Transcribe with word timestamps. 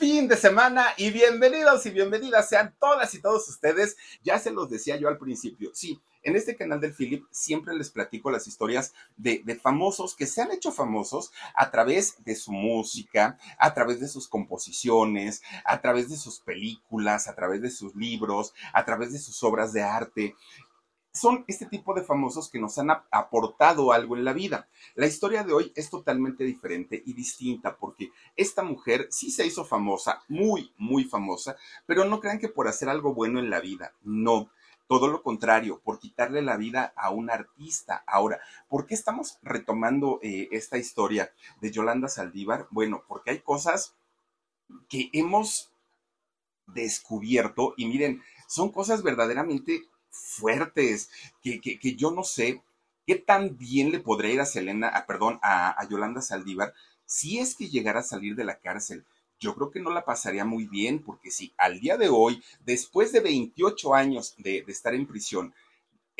fin 0.00 0.28
de 0.28 0.36
semana 0.38 0.86
y 0.96 1.10
bienvenidos 1.10 1.84
y 1.84 1.90
bienvenidas 1.90 2.48
sean 2.48 2.74
todas 2.80 3.12
y 3.12 3.20
todos 3.20 3.46
ustedes. 3.50 3.98
Ya 4.24 4.38
se 4.38 4.50
los 4.50 4.70
decía 4.70 4.96
yo 4.96 5.08
al 5.08 5.18
principio, 5.18 5.72
sí, 5.74 6.00
en 6.22 6.36
este 6.36 6.56
canal 6.56 6.80
del 6.80 6.94
Philip 6.94 7.26
siempre 7.30 7.76
les 7.76 7.90
platico 7.90 8.30
las 8.30 8.46
historias 8.46 8.94
de, 9.18 9.42
de, 9.44 9.56
famosos 9.56 10.16
que 10.16 10.24
se 10.24 10.40
han 10.40 10.52
hecho 10.52 10.72
famosos 10.72 11.32
a 11.54 11.70
través 11.70 12.24
de 12.24 12.34
su 12.34 12.50
música, 12.50 13.36
a 13.58 13.74
través 13.74 14.00
de 14.00 14.08
sus 14.08 14.26
composiciones, 14.26 15.42
a 15.66 15.82
través 15.82 16.08
de 16.08 16.16
sus 16.16 16.40
películas, 16.40 17.28
a 17.28 17.34
través 17.34 17.60
de 17.60 17.70
sus 17.70 17.94
libros, 17.94 18.54
a 18.72 18.86
través 18.86 19.12
de 19.12 19.18
sus 19.18 19.42
obras 19.42 19.74
de 19.74 19.82
arte 19.82 20.34
son 21.12 21.44
este 21.48 21.66
tipo 21.66 21.94
de 21.94 22.02
famosos 22.02 22.48
que 22.50 22.58
nos 22.58 22.78
han 22.78 22.90
aportado 23.10 23.92
algo 23.92 24.16
en 24.16 24.24
la 24.24 24.32
vida. 24.32 24.68
La 24.94 25.06
historia 25.06 25.42
de 25.42 25.52
hoy 25.52 25.72
es 25.74 25.90
totalmente 25.90 26.44
diferente 26.44 27.02
y 27.04 27.12
distinta 27.14 27.76
porque 27.76 28.12
esta 28.36 28.62
mujer 28.62 29.08
sí 29.10 29.30
se 29.30 29.46
hizo 29.46 29.64
famosa, 29.64 30.22
muy, 30.28 30.72
muy 30.76 31.04
famosa, 31.04 31.56
pero 31.86 32.04
no 32.04 32.20
crean 32.20 32.38
que 32.38 32.48
por 32.48 32.68
hacer 32.68 32.88
algo 32.88 33.14
bueno 33.14 33.38
en 33.38 33.50
la 33.50 33.60
vida, 33.60 33.94
no. 34.02 34.50
Todo 34.86 35.06
lo 35.06 35.22
contrario, 35.22 35.80
por 35.84 36.00
quitarle 36.00 36.42
la 36.42 36.56
vida 36.56 36.92
a 36.96 37.10
un 37.10 37.30
artista. 37.30 38.02
Ahora, 38.08 38.40
¿por 38.68 38.86
qué 38.86 38.94
estamos 38.94 39.38
retomando 39.40 40.18
eh, 40.20 40.48
esta 40.50 40.78
historia 40.78 41.32
de 41.60 41.70
Yolanda 41.70 42.08
Saldívar? 42.08 42.66
Bueno, 42.70 43.04
porque 43.06 43.30
hay 43.30 43.38
cosas 43.38 43.94
que 44.88 45.08
hemos 45.12 45.70
descubierto 46.66 47.74
y 47.76 47.86
miren, 47.86 48.22
son 48.48 48.72
cosas 48.72 49.04
verdaderamente 49.04 49.84
fuertes, 50.10 51.10
que, 51.42 51.60
que, 51.60 51.78
que, 51.78 51.94
yo 51.94 52.10
no 52.10 52.24
sé 52.24 52.62
qué 53.06 53.16
tan 53.16 53.56
bien 53.56 53.90
le 53.90 54.00
podría 54.00 54.34
ir 54.34 54.40
a 54.40 54.46
Selena, 54.46 54.88
a, 54.88 55.06
perdón, 55.06 55.38
a, 55.42 55.80
a, 55.80 55.88
Yolanda 55.88 56.22
Saldívar 56.22 56.74
si 57.06 57.38
es 57.38 57.56
que 57.56 57.68
llegara 57.68 58.00
a 58.00 58.04
salir 58.04 58.36
de 58.36 58.44
la 58.44 58.60
cárcel. 58.60 59.04
Yo 59.40 59.54
creo 59.54 59.70
que 59.70 59.80
no 59.80 59.90
la 59.90 60.04
pasaría 60.04 60.44
muy 60.44 60.66
bien, 60.66 61.02
porque 61.02 61.30
si 61.30 61.52
al 61.56 61.80
día 61.80 61.96
de 61.96 62.08
hoy, 62.08 62.42
después 62.64 63.10
de 63.10 63.20
28 63.20 63.94
años 63.94 64.34
de, 64.38 64.62
de 64.62 64.72
estar 64.72 64.94
en 64.94 65.06
prisión, 65.06 65.54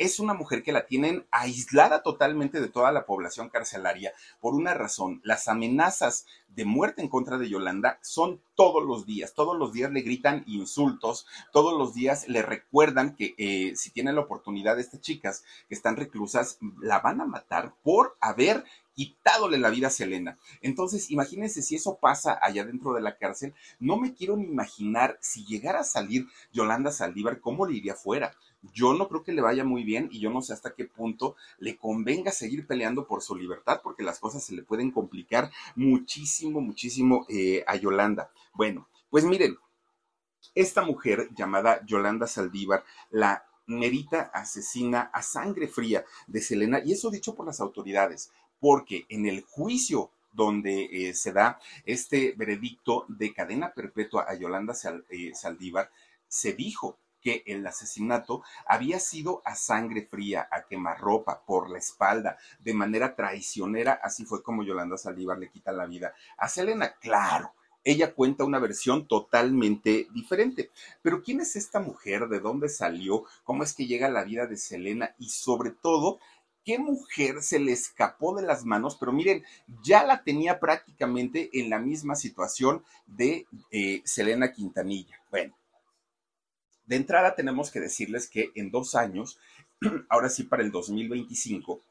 es 0.01 0.19
una 0.19 0.33
mujer 0.33 0.63
que 0.63 0.71
la 0.71 0.87
tienen 0.87 1.27
aislada 1.29 2.01
totalmente 2.01 2.59
de 2.59 2.69
toda 2.69 2.91
la 2.91 3.05
población 3.05 3.49
carcelaria 3.49 4.13
por 4.39 4.55
una 4.55 4.73
razón. 4.73 5.21
Las 5.23 5.47
amenazas 5.47 6.25
de 6.47 6.65
muerte 6.65 7.03
en 7.03 7.07
contra 7.07 7.37
de 7.37 7.47
Yolanda 7.47 7.99
son 8.01 8.41
todos 8.55 8.83
los 8.83 9.05
días. 9.05 9.35
Todos 9.35 9.55
los 9.55 9.73
días 9.73 9.91
le 9.91 10.01
gritan 10.01 10.43
insultos, 10.47 11.27
todos 11.53 11.77
los 11.77 11.93
días 11.93 12.27
le 12.27 12.41
recuerdan 12.41 13.15
que 13.15 13.35
eh, 13.37 13.75
si 13.75 13.91
tienen 13.91 14.15
la 14.15 14.21
oportunidad, 14.21 14.79
estas 14.79 15.01
chicas 15.01 15.43
que 15.69 15.75
están 15.75 15.95
reclusas 15.95 16.57
la 16.81 16.99
van 16.99 17.21
a 17.21 17.27
matar 17.27 17.75
por 17.83 18.17
haber 18.21 18.65
quitadole 18.95 19.59
la 19.59 19.69
vida 19.69 19.87
a 19.87 19.91
Selena. 19.91 20.39
Entonces, 20.61 21.11
imagínense 21.11 21.61
si 21.61 21.75
eso 21.75 21.99
pasa 22.01 22.39
allá 22.41 22.65
dentro 22.65 22.93
de 22.93 23.01
la 23.01 23.17
cárcel. 23.17 23.53
No 23.79 23.97
me 23.97 24.15
quiero 24.15 24.35
ni 24.35 24.45
imaginar 24.45 25.19
si 25.21 25.45
llegara 25.45 25.81
a 25.81 25.83
salir 25.83 26.25
Yolanda 26.51 26.91
Saldívar, 26.91 27.39
cómo 27.39 27.67
le 27.67 27.77
iría 27.77 27.93
fuera 27.93 28.35
yo 28.73 28.93
no 28.93 29.07
creo 29.07 29.23
que 29.23 29.31
le 29.31 29.41
vaya 29.41 29.63
muy 29.63 29.83
bien 29.83 30.09
y 30.11 30.19
yo 30.19 30.29
no 30.29 30.41
sé 30.41 30.53
hasta 30.53 30.73
qué 30.73 30.85
punto 30.85 31.35
le 31.59 31.77
convenga 31.77 32.31
seguir 32.31 32.67
peleando 32.67 33.07
por 33.07 33.21
su 33.21 33.35
libertad 33.35 33.81
porque 33.83 34.03
las 34.03 34.19
cosas 34.19 34.43
se 34.43 34.53
le 34.55 34.63
pueden 34.63 34.91
complicar 34.91 35.51
muchísimo, 35.75 36.61
muchísimo 36.61 37.25
eh, 37.29 37.63
a 37.67 37.75
Yolanda. 37.75 38.31
Bueno, 38.53 38.87
pues 39.09 39.25
miren, 39.25 39.57
esta 40.55 40.83
mujer 40.83 41.29
llamada 41.35 41.83
Yolanda 41.85 42.27
Saldívar, 42.27 42.83
la 43.09 43.45
merita 43.65 44.31
asesina 44.33 45.09
a 45.13 45.21
sangre 45.21 45.67
fría 45.67 46.05
de 46.27 46.41
Selena 46.41 46.81
y 46.83 46.93
eso 46.93 47.09
dicho 47.09 47.35
por 47.35 47.45
las 47.45 47.61
autoridades, 47.61 48.31
porque 48.59 49.05
en 49.09 49.25
el 49.25 49.41
juicio 49.41 50.11
donde 50.33 50.85
eh, 50.91 51.13
se 51.13 51.31
da 51.31 51.59
este 51.85 52.33
veredicto 52.37 53.05
de 53.07 53.33
cadena 53.33 53.73
perpetua 53.73 54.25
a 54.27 54.35
Yolanda 54.35 54.73
eh, 55.09 55.31
Saldívar, 55.33 55.91
se 56.27 56.53
dijo 56.53 56.97
que 57.21 57.43
el 57.45 57.65
asesinato 57.65 58.43
había 58.65 58.99
sido 58.99 59.41
a 59.45 59.55
sangre 59.55 60.03
fría, 60.03 60.47
a 60.51 60.63
quemarropa, 60.63 61.41
por 61.45 61.69
la 61.69 61.77
espalda, 61.77 62.37
de 62.59 62.73
manera 62.73 63.15
traicionera. 63.15 63.99
Así 64.03 64.25
fue 64.25 64.43
como 64.43 64.63
Yolanda 64.63 64.97
Saldívar 64.97 65.37
le 65.37 65.49
quita 65.49 65.71
la 65.71 65.85
vida 65.85 66.13
a 66.37 66.47
Selena. 66.47 66.95
Claro, 66.99 67.53
ella 67.83 68.13
cuenta 68.13 68.43
una 68.43 68.59
versión 68.59 69.07
totalmente 69.07 70.07
diferente. 70.13 70.69
Pero 71.01 71.23
¿quién 71.23 71.41
es 71.41 71.55
esta 71.55 71.79
mujer? 71.79 72.27
¿De 72.27 72.39
dónde 72.39 72.69
salió? 72.69 73.25
¿Cómo 73.43 73.63
es 73.63 73.73
que 73.73 73.87
llega 73.87 74.07
a 74.07 74.11
la 74.11 74.23
vida 74.23 74.45
de 74.45 74.57
Selena? 74.57 75.15
Y 75.17 75.29
sobre 75.29 75.71
todo, 75.71 76.19
¿qué 76.63 76.77
mujer 76.77 77.41
se 77.41 77.59
le 77.59 77.71
escapó 77.71 78.35
de 78.35 78.43
las 78.43 78.65
manos? 78.65 78.97
Pero 78.99 79.11
miren, 79.11 79.43
ya 79.83 80.03
la 80.03 80.23
tenía 80.23 80.59
prácticamente 80.59 81.49
en 81.53 81.69
la 81.69 81.79
misma 81.79 82.15
situación 82.15 82.83
de 83.07 83.47
eh, 83.71 84.01
Selena 84.05 84.51
Quintanilla. 84.51 85.19
Bueno, 85.31 85.55
de 86.85 86.95
entrada 86.95 87.35
tenemos 87.35 87.71
que 87.71 87.79
decirles 87.79 88.29
que 88.29 88.51
en 88.55 88.71
dos 88.71 88.95
años, 88.95 89.39
ahora 90.09 90.29
sí 90.29 90.43
para 90.43 90.63
el 90.63 90.71
2025, 90.71 91.81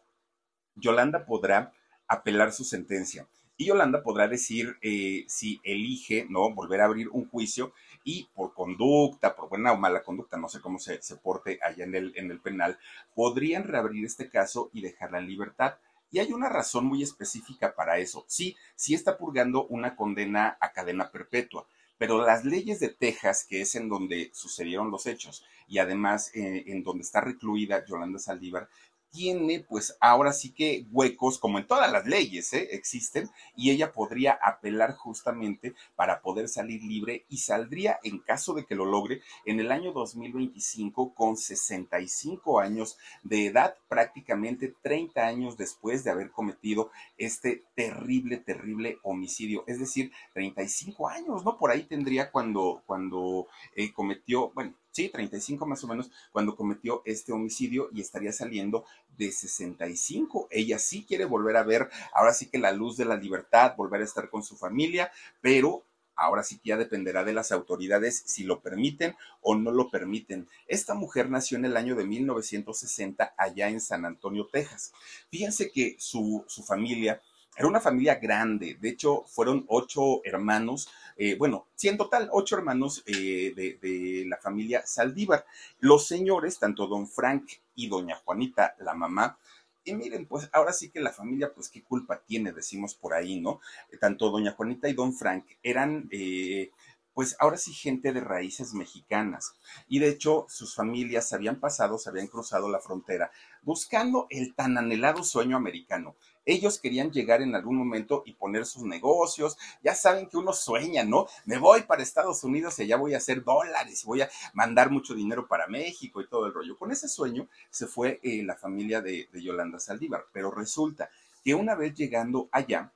Yolanda 0.77 1.25
podrá 1.27 1.73
apelar 2.07 2.53
su 2.53 2.65
sentencia 2.65 3.27
y 3.61 3.67
Yolanda 3.67 4.03
podrá 4.03 4.27
decir 4.27 4.79
eh, 4.81 5.27
si 5.29 5.61
elige 5.65 6.27
no 6.31 6.51
volver 6.55 6.81
a 6.81 6.87
abrir 6.87 7.11
un 7.11 7.29
juicio 7.29 7.75
y 8.05 8.27
por 8.35 8.55
conducta, 8.55 9.37
por 9.37 9.51
buena 9.51 9.73
o 9.73 9.77
mala 9.77 10.03
conducta, 10.03 10.39
no 10.39 10.49
sé 10.49 10.63
cómo 10.63 10.79
se, 10.79 11.03
se 11.03 11.17
porte 11.17 11.59
allá 11.63 11.85
en 11.85 11.95
el, 11.95 12.15
en 12.17 12.31
el 12.31 12.41
penal, 12.41 12.79
podrían 13.15 13.65
reabrir 13.65 14.07
este 14.07 14.31
caso 14.31 14.71
y 14.73 14.81
dejarla 14.81 15.19
en 15.19 15.27
libertad. 15.27 15.75
Y 16.11 16.21
hay 16.21 16.33
una 16.33 16.49
razón 16.49 16.87
muy 16.87 17.03
específica 17.03 17.75
para 17.75 17.99
eso. 17.99 18.25
Sí, 18.29 18.57
sí 18.77 18.95
está 18.95 19.19
purgando 19.19 19.67
una 19.67 19.95
condena 19.95 20.57
a 20.59 20.73
cadena 20.73 21.11
perpetua, 21.11 21.67
pero 22.01 22.25
las 22.25 22.47
leyes 22.47 22.81
de 22.81 22.89
Texas, 22.89 23.45
que 23.47 23.61
es 23.61 23.75
en 23.75 23.91
donde 23.91 24.31
sucedieron 24.33 24.91
los 24.91 25.05
hechos, 25.05 25.45
y 25.69 25.81
además 25.81 26.31
eh, 26.35 26.65
en 26.69 26.83
donde 26.83 27.03
está 27.03 27.21
recluida 27.21 27.85
Yolanda 27.85 28.19
Saldívar, 28.19 28.71
tiene 29.11 29.61
pues 29.61 29.97
ahora 30.01 30.33
sí 30.33 30.53
que 30.53 30.87
huecos, 30.91 31.39
como 31.39 31.59
en 31.59 31.67
todas 31.67 31.91
las 31.91 32.07
leyes 32.07 32.53
¿eh? 32.53 32.69
existen, 32.73 33.29
y 33.57 33.71
ella 33.71 33.93
podría 33.93 34.39
apelar 34.43 34.95
justamente 34.95 35.75
para 35.97 36.21
poder 36.23 36.49
salir 36.49 36.83
libre 36.83 37.25
y 37.29 37.39
saldría 37.39 37.99
en 38.03 38.19
caso 38.19 38.55
de 38.55 38.65
que 38.65 38.75
lo 38.75 38.85
logre 38.85 39.23
en 39.45 39.61
el 39.61 39.73
año 39.73 39.93
2025 39.93 41.15
con 41.15 41.37
65 41.37 42.61
años 42.61 42.99
de 43.23 43.47
edad, 43.47 43.77
prácticamente 43.89 44.75
30 44.83 45.27
años 45.27 45.57
después 45.57 46.05
de 46.05 46.11
haber 46.11 46.31
cometido 46.31 46.91
este 47.19 47.65
terrible, 47.75 48.39
terrible 48.39 48.99
homicidio, 49.03 49.65
es 49.67 49.79
decir, 49.79 50.13
35 50.35 51.09
años, 51.09 51.45
¿no? 51.45 51.59
Por 51.59 51.71
ahí 51.71 51.85
tendría 51.85 52.31
cuando, 52.31 52.83
cuando 52.87 53.47
eh, 53.75 53.93
cometió, 53.93 54.51
bueno, 54.51 54.75
sí, 54.91 55.09
35 55.09 55.67
más 55.67 55.83
o 55.85 55.89
menos, 55.89 56.11
cuando 56.33 56.57
cometió 56.57 57.03
este 57.05 57.33
homicidio 57.33 57.89
y 57.93 58.01
estaría 58.01 58.33
saliendo 58.33 58.85
de 59.17 59.33
65. 59.33 60.49
Ella 60.51 60.79
sí 60.79 61.05
quiere 61.07 61.25
volver 61.25 61.57
a 61.57 61.63
ver, 61.63 61.91
ahora 62.13 62.35
sí 62.35 62.47
que 62.47 62.59
la 62.59 62.73
luz 62.73 62.97
de 62.97 63.05
la 63.05 63.17
libertad, 63.17 63.75
volver 63.77 64.01
a 64.01 64.05
estar 64.05 64.31
con 64.31 64.43
su 64.43 64.57
familia, 64.57 65.11
pero 65.41 65.85
ahora 66.21 66.43
sí 66.43 66.59
que 66.59 66.69
ya 66.71 66.77
dependerá 66.77 67.25
de 67.25 67.33
las 67.33 67.51
autoridades 67.51 68.23
si 68.27 68.45
lo 68.45 68.61
permiten 68.61 69.17
o 69.41 69.57
no 69.57 69.71
lo 69.71 69.91
permiten. 69.91 70.49
Esta 70.67 70.95
mujer 70.95 71.31
nació 71.31 71.57
en 71.57 71.65
el 71.65 71.77
año 71.77 71.97
de 71.97 72.05
1960 72.05 73.35
allá 73.37 73.69
en 73.69 73.81
San 73.81 74.05
Antonio, 74.05 74.47
Texas. 74.47 74.93
Fíjense 75.31 75.71
que 75.71 75.97
su, 75.99 76.45
su 76.47 76.63
familia 76.63 77.23
era 77.57 77.69
una 77.69 77.81
familia 77.81 78.15
grande, 78.15 78.79
de 78.81 78.89
hecho 78.89 79.25
fueron 79.27 79.65
ocho 79.69 80.25
hermanos, 80.25 80.89
eh, 81.17 81.37
bueno, 81.37 81.67
sí, 81.75 81.89
en 81.89 81.99
total 81.99 82.29
ocho 82.33 82.57
hermanos 82.57 83.03
eh, 83.07 83.53
de, 83.55 84.25
la 84.27 84.39
familia 84.39 84.87
Saldívar. 84.87 85.45
Los 85.79 86.07
señores, 86.07 86.59
tanto 86.59 86.87
don 86.87 87.07
Frank 87.07 87.51
y 87.75 87.89
doña 87.89 88.17
Juanita, 88.25 88.77
la 88.79 88.95
mamá, 88.95 89.39
y 89.85 89.95
miren, 89.95 90.27
pues 90.27 90.49
ahora 90.53 90.73
sí 90.73 90.91
que 90.91 91.01
la 91.01 91.13
familia, 91.13 91.53
pues 91.53 91.69
qué 91.69 91.83
culpa 91.83 92.23
tiene, 92.25 92.53
decimos 92.53 92.95
por 92.95 93.15
ahí, 93.15 93.41
¿no? 93.41 93.61
Tanto 93.99 94.31
doña 94.31 94.53
Juanita 94.53 94.89
y 94.89 94.95
don 94.95 95.13
Frank 95.15 95.45
eran... 95.63 96.09
Eh, 96.13 96.71
pues 97.13 97.37
ahora 97.39 97.57
sí 97.59 97.75
gente 97.75 98.13
de 98.13 98.21
raíces 98.21 98.73
mexicanas. 98.73 99.53
Y 99.89 99.99
de 99.99 100.09
hecho, 100.09 100.47
sus 100.49 100.75
familias 100.75 101.29
se 101.29 101.35
habían 101.35 101.61
pasado, 101.61 101.99
se 101.99 102.09
habían 102.09 102.29
cruzado 102.29 102.71
la 102.71 102.81
frontera 102.81 103.31
buscando 103.63 104.27
el 104.31 104.55
tan 104.55 104.79
anhelado 104.79 105.23
sueño 105.23 105.57
americano. 105.57 106.17
Ellos 106.45 106.79
querían 106.79 107.11
llegar 107.11 107.43
en 107.43 107.55
algún 107.55 107.77
momento 107.77 108.23
y 108.27 108.33
poner 108.33 108.67
sus 108.67 108.83
negocios. 108.83 109.57
Ya 109.83 109.95
saben 109.95 110.29
que 110.29 110.37
uno 110.37 110.53
sueña, 110.53 111.05
¿no? 111.05 111.27
Me 111.45 111.59
voy 111.59 111.83
para 111.83 112.03
Estados 112.03 112.43
Unidos 112.45 112.79
y 112.79 112.83
allá 112.83 112.97
voy 112.97 113.15
a 113.15 113.19
hacer 113.19 113.45
dólares 113.45 114.03
y 114.03 114.07
voy 114.07 114.23
a 114.23 114.31
mandar 114.55 114.91
mucho 114.91 115.15
dinero 115.15 115.47
para 115.47 115.67
México 115.67 116.21
y 116.21 116.29
todo 116.29 116.47
el 116.47 116.55
rollo. 116.55 116.77
Con 116.79 116.91
ese 116.91 117.09
sueño 117.09 117.49
se 117.71 117.87
fue 117.87 118.21
eh, 118.23 118.43
la 118.43 118.57
familia 118.57 119.01
de, 119.01 119.29
de 119.33 119.43
Yolanda 119.43 119.79
Saldívar. 119.79 120.27
Pero 120.33 120.51
resulta 120.51 121.11
que 121.45 121.55
una 121.55 121.75
vez 121.75 121.95
llegando 121.95 122.49
allá, 122.53 122.93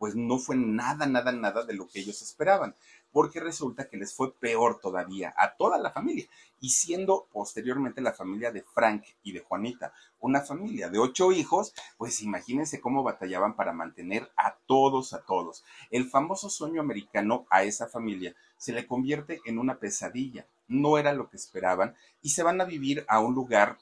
pues 0.00 0.14
no 0.16 0.38
fue 0.38 0.56
nada, 0.56 1.04
nada, 1.06 1.30
nada 1.30 1.62
de 1.64 1.74
lo 1.74 1.86
que 1.86 2.00
ellos 2.00 2.22
esperaban. 2.22 2.74
Porque 3.12 3.40
resulta 3.40 3.88
que 3.88 3.96
les 3.96 4.14
fue 4.14 4.34
peor 4.34 4.80
todavía 4.80 5.34
a 5.36 5.56
toda 5.56 5.78
la 5.78 5.90
familia, 5.90 6.26
y 6.60 6.70
siendo 6.70 7.26
posteriormente 7.32 8.00
la 8.00 8.12
familia 8.12 8.52
de 8.52 8.62
Frank 8.62 9.04
y 9.22 9.32
de 9.32 9.40
Juanita, 9.40 9.92
una 10.20 10.42
familia 10.42 10.90
de 10.90 10.98
ocho 10.98 11.32
hijos, 11.32 11.74
pues 11.96 12.22
imagínense 12.22 12.80
cómo 12.80 13.02
batallaban 13.02 13.56
para 13.56 13.72
mantener 13.72 14.30
a 14.36 14.56
todos, 14.66 15.12
a 15.14 15.22
todos. 15.22 15.64
El 15.90 16.08
famoso 16.08 16.50
sueño 16.50 16.80
americano 16.80 17.46
a 17.50 17.64
esa 17.64 17.88
familia 17.88 18.34
se 18.56 18.72
le 18.72 18.86
convierte 18.86 19.40
en 19.46 19.58
una 19.58 19.78
pesadilla, 19.78 20.46
no 20.68 20.98
era 20.98 21.12
lo 21.14 21.30
que 21.30 21.36
esperaban, 21.36 21.94
y 22.22 22.30
se 22.30 22.42
van 22.42 22.60
a 22.60 22.64
vivir 22.64 23.04
a 23.08 23.20
un 23.20 23.34
lugar 23.34 23.78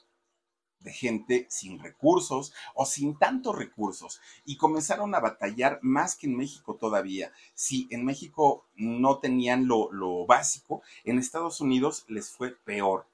de 0.81 0.91
gente 0.91 1.45
sin 1.49 1.79
recursos 1.79 2.53
o 2.73 2.85
sin 2.85 3.17
tantos 3.17 3.57
recursos 3.57 4.21
y 4.45 4.57
comenzaron 4.57 5.13
a 5.15 5.19
batallar 5.19 5.79
más 5.81 6.15
que 6.15 6.27
en 6.27 6.37
México 6.37 6.75
todavía. 6.75 7.31
Si 7.53 7.87
en 7.91 8.05
México 8.05 8.65
no 8.75 9.19
tenían 9.19 9.67
lo, 9.67 10.25
básico, 10.25 10.81
en 11.03 11.19
Estados 11.19 11.61
Unidos 11.61 12.05
les 12.07 12.29
fue 12.29 12.51
peor. 12.51 13.05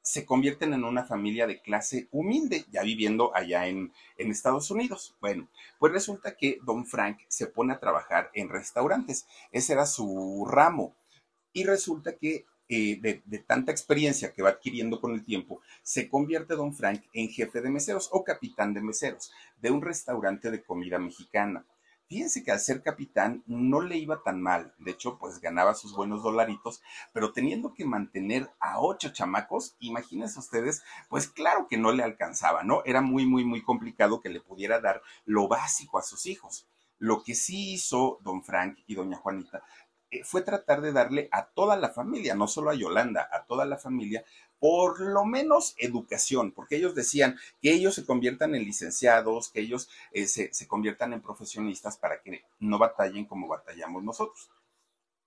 Se 0.00 0.26
convierten 0.26 0.72
en 0.72 0.82
una 0.82 1.04
familia 1.04 1.46
de 1.46 1.60
clase 1.60 2.08
humilde, 2.10 2.64
ya 2.72 2.82
viviendo 2.82 3.34
allá 3.36 3.68
en, 3.68 3.92
en 4.18 4.30
Estados 4.32 4.68
Unidos. 4.72 5.14
Bueno, 5.20 5.48
pues 5.78 5.92
resulta 5.92 6.36
que 6.36 6.58
don 6.64 6.86
Frank 6.86 7.18
se 7.28 7.46
pone 7.46 7.72
a 7.72 7.78
trabajar 7.78 8.30
en 8.34 8.48
restaurantes. 8.48 9.26
Ese 9.52 9.74
era 9.74 9.86
su 9.86 10.44
ramo. 10.50 10.96
Y 11.52 11.64
resulta 11.64 12.16
que 12.16 12.46
eh, 12.68 12.98
de, 13.00 13.38
tanta 13.40 13.72
experiencia 13.72 14.32
que 14.32 14.42
va 14.42 14.50
adquiriendo 14.50 15.00
con 15.00 15.12
el 15.12 15.24
tiempo, 15.24 15.60
se 15.82 16.08
convierte 16.08 16.54
don 16.54 16.74
Frank 16.74 17.02
en 17.12 17.28
jefe 17.28 17.60
de 17.60 17.70
meseros 17.70 18.08
o 18.12 18.24
capitán 18.24 18.72
de 18.72 18.80
meseros 18.80 19.32
de 19.60 19.70
un 19.70 19.82
restaurante 19.82 20.50
de 20.50 20.62
comida 20.62 20.98
mexicana. 20.98 21.66
Fíjense 22.08 22.44
que 22.44 22.52
al 22.52 22.60
ser 22.60 22.82
capitán 22.82 23.42
no 23.46 23.80
le 23.80 23.96
iba 23.96 24.22
tan 24.22 24.42
mal, 24.42 24.74
de 24.78 24.90
hecho 24.90 25.18
pues 25.18 25.40
ganaba 25.40 25.74
sus 25.74 25.94
buenos 25.94 26.22
dolaritos, 26.22 26.82
pero 27.12 27.32
teniendo 27.32 27.72
que 27.72 27.86
mantener 27.86 28.50
a 28.60 28.80
ocho 28.80 29.12
chamacos, 29.12 29.76
imagínense 29.80 30.38
ustedes, 30.38 30.82
pues 31.08 31.26
claro 31.26 31.68
que 31.68 31.78
no 31.78 31.90
le 31.92 32.02
alcanzaba, 32.02 32.64
¿no? 32.64 32.82
Era 32.84 33.00
muy, 33.00 33.24
muy, 33.24 33.44
muy 33.44 33.62
complicado 33.62 34.20
que 34.20 34.28
le 34.28 34.40
pudiera 34.40 34.80
dar 34.80 35.02
lo 35.24 35.48
básico 35.48 35.98
a 35.98 36.02
sus 36.02 36.26
hijos. 36.26 36.66
Lo 36.98 37.24
que 37.24 37.34
sí 37.34 37.72
hizo 37.72 38.18
don 38.22 38.44
Frank 38.44 38.78
y 38.86 38.94
doña 38.94 39.16
Juanita 39.16 39.64
fue 40.24 40.42
tratar 40.42 40.80
de 40.80 40.92
darle 40.92 41.28
a 41.32 41.46
toda 41.46 41.76
la 41.76 41.88
familia, 41.88 42.34
no 42.34 42.46
solo 42.46 42.70
a 42.70 42.74
Yolanda, 42.74 43.28
a 43.32 43.44
toda 43.44 43.64
la 43.64 43.78
familia, 43.78 44.24
por 44.62 45.00
lo 45.00 45.24
menos 45.24 45.74
educación, 45.78 46.52
porque 46.52 46.76
ellos 46.76 46.94
decían 46.94 47.36
que 47.60 47.72
ellos 47.72 47.96
se 47.96 48.06
conviertan 48.06 48.54
en 48.54 48.62
licenciados, 48.62 49.48
que 49.48 49.58
ellos 49.58 49.88
eh, 50.12 50.28
se, 50.28 50.68
conviertan 50.68 51.12
en 51.12 51.20
profesionistas 51.20 51.96
para 51.96 52.22
que 52.22 52.44
no 52.60 52.78
batallen 52.78 53.24
como 53.24 53.48
batallamos 53.48 54.04
nosotros. 54.04 54.50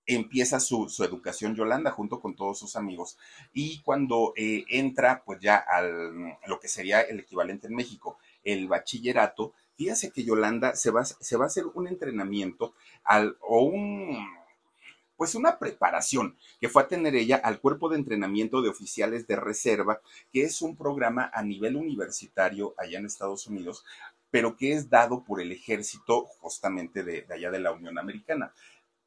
Empieza 0.06 0.58
su, 0.58 0.86
educación 1.04 1.54
Yolanda 1.54 1.90
junto 1.90 2.18
con 2.18 2.34
todos 2.34 2.58
sus 2.58 2.76
amigos 2.76 3.18
y 3.52 3.82
cuando 3.82 4.32
eh, 4.36 4.64
entra 4.68 5.22
pues 5.26 5.38
ya 5.40 5.56
al 5.56 6.38
lo 6.46 6.58
que 6.58 6.68
sería 6.68 7.02
el 7.02 7.20
equivalente 7.20 7.66
en 7.66 7.74
México, 7.74 8.16
el 8.42 8.68
bachillerato, 8.68 9.52
fíjense 9.76 10.12
que 10.12 10.24
Yolanda 10.24 10.76
se 10.76 10.90
va, 10.90 11.04
se 11.04 11.36
va 11.36 11.44
a 11.44 11.48
hacer 11.48 11.66
un 11.74 11.88
entrenamiento 11.88 12.72
al, 13.04 13.36
o 13.42 13.64
un 13.64 14.45
pues 15.16 15.34
una 15.34 15.58
preparación 15.58 16.36
que 16.60 16.68
fue 16.68 16.82
a 16.82 16.88
tener 16.88 17.14
ella 17.14 17.36
al 17.36 17.60
cuerpo 17.60 17.88
de 17.88 17.96
entrenamiento 17.96 18.62
de 18.62 18.68
oficiales 18.68 19.26
de 19.26 19.36
reserva, 19.36 20.00
que 20.32 20.42
es 20.42 20.62
un 20.62 20.76
programa 20.76 21.30
a 21.32 21.42
nivel 21.42 21.76
universitario 21.76 22.74
allá 22.78 22.98
en 22.98 23.06
Estados 23.06 23.46
Unidos, 23.46 23.84
pero 24.30 24.56
que 24.56 24.72
es 24.72 24.90
dado 24.90 25.24
por 25.24 25.40
el 25.40 25.52
ejército 25.52 26.26
justamente 26.40 27.02
de, 27.02 27.26
allá 27.32 27.50
de 27.50 27.60
la 27.60 27.72
Unión 27.72 27.98
Americana. 27.98 28.52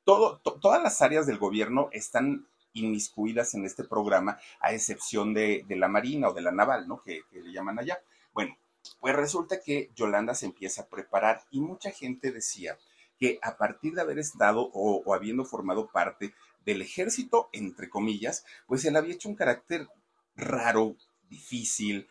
Todo, 0.04 0.40
todas 0.40 0.82
las 0.82 1.02
áreas 1.02 1.28
del 1.28 1.38
gobierno 1.38 1.90
están 1.92 2.48
inmiscuidas 2.74 3.54
en 3.54 3.66
este 3.66 3.84
programa, 3.84 4.40
a 4.60 4.74
excepción 4.74 5.34
de, 5.34 5.66
la 5.70 5.88
Marina 5.88 6.30
o 6.30 6.34
de 6.34 6.42
la 6.42 6.52
Naval, 6.52 6.88
¿no? 6.88 7.02
Que, 7.02 7.22
que 7.32 7.42
le 7.42 7.52
llaman 7.52 7.80
allá. 7.80 8.00
Bueno, 8.34 8.58
pues 9.00 9.16
resulta 9.16 9.62
que 9.62 9.92
Yolanda 9.96 10.34
se 10.34 10.46
empieza 10.46 10.84
a 10.84 10.88
preparar 10.88 11.44
y 11.52 11.60
mucha 11.60 11.92
gente 11.92 12.32
decía, 12.32 12.78
que 13.20 13.40
a 13.42 13.58
partir 13.58 13.94
de 13.94 14.02
haber 14.02 14.20
estado 14.20 14.70
o, 14.74 15.14
habiendo 15.14 15.46
formado 15.46 15.90
parte 15.92 16.34
del 16.66 16.82
ejército, 16.82 17.50
entre 17.52 17.90
comillas, 17.90 18.46
pues 18.68 18.86
él 18.86 18.96
había 18.96 19.14
hecho 19.14 19.30
un 19.30 19.36
carácter 19.36 19.88
raro, 20.36 20.96
difícil. 21.30 22.08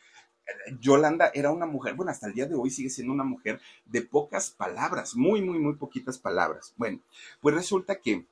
Yolanda 0.81 1.31
era 1.35 1.51
una 1.51 1.67
mujer, 1.67 1.95
bueno, 1.95 2.11
hasta 2.11 2.27
el 2.27 2.35
día 2.35 2.47
de 2.47 2.55
hoy 2.55 2.71
sigue 2.71 2.91
siendo 2.91 3.13
una 3.13 3.25
mujer 3.25 3.61
de 3.85 4.03
pocas 4.03 4.51
palabras, 4.51 5.15
muy, 5.15 5.43
muy, 5.43 5.59
muy 5.59 5.75
poquitas 5.75 6.19
palabras. 6.19 6.75
Bueno, 6.77 7.01
pues 7.41 7.55
resulta 7.55 8.01
que 8.01 8.27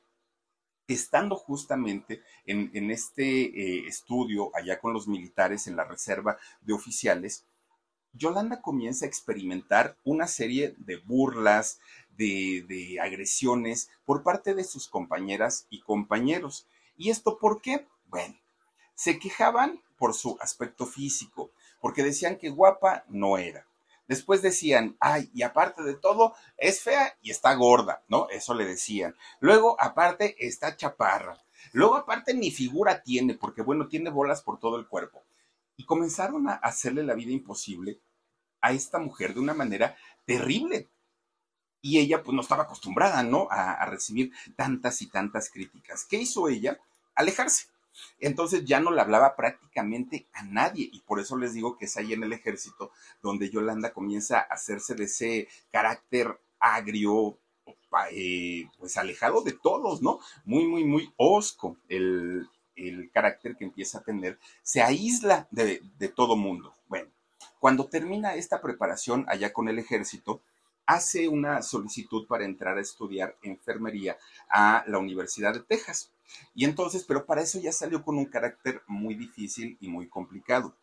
estando 0.89 1.37
justamente 1.37 2.23
en, 2.45 2.91
este 2.91 3.25
eh, 3.25 3.87
estudio 3.87 4.51
allá 4.55 4.79
con 4.79 4.93
los 4.93 5.09
militares 5.09 5.67
en 5.67 5.77
la 5.77 5.85
reserva 5.85 6.39
de 6.61 6.73
oficiales, 6.73 7.45
Yolanda 8.17 8.61
comienza 8.61 9.05
a 9.05 9.09
experimentar 9.09 9.97
una 10.05 10.27
serie 10.27 10.75
de 10.79 10.97
burlas, 10.97 11.81
de, 12.17 12.99
agresiones 13.03 13.91
por 14.05 14.23
parte 14.23 14.55
de 14.55 14.65
sus 14.65 14.89
compañeras 14.89 15.67
y 15.71 15.81
compañeros. 15.81 16.67
¿Y 16.97 17.11
esto 17.11 17.39
por 17.39 17.61
qué? 17.61 17.87
Bueno, 18.09 18.35
se 18.95 19.19
quejaban 19.19 19.83
por 19.99 20.15
su 20.15 20.37
aspecto 20.41 20.87
físico, 20.87 21.51
porque 21.81 22.03
decían 22.03 22.37
que 22.37 22.49
guapa 22.49 23.05
no 23.09 23.39
era. 23.39 23.67
Después 24.09 24.41
decían, 24.41 24.97
ay, 25.01 25.31
y 25.35 25.43
aparte 25.43 25.83
de 25.83 25.95
todo, 25.95 26.35
es 26.57 26.81
fea 26.81 27.17
y 27.23 27.31
está 27.31 27.55
gorda, 27.55 28.03
¿no? 28.09 28.29
Eso 28.31 28.55
le 28.55 28.65
decían. 28.65 29.17
Luego, 29.41 29.77
aparte, 29.81 30.37
está 30.39 30.77
chaparra. 30.77 31.43
Luego, 31.73 31.97
aparte, 31.97 32.33
ni 32.33 32.51
figura 32.51 33.03
tiene, 33.03 33.35
porque 33.35 33.63
bueno, 33.63 33.89
tiene 33.89 34.11
bolas 34.11 34.43
por 34.43 34.61
todo 34.61 34.79
el 34.79 34.87
cuerpo. 34.87 35.23
Y 35.77 35.85
comenzaron 35.85 36.49
a 36.49 36.55
hacerle 36.55 37.03
la 37.03 37.15
vida 37.15 37.33
imposible 37.33 37.99
a 38.61 38.73
esta 38.73 38.99
mujer 38.99 39.35
de 39.35 39.41
una 39.41 39.55
manera 39.55 39.97
terrible 40.25 40.89
y 41.87 41.99
ella 42.01 42.23
pues 42.23 42.35
no 42.35 42.43
estaba 42.43 42.65
acostumbrada, 42.65 43.23
¿no? 43.23 43.47
A, 43.49 43.85
recibir 43.87 44.33
tantas 44.57 45.01
y 45.03 45.09
tantas 45.09 45.51
críticas. 45.51 46.05
¿Qué 46.05 46.17
hizo 46.17 46.49
ella? 46.49 46.81
Alejarse. 47.15 47.67
Entonces 48.19 48.65
ya 48.65 48.81
no 48.81 48.91
le 48.91 49.01
hablaba 49.01 49.37
prácticamente 49.37 50.27
a 50.33 50.43
nadie 50.43 50.91
y 50.93 51.01
por 51.03 51.21
eso 51.21 51.37
les 51.37 51.55
digo 51.55 51.79
que 51.79 51.87
es 51.87 51.97
ahí 51.97 52.13
en 52.13 52.25
el 52.25 52.33
ejército 52.33 52.91
donde 53.23 53.51
Yolanda 53.51 53.93
comienza 53.93 54.39
a 54.39 54.55
hacerse 54.55 54.97
de 54.97 55.05
ese 55.05 55.49
carácter 55.71 56.39
agrio, 56.59 57.39
eh, 58.11 58.69
pues 58.79 58.97
alejado 58.97 59.43
de 59.43 59.53
todos, 59.53 60.03
¿no? 60.03 60.19
Muy, 60.45 60.67
muy, 60.67 60.85
muy 60.85 61.13
osco 61.17 61.77
el, 61.89 62.49
carácter 63.13 63.57
que 63.57 63.65
empieza 63.65 63.99
a 63.99 64.03
tener, 64.03 64.39
se 64.63 64.83
aísla 64.83 65.49
de, 65.51 65.81
de 65.99 66.09
todo 66.09 66.37
mundo. 66.37 66.76
Cuando 67.61 67.87
termina 67.87 68.35
esta 68.35 68.61
preparación 68.61 69.25
allá 69.29 69.53
con 69.53 69.69
el 69.69 69.79
ejército, 69.79 70.41
hace 70.87 71.29
una 71.29 71.63
solicitud 71.63 72.27
para 72.27 72.45
entrar 72.45 72.79
a 72.79 72.81
estudiar 72.81 73.37
enfermería 73.43 74.17
a 74.49 74.85
la 74.87 74.99
Universidad 74.99 75.53
de 75.53 75.61
Texas. 75.61 76.11
Y 76.55 76.65
entonces, 76.65 77.05
pero 77.05 77.27
para 77.27 77.43
eso 77.43 77.59
ya 77.59 77.73
salió 77.73 78.03
con 78.05 78.17
un 78.17 78.27
carácter 78.27 78.83
muy 78.87 79.15
difícil 79.15 79.77
y 79.81 79.89
muy 79.89 80.09
complicado. 80.09 80.75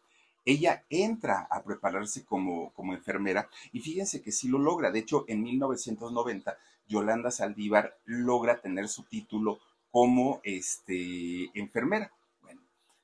Ella 0.45 0.83
entra 0.89 1.47
a 1.49 1.63
prepararse 1.63 2.25
como, 2.25 2.73
como 2.73 2.93
enfermera 2.93 3.49
y 3.71 3.79
fíjense 3.79 4.21
que 4.21 4.33
sí 4.33 4.49
lo 4.49 4.59
logra. 4.59 4.91
De 4.91 4.99
hecho, 4.99 5.23
en 5.27 5.41
1990, 5.41 6.57
Yolanda 6.87 7.31
Saldívar 7.31 7.97
logra 8.05 8.59
tener 8.59 8.89
su 8.89 9.03
título 9.03 9.59
como 9.89 10.41
este, 10.43 11.49
enfermera. 11.57 12.11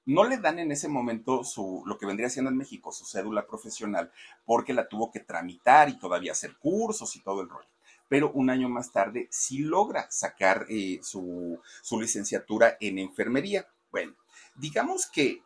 No 0.09 0.23
le 0.23 0.39
dan 0.39 0.57
en 0.57 0.71
ese 0.71 0.87
momento 0.87 1.43
su, 1.43 1.83
lo 1.85 1.99
que 1.99 2.07
vendría 2.07 2.31
siendo 2.31 2.49
en 2.49 2.57
México, 2.57 2.91
su 2.91 3.05
cédula 3.05 3.45
profesional, 3.45 4.11
porque 4.43 4.73
la 4.73 4.89
tuvo 4.89 5.11
que 5.11 5.19
tramitar 5.19 5.87
y 5.87 5.99
todavía 5.99 6.31
hacer 6.31 6.57
cursos 6.57 7.15
y 7.15 7.21
todo 7.21 7.43
el 7.43 7.49
rollo. 7.49 7.69
Pero 8.07 8.31
un 8.31 8.49
año 8.49 8.69
más 8.69 8.91
tarde 8.91 9.27
sí 9.29 9.59
logra 9.59 10.09
sacar 10.09 10.65
eh, 10.67 10.99
su, 11.03 11.61
licenciatura 11.91 12.75
en 12.79 12.97
enfermería. 12.97 13.67
Bueno, 13.91 14.15
digamos 14.55 15.05
que 15.05 15.43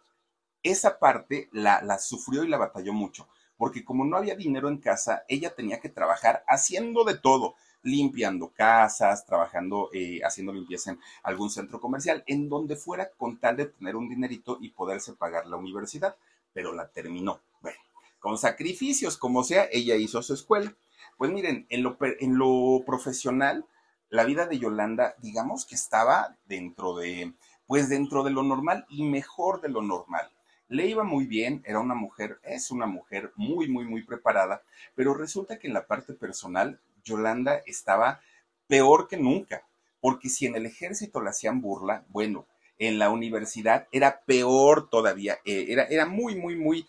esa 0.64 0.98
parte 0.98 1.50
la, 1.52 1.82
la 1.82 2.00
sufrió 2.00 2.46
y 2.46 2.48
la 2.48 2.58
batalló 2.58 2.94
mucho, 2.94 3.28
porque 3.58 3.84
como 3.84 4.06
no 4.06 4.16
había 4.16 4.38
dinero 4.38 4.70
en 4.70 4.78
casa, 4.78 5.26
ella 5.28 5.54
tenía 5.54 5.82
que 5.82 5.90
trabajar 5.90 6.46
haciendo 6.48 7.04
de 7.04 7.18
todo 7.18 7.56
limpiando 7.84 8.50
casas, 8.50 9.26
trabajando, 9.26 9.90
eh, 9.94 10.22
haciendo 10.24 10.54
limpieza 10.54 10.92
en 10.92 11.00
algún 11.22 11.50
centro 11.50 11.80
comercial, 11.80 12.24
en 12.26 12.50
donde 12.50 12.76
fuera 12.76 13.10
con 13.18 13.38
tal 13.38 13.58
de 13.58 13.66
tener 13.68 13.96
un 13.96 14.10
dinerito 14.10 14.58
y 14.60 14.70
poderse 14.70 15.14
pagar 15.14 15.46
la 15.46 15.58
universidad, 15.58 16.16
pero 16.54 16.74
la 16.74 16.88
terminó. 16.88 17.42
Bueno, 17.62 17.78
con 18.20 18.38
sacrificios, 18.38 19.18
como 19.18 19.44
sea, 19.44 19.68
ella 19.72 19.96
hizo 19.96 20.22
su 20.24 20.34
escuela. 20.34 20.74
Pues 21.18 21.32
miren, 21.32 21.68
en 21.70 21.84
lo, 21.84 21.98
en 22.02 22.38
lo 22.38 22.84
profesional, 22.86 23.66
la 24.10 24.24
vida 24.24 24.46
de 24.46 24.60
Yolanda, 24.60 25.16
digamos 25.20 25.66
que 25.66 25.76
estaba 25.76 26.38
dentro 26.46 26.96
de, 26.96 27.34
pues 27.68 27.90
dentro 27.90 28.24
de 28.24 28.32
lo 28.32 28.44
normal 28.44 28.86
y 28.90 29.04
mejor 29.04 29.62
de 29.62 29.70
lo 29.70 29.82
normal. 29.82 30.30
Le 30.70 30.88
iba 30.88 31.04
muy 31.04 31.26
bien, 31.26 31.62
era 31.66 31.80
una 31.80 31.96
mujer, 31.96 32.40
es 32.44 32.72
una 32.72 32.86
mujer 32.86 33.32
muy, 33.36 33.68
muy, 33.68 33.86
muy 33.86 34.04
preparada, 34.04 34.64
pero 34.96 35.14
resulta 35.14 35.60
que 35.60 35.68
en 35.68 35.74
la 35.74 35.86
parte 35.86 36.14
personal 36.14 36.80
Yolanda 37.04 37.62
estaba 37.66 38.22
peor 38.68 39.08
que 39.08 39.18
nunca, 39.18 39.68
porque 40.02 40.30
si 40.30 40.46
en 40.46 40.56
el 40.56 40.66
ejército 40.66 41.22
le 41.22 41.30
hacían 41.30 41.62
burla, 41.62 42.06
bueno, 42.10 42.48
en 42.78 43.00
la 43.00 43.10
universidad 43.10 43.88
era 43.92 44.22
peor 44.22 44.90
todavía, 44.90 45.40
eh, 45.46 45.66
era, 45.70 45.84
era 45.84 46.06
muy, 46.06 46.36
muy, 46.36 46.56
muy 46.56 46.88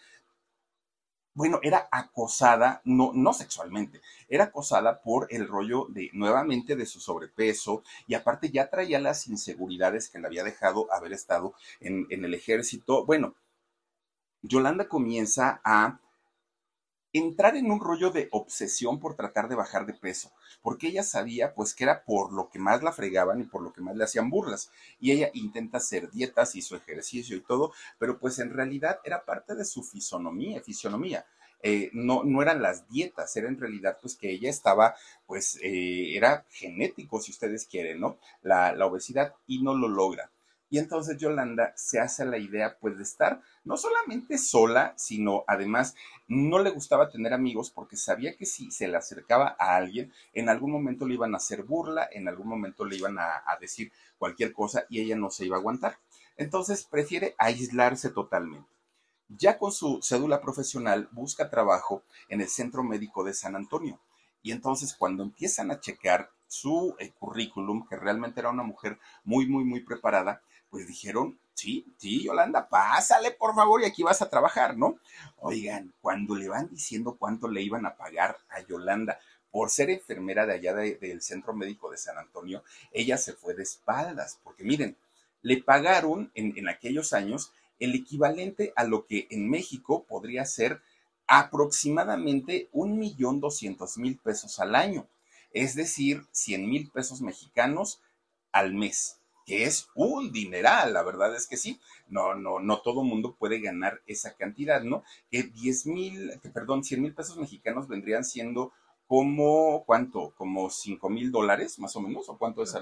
bueno, 1.34 1.58
era 1.62 1.88
acosada, 1.90 2.80
no, 2.84 3.10
no 3.12 3.32
sexualmente, 3.32 4.00
era 4.28 4.44
acosada 4.44 5.02
por 5.02 5.26
el 5.30 5.48
rollo 5.48 5.86
de, 5.88 6.08
nuevamente, 6.12 6.76
de 6.76 6.86
su 6.86 7.00
sobrepeso 7.00 7.82
y 8.06 8.14
aparte 8.14 8.50
ya 8.50 8.70
traía 8.70 9.00
las 9.00 9.26
inseguridades 9.26 10.08
que 10.08 10.20
le 10.20 10.28
había 10.28 10.44
dejado 10.44 10.86
haber 10.92 11.12
estado 11.12 11.54
en, 11.80 12.06
en 12.10 12.24
el 12.24 12.34
ejército. 12.34 13.04
Bueno, 13.04 13.34
Yolanda 14.42 14.88
comienza 14.88 15.60
a 15.64 15.98
entrar 17.14 17.56
en 17.56 17.70
un 17.70 17.80
rollo 17.80 18.10
de 18.10 18.28
obsesión 18.32 18.98
por 18.98 19.14
tratar 19.14 19.48
de 19.48 19.54
bajar 19.54 19.86
de 19.86 19.94
peso, 19.94 20.32
porque 20.62 20.88
ella 20.88 21.04
sabía 21.04 21.54
pues 21.54 21.72
que 21.72 21.84
era 21.84 22.04
por 22.04 22.32
lo 22.32 22.50
que 22.50 22.58
más 22.58 22.82
la 22.82 22.92
fregaban 22.92 23.40
y 23.40 23.44
por 23.44 23.62
lo 23.62 23.72
que 23.72 23.80
más 23.80 23.96
le 23.96 24.04
hacían 24.04 24.30
burlas. 24.30 24.70
Y 25.00 25.12
ella 25.12 25.30
intenta 25.32 25.78
hacer 25.78 26.10
dietas 26.10 26.56
y 26.56 26.62
su 26.62 26.74
ejercicio 26.74 27.36
y 27.36 27.40
todo, 27.40 27.72
pero 27.98 28.18
pues 28.18 28.40
en 28.40 28.50
realidad 28.50 28.98
era 29.04 29.24
parte 29.24 29.54
de 29.54 29.64
su 29.64 29.84
fisonomía, 29.84 30.60
fisonomía. 30.60 31.24
Eh, 31.62 31.88
no, 31.94 32.24
no 32.24 32.42
eran 32.42 32.60
las 32.60 32.86
dietas, 32.90 33.34
era 33.36 33.48
en 33.48 33.58
realidad 33.58 33.96
pues 34.02 34.16
que 34.16 34.30
ella 34.30 34.50
estaba, 34.50 34.96
pues 35.24 35.56
eh, 35.62 36.14
era 36.16 36.44
genético 36.50 37.20
si 37.20 37.30
ustedes 37.30 37.66
quieren, 37.66 38.00
¿no? 38.00 38.18
La, 38.42 38.74
la 38.74 38.86
obesidad 38.86 39.34
y 39.46 39.62
no 39.62 39.74
lo 39.74 39.88
logra. 39.88 40.30
Y 40.74 40.78
entonces 40.78 41.18
Yolanda 41.18 41.72
se 41.76 42.00
hace 42.00 42.24
la 42.24 42.36
idea 42.36 42.76
pues 42.80 42.96
de 42.96 43.04
estar 43.04 43.40
no 43.62 43.76
solamente 43.76 44.38
sola, 44.38 44.92
sino 44.96 45.44
además 45.46 45.94
no 46.26 46.58
le 46.58 46.70
gustaba 46.70 47.10
tener 47.10 47.32
amigos 47.32 47.70
porque 47.70 47.96
sabía 47.96 48.36
que 48.36 48.44
si 48.44 48.72
se 48.72 48.88
le 48.88 48.96
acercaba 48.96 49.54
a 49.60 49.76
alguien, 49.76 50.12
en 50.32 50.48
algún 50.48 50.72
momento 50.72 51.06
le 51.06 51.14
iban 51.14 51.32
a 51.32 51.36
hacer 51.36 51.62
burla, 51.62 52.08
en 52.10 52.26
algún 52.26 52.48
momento 52.48 52.84
le 52.84 52.96
iban 52.96 53.20
a, 53.20 53.44
decir 53.60 53.92
cualquier 54.18 54.52
cosa 54.52 54.84
y 54.88 55.00
ella 55.00 55.14
no 55.14 55.30
se 55.30 55.46
iba 55.46 55.54
a 55.54 55.60
aguantar. 55.60 56.00
Entonces 56.36 56.82
prefiere 56.82 57.36
aislarse 57.38 58.10
totalmente. 58.10 58.68
Ya 59.28 59.58
con 59.58 59.70
su 59.70 60.00
cédula 60.02 60.40
profesional 60.40 61.08
busca 61.12 61.50
trabajo 61.50 62.02
en 62.28 62.40
el 62.40 62.48
Centro 62.48 62.82
Médico 62.82 63.22
de 63.22 63.32
San 63.32 63.54
Antonio. 63.54 64.00
Y 64.42 64.50
entonces 64.50 64.92
cuando 64.92 65.22
empiezan 65.22 65.70
a 65.70 65.78
checar 65.78 66.30
su 66.48 66.96
eh, 66.98 67.12
currículum, 67.12 67.86
que 67.86 67.96
realmente 67.96 68.40
era 68.40 68.50
una 68.50 68.64
mujer 68.64 68.98
muy, 69.22 69.46
muy, 69.46 69.64
muy 69.64 69.80
preparada, 69.80 70.42
pues 70.74 70.88
dijeron, 70.88 71.38
sí, 71.54 71.86
sí, 71.98 72.24
Yolanda, 72.24 72.68
pásale 72.68 73.30
por 73.30 73.54
favor 73.54 73.80
y 73.80 73.84
aquí 73.84 74.02
vas 74.02 74.20
a 74.22 74.28
trabajar, 74.28 74.76
¿no? 74.76 74.98
Oigan, 75.36 75.94
cuando 76.00 76.34
le 76.34 76.48
van 76.48 76.68
diciendo 76.68 77.14
cuánto 77.16 77.46
le 77.46 77.62
iban 77.62 77.86
a 77.86 77.94
pagar 77.94 78.38
a 78.48 78.60
Yolanda 78.62 79.20
por 79.52 79.70
ser 79.70 79.90
enfermera 79.90 80.46
de 80.46 80.54
allá 80.54 80.74
del 80.74 81.22
Centro 81.22 81.54
Médico 81.54 81.92
de 81.92 81.96
San 81.96 82.18
Antonio, 82.18 82.64
ella 82.90 83.16
se 83.18 83.34
fue 83.34 83.54
de 83.54 83.62
espaldas, 83.62 84.40
porque 84.42 84.64
miren, 84.64 84.96
le 85.42 85.62
pagaron 85.62 86.32
en, 86.34 86.68
aquellos 86.68 87.12
años 87.12 87.52
el 87.78 87.94
equivalente 87.94 88.72
a 88.74 88.82
lo 88.82 89.06
que 89.06 89.28
en 89.30 89.48
México 89.48 90.02
podría 90.08 90.44
ser 90.44 90.82
aproximadamente 91.28 92.68
un 92.72 92.98
millón 92.98 93.38
doscientos 93.38 93.96
mil 93.96 94.18
pesos 94.18 94.58
al 94.58 94.74
año, 94.74 95.06
es 95.52 95.76
decir, 95.76 96.26
cien 96.32 96.68
mil 96.68 96.90
pesos 96.90 97.20
mexicanos 97.20 98.00
al 98.50 98.74
mes 98.74 99.20
que 99.44 99.64
es 99.64 99.88
un 99.94 100.32
dineral, 100.32 100.92
la 100.92 101.02
verdad 101.02 101.34
es 101.34 101.46
que 101.46 101.56
sí, 101.56 101.80
no, 102.08 102.34
no, 102.34 102.60
no 102.60 102.80
todo 102.80 103.04
mundo 103.04 103.36
puede 103.38 103.60
ganar 103.60 104.02
esa 104.06 104.34
cantidad, 104.36 104.82
¿no? 104.82 105.04
Que 105.30 105.42
10 105.42 105.86
mil, 105.86 106.32
perdón, 106.52 106.84
100 106.84 107.02
mil 107.02 107.14
pesos 107.14 107.36
mexicanos 107.36 107.88
vendrían 107.88 108.24
siendo 108.24 108.72
como, 109.06 109.84
¿cuánto? 109.84 110.34
Como 110.36 110.70
5 110.70 111.10
mil 111.10 111.30
dólares, 111.30 111.78
más 111.78 111.94
o 111.96 112.00
menos, 112.00 112.28
¿o 112.28 112.38
cuánto 112.38 112.62
es? 112.62 112.74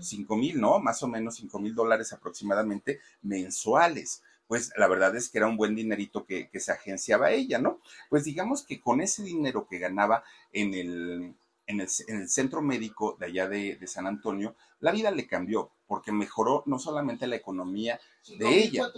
5 0.00 0.36
mil, 0.36 0.60
¿no? 0.60 0.78
Más 0.78 1.02
o 1.02 1.08
menos 1.08 1.36
5 1.36 1.58
mil 1.58 1.74
dólares 1.74 2.12
aproximadamente 2.12 3.00
mensuales. 3.22 4.22
Pues 4.46 4.72
la 4.76 4.88
verdad 4.88 5.14
es 5.14 5.28
que 5.28 5.38
era 5.38 5.46
un 5.46 5.56
buen 5.56 5.76
dinerito 5.76 6.24
que, 6.24 6.48
que 6.48 6.58
se 6.58 6.72
agenciaba 6.72 7.30
ella, 7.30 7.58
¿no? 7.58 7.78
Pues 8.08 8.24
digamos 8.24 8.64
que 8.64 8.80
con 8.80 9.00
ese 9.00 9.22
dinero 9.22 9.66
que 9.68 9.78
ganaba 9.78 10.24
en 10.52 10.74
el, 10.74 11.34
en 11.70 11.80
el, 11.80 12.28
centro 12.28 12.60
médico 12.62 13.16
de 13.18 13.26
allá 13.26 13.48
de, 13.48 13.78
San 13.86 14.06
Antonio, 14.06 14.56
la 14.80 14.92
vida 14.92 15.10
le 15.10 15.26
cambió, 15.26 15.70
porque 15.90 16.12
mejoró 16.12 16.62
no 16.66 16.78
solamente 16.78 17.26
la 17.26 17.34
economía 17.34 17.98
de 18.38 18.62
ella. 18.62 18.92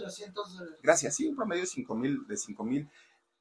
Gracias, 0.83 1.15
sí, 1.15 1.25
un 1.25 1.35
promedio 1.35 1.63
de 1.63 1.67
5 1.67 1.95
mil, 1.95 2.27
de 2.27 2.37
5 2.37 2.63
mil. 2.63 2.87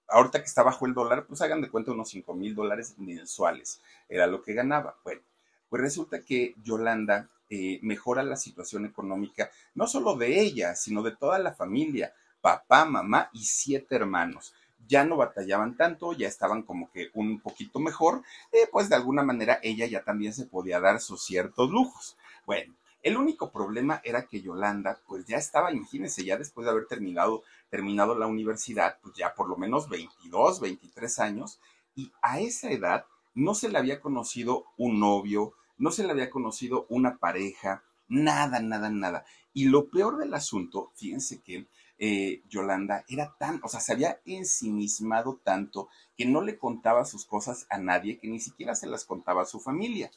Ahorita 0.08 0.38
que 0.38 0.46
está 0.46 0.62
bajo 0.62 0.86
el 0.86 0.94
dólar, 0.94 1.26
pues 1.26 1.42
hagan 1.42 1.60
de 1.60 1.68
cuenta 1.68 1.92
unos 1.92 2.08
5 2.08 2.32
mil 2.32 2.54
dólares 2.54 2.94
mensuales. 2.96 3.82
Era 4.08 4.26
lo 4.26 4.42
que 4.42 4.54
ganaba. 4.54 4.96
Bueno, 5.04 5.20
pues 5.68 5.82
resulta 5.82 6.22
que 6.22 6.54
Yolanda 6.62 7.28
eh, 7.50 7.78
mejora 7.82 8.22
la 8.22 8.36
situación 8.36 8.86
económica, 8.86 9.50
no 9.74 9.86
solo 9.86 10.16
de 10.16 10.40
ella, 10.40 10.74
sino 10.74 11.02
de 11.02 11.14
toda 11.14 11.38
la 11.38 11.52
familia, 11.52 12.14
papá, 12.40 12.86
mamá 12.86 13.28
y 13.34 13.44
siete 13.44 13.96
hermanos 13.96 14.54
ya 14.88 15.04
no 15.04 15.16
batallaban 15.16 15.76
tanto, 15.76 16.12
ya 16.12 16.26
estaban 16.26 16.62
como 16.62 16.90
que 16.90 17.10
un 17.14 17.38
poquito 17.40 17.78
mejor, 17.78 18.22
eh, 18.50 18.66
pues 18.72 18.88
de 18.88 18.96
alguna 18.96 19.22
manera 19.22 19.60
ella 19.62 19.86
ya 19.86 20.02
también 20.02 20.34
se 20.34 20.46
podía 20.46 20.80
dar 20.80 21.00
sus 21.00 21.22
ciertos 21.24 21.70
lujos. 21.70 22.16
Bueno, 22.44 22.74
el 23.02 23.16
único 23.16 23.50
problema 23.50 24.00
era 24.04 24.26
que 24.26 24.40
Yolanda, 24.40 25.00
pues 25.06 25.26
ya 25.26 25.36
estaba, 25.36 25.72
imagínense, 25.72 26.24
ya 26.24 26.36
después 26.36 26.64
de 26.64 26.70
haber 26.70 26.86
terminado, 26.86 27.42
terminado 27.68 28.16
la 28.16 28.26
universidad, 28.26 28.98
pues 29.02 29.14
ya 29.16 29.34
por 29.34 29.48
lo 29.48 29.56
menos 29.56 29.88
22, 29.88 30.60
23 30.60 31.18
años, 31.18 31.60
y 31.94 32.12
a 32.22 32.40
esa 32.40 32.70
edad 32.70 33.06
no 33.34 33.54
se 33.54 33.68
le 33.68 33.78
había 33.78 34.00
conocido 34.00 34.66
un 34.76 35.00
novio, 35.00 35.54
no 35.78 35.90
se 35.90 36.04
le 36.04 36.12
había 36.12 36.30
conocido 36.30 36.86
una 36.88 37.18
pareja, 37.18 37.82
nada, 38.08 38.60
nada, 38.60 38.90
nada. 38.90 39.24
Y 39.52 39.64
lo 39.64 39.90
peor 39.90 40.18
del 40.18 40.34
asunto, 40.34 40.92
fíjense 40.94 41.42
que 41.42 41.66
eh, 41.98 42.42
Yolanda 42.48 43.04
era 43.08 43.34
tan, 43.38 43.60
o 43.62 43.68
sea, 43.68 43.80
se 43.80 43.92
había 43.92 44.20
ensimismado 44.24 45.40
tanto 45.44 45.88
que 46.16 46.26
no 46.26 46.40
le 46.40 46.58
contaba 46.58 47.04
sus 47.04 47.26
cosas 47.26 47.66
a 47.70 47.78
nadie, 47.78 48.18
que 48.18 48.28
ni 48.28 48.40
siquiera 48.40 48.74
se 48.74 48.86
las 48.86 49.04
contaba 49.04 49.42
a 49.42 49.46
su 49.46 49.60
familia. 49.60 50.10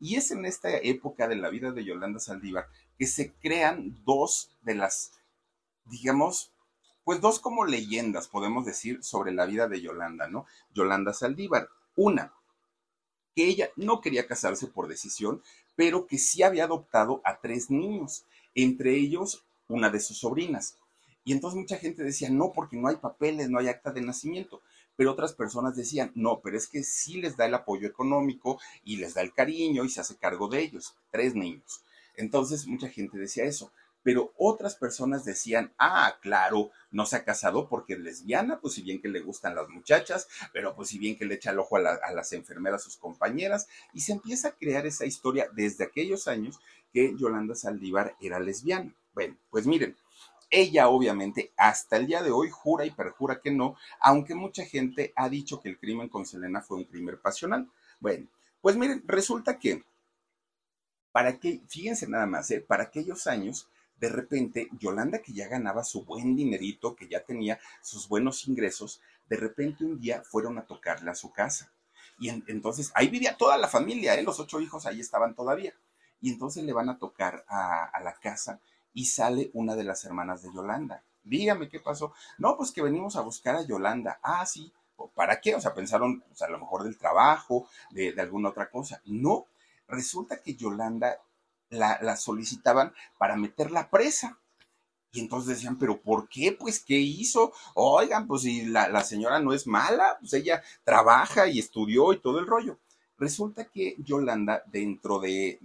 Y 0.00 0.16
es 0.16 0.30
en 0.30 0.44
esta 0.44 0.70
época 0.76 1.28
de 1.28 1.36
la 1.36 1.50
vida 1.50 1.72
de 1.72 1.84
Yolanda 1.84 2.20
Saldívar 2.20 2.68
que 2.98 3.06
se 3.06 3.32
crean 3.34 3.96
dos 4.04 4.50
de 4.62 4.74
las, 4.74 5.12
digamos, 5.84 6.52
pues 7.04 7.20
dos 7.20 7.40
como 7.40 7.64
leyendas, 7.64 8.28
podemos 8.28 8.66
decir, 8.66 9.02
sobre 9.02 9.32
la 9.32 9.46
vida 9.46 9.68
de 9.68 9.80
Yolanda, 9.80 10.28
¿no? 10.28 10.46
Yolanda 10.74 11.14
Saldívar. 11.14 11.68
Una, 11.96 12.34
que 13.34 13.46
ella 13.46 13.70
no 13.76 14.00
quería 14.00 14.26
casarse 14.26 14.66
por 14.66 14.88
decisión, 14.88 15.42
pero 15.74 16.06
que 16.06 16.18
sí 16.18 16.42
había 16.42 16.64
adoptado 16.64 17.22
a 17.24 17.40
tres 17.40 17.70
niños, 17.70 18.26
entre 18.54 18.96
ellos 18.96 19.44
una 19.68 19.90
de 19.90 20.00
sus 20.00 20.18
sobrinas. 20.18 20.76
Y 21.24 21.32
entonces 21.32 21.58
mucha 21.58 21.76
gente 21.76 22.02
decía, 22.02 22.30
no, 22.30 22.52
porque 22.52 22.76
no 22.76 22.88
hay 22.88 22.96
papeles, 22.96 23.48
no 23.48 23.58
hay 23.58 23.68
acta 23.68 23.92
de 23.92 24.00
nacimiento. 24.00 24.60
Pero 24.98 25.12
otras 25.12 25.32
personas 25.32 25.76
decían, 25.76 26.10
no, 26.16 26.40
pero 26.40 26.56
es 26.56 26.66
que 26.66 26.82
sí 26.82 27.20
les 27.20 27.36
da 27.36 27.46
el 27.46 27.54
apoyo 27.54 27.86
económico 27.86 28.58
y 28.82 28.96
les 28.96 29.14
da 29.14 29.20
el 29.20 29.32
cariño 29.32 29.84
y 29.84 29.90
se 29.90 30.00
hace 30.00 30.16
cargo 30.16 30.48
de 30.48 30.60
ellos. 30.60 30.96
Tres 31.12 31.36
niños. 31.36 31.82
Entonces 32.16 32.66
mucha 32.66 32.88
gente 32.88 33.16
decía 33.16 33.44
eso. 33.44 33.70
Pero 34.02 34.32
otras 34.36 34.74
personas 34.74 35.24
decían, 35.24 35.72
ah, 35.78 36.16
claro, 36.20 36.72
no 36.90 37.06
se 37.06 37.14
ha 37.14 37.24
casado 37.24 37.68
porque 37.68 37.92
es 37.92 38.00
lesbiana, 38.00 38.58
pues 38.58 38.74
si 38.74 38.82
bien 38.82 39.00
que 39.00 39.06
le 39.06 39.20
gustan 39.20 39.54
las 39.54 39.68
muchachas, 39.68 40.26
pero 40.52 40.74
pues 40.74 40.88
si 40.88 40.98
bien 40.98 41.16
que 41.16 41.26
le 41.26 41.36
echa 41.36 41.52
el 41.52 41.60
ojo 41.60 41.76
a, 41.76 41.94
a 41.94 42.12
las 42.12 42.32
enfermeras, 42.32 42.82
sus 42.82 42.96
compañeras, 42.96 43.68
y 43.92 44.00
se 44.00 44.12
empieza 44.12 44.48
a 44.48 44.56
crear 44.56 44.84
esa 44.84 45.06
historia 45.06 45.48
desde 45.54 45.84
aquellos 45.84 46.26
años 46.26 46.58
que 46.92 47.14
Yolanda 47.16 47.54
Saldívar 47.54 48.16
era 48.20 48.40
lesbiana. 48.40 48.92
Bueno, 49.14 49.36
pues 49.50 49.64
miren, 49.64 49.96
ella 50.50 50.88
obviamente 50.88 51.52
hasta 51.56 51.96
el 51.96 52.06
día 52.06 52.22
de 52.22 52.30
hoy 52.30 52.50
jura 52.50 52.86
y 52.86 52.90
perjura 52.90 53.40
que 53.40 53.50
no, 53.50 53.76
aunque 54.00 54.34
mucha 54.34 54.64
gente 54.64 55.12
ha 55.16 55.28
dicho 55.28 55.60
que 55.60 55.68
el 55.68 55.78
crimen 55.78 56.08
con 56.08 56.26
Selena 56.26 56.62
fue 56.62 56.78
un 56.78 56.84
crimen 56.84 57.18
pasional. 57.20 57.68
Bueno, 58.00 58.26
pues 58.60 58.76
miren, 58.76 59.02
resulta 59.06 59.58
que 59.58 59.84
para 61.12 61.38
que, 61.38 61.60
fíjense 61.68 62.06
nada 62.06 62.26
más, 62.26 62.50
¿eh? 62.50 62.60
para 62.60 62.84
aquellos 62.84 63.26
años, 63.26 63.68
de 63.98 64.08
repente, 64.08 64.68
Yolanda, 64.78 65.20
que 65.20 65.32
ya 65.32 65.48
ganaba 65.48 65.82
su 65.82 66.04
buen 66.04 66.36
dinerito, 66.36 66.94
que 66.94 67.08
ya 67.08 67.24
tenía 67.24 67.58
sus 67.82 68.08
buenos 68.08 68.46
ingresos, 68.46 69.00
de 69.28 69.36
repente 69.36 69.84
un 69.84 69.98
día 69.98 70.22
fueron 70.22 70.58
a 70.58 70.66
tocarle 70.66 71.10
a 71.10 71.14
su 71.14 71.32
casa. 71.32 71.72
Y 72.20 72.28
entonces 72.28 72.90
ahí 72.94 73.08
vivía 73.08 73.36
toda 73.36 73.56
la 73.58 73.68
familia, 73.68 74.14
¿eh? 74.14 74.22
los 74.22 74.40
ocho 74.40 74.60
hijos 74.60 74.86
ahí 74.86 75.00
estaban 75.00 75.34
todavía. 75.34 75.74
Y 76.20 76.30
entonces 76.32 76.64
le 76.64 76.72
van 76.72 76.88
a 76.88 76.98
tocar 76.98 77.44
a, 77.48 77.84
a 77.84 78.00
la 78.00 78.14
casa 78.14 78.60
y 78.98 79.04
sale 79.04 79.52
una 79.54 79.76
de 79.76 79.84
las 79.84 80.04
hermanas 80.04 80.42
de 80.42 80.52
Yolanda. 80.52 81.04
Dígame 81.22 81.68
qué 81.68 81.78
pasó. 81.78 82.14
No, 82.36 82.56
pues 82.56 82.72
que 82.72 82.82
venimos 82.82 83.14
a 83.14 83.20
buscar 83.20 83.54
a 83.54 83.62
Yolanda. 83.62 84.18
Ah, 84.24 84.44
sí. 84.44 84.72
¿Para 85.14 85.40
qué? 85.40 85.54
O 85.54 85.60
sea, 85.60 85.72
pensaron 85.72 86.20
pues, 86.22 86.42
a 86.42 86.48
lo 86.48 86.58
mejor 86.58 86.82
del 86.82 86.98
trabajo, 86.98 87.68
de, 87.92 88.12
alguna 88.18 88.48
otra 88.48 88.68
cosa. 88.68 89.00
No, 89.04 89.46
resulta 89.86 90.42
que 90.42 90.56
Yolanda 90.56 91.16
la, 91.70 92.00
la 92.02 92.16
solicitaban 92.16 92.92
para 93.18 93.36
meterla 93.36 93.88
presa. 93.88 94.40
Y 95.12 95.20
entonces 95.20 95.50
decían, 95.50 95.78
pero 95.78 96.02
¿por 96.02 96.28
qué? 96.28 96.50
Pues, 96.50 96.80
¿qué 96.80 96.98
hizo? 96.98 97.52
Oigan, 97.74 98.26
pues 98.26 98.42
si 98.42 98.64
la, 98.64 98.88
la, 98.88 99.04
señora 99.04 99.38
no 99.38 99.52
es 99.52 99.68
mala, 99.68 100.16
pues 100.18 100.32
ella 100.32 100.60
trabaja 100.82 101.46
y 101.46 101.60
estudió 101.60 102.12
y 102.12 102.20
todo 102.20 102.40
el 102.40 102.48
rollo. 102.48 102.80
Resulta 103.18 103.64
que 103.64 103.96
Yolanda, 103.98 104.62
dentro 104.66 105.18
de, 105.18 105.58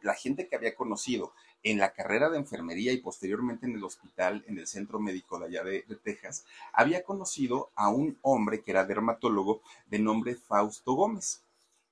la 0.00 0.14
gente 0.14 0.48
que 0.48 0.56
había 0.56 0.74
conocido 0.74 1.34
en 1.62 1.78
la 1.78 1.92
carrera 1.92 2.30
de 2.30 2.38
enfermería 2.38 2.92
y 2.92 2.98
posteriormente 2.98 3.66
en 3.66 3.74
el 3.74 3.84
hospital, 3.84 4.44
en 4.46 4.58
el 4.58 4.66
centro 4.66 4.98
médico 4.98 5.38
de 5.38 5.46
allá 5.46 5.64
de, 5.64 5.82
Texas, 6.02 6.44
había 6.72 7.02
conocido 7.02 7.70
a 7.74 7.88
un 7.88 8.18
hombre 8.22 8.62
que 8.62 8.70
era 8.70 8.84
dermatólogo 8.84 9.60
de 9.86 9.98
nombre 9.98 10.36
Fausto 10.36 10.94
Gómez. 10.94 11.42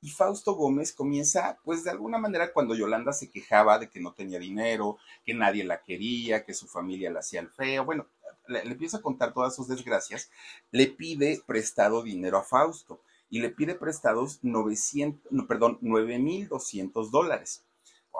Y 0.00 0.10
Fausto 0.10 0.54
Gómez 0.54 0.92
comienza, 0.92 1.58
pues 1.64 1.82
de 1.82 1.90
alguna 1.90 2.18
manera, 2.18 2.52
cuando 2.52 2.74
Yolanda 2.74 3.12
se 3.12 3.30
quejaba 3.30 3.78
de 3.78 3.90
que 3.90 4.00
no 4.00 4.12
tenía 4.12 4.38
dinero, 4.38 4.96
que 5.24 5.34
nadie 5.34 5.64
la 5.64 5.82
quería, 5.82 6.44
que 6.44 6.54
su 6.54 6.68
familia 6.68 7.10
la 7.10 7.18
hacía 7.18 7.40
el 7.40 7.50
feo, 7.50 7.84
bueno, 7.84 8.06
le, 8.46 8.60
empieza 8.60 8.98
a 8.98 9.02
contar 9.02 9.34
todas 9.34 9.56
sus 9.56 9.66
desgracias, 9.66 10.30
le 10.70 10.86
pide 10.86 11.42
prestado 11.46 12.02
dinero 12.02 12.38
a 12.38 12.44
Fausto 12.44 13.00
y 13.28 13.40
le 13.40 13.50
pide 13.50 13.74
prestados 13.74 14.38
900, 14.42 15.32
no, 15.32 15.46
perdón, 15.46 15.78
9.200 15.82 17.10
dólares. 17.10 17.64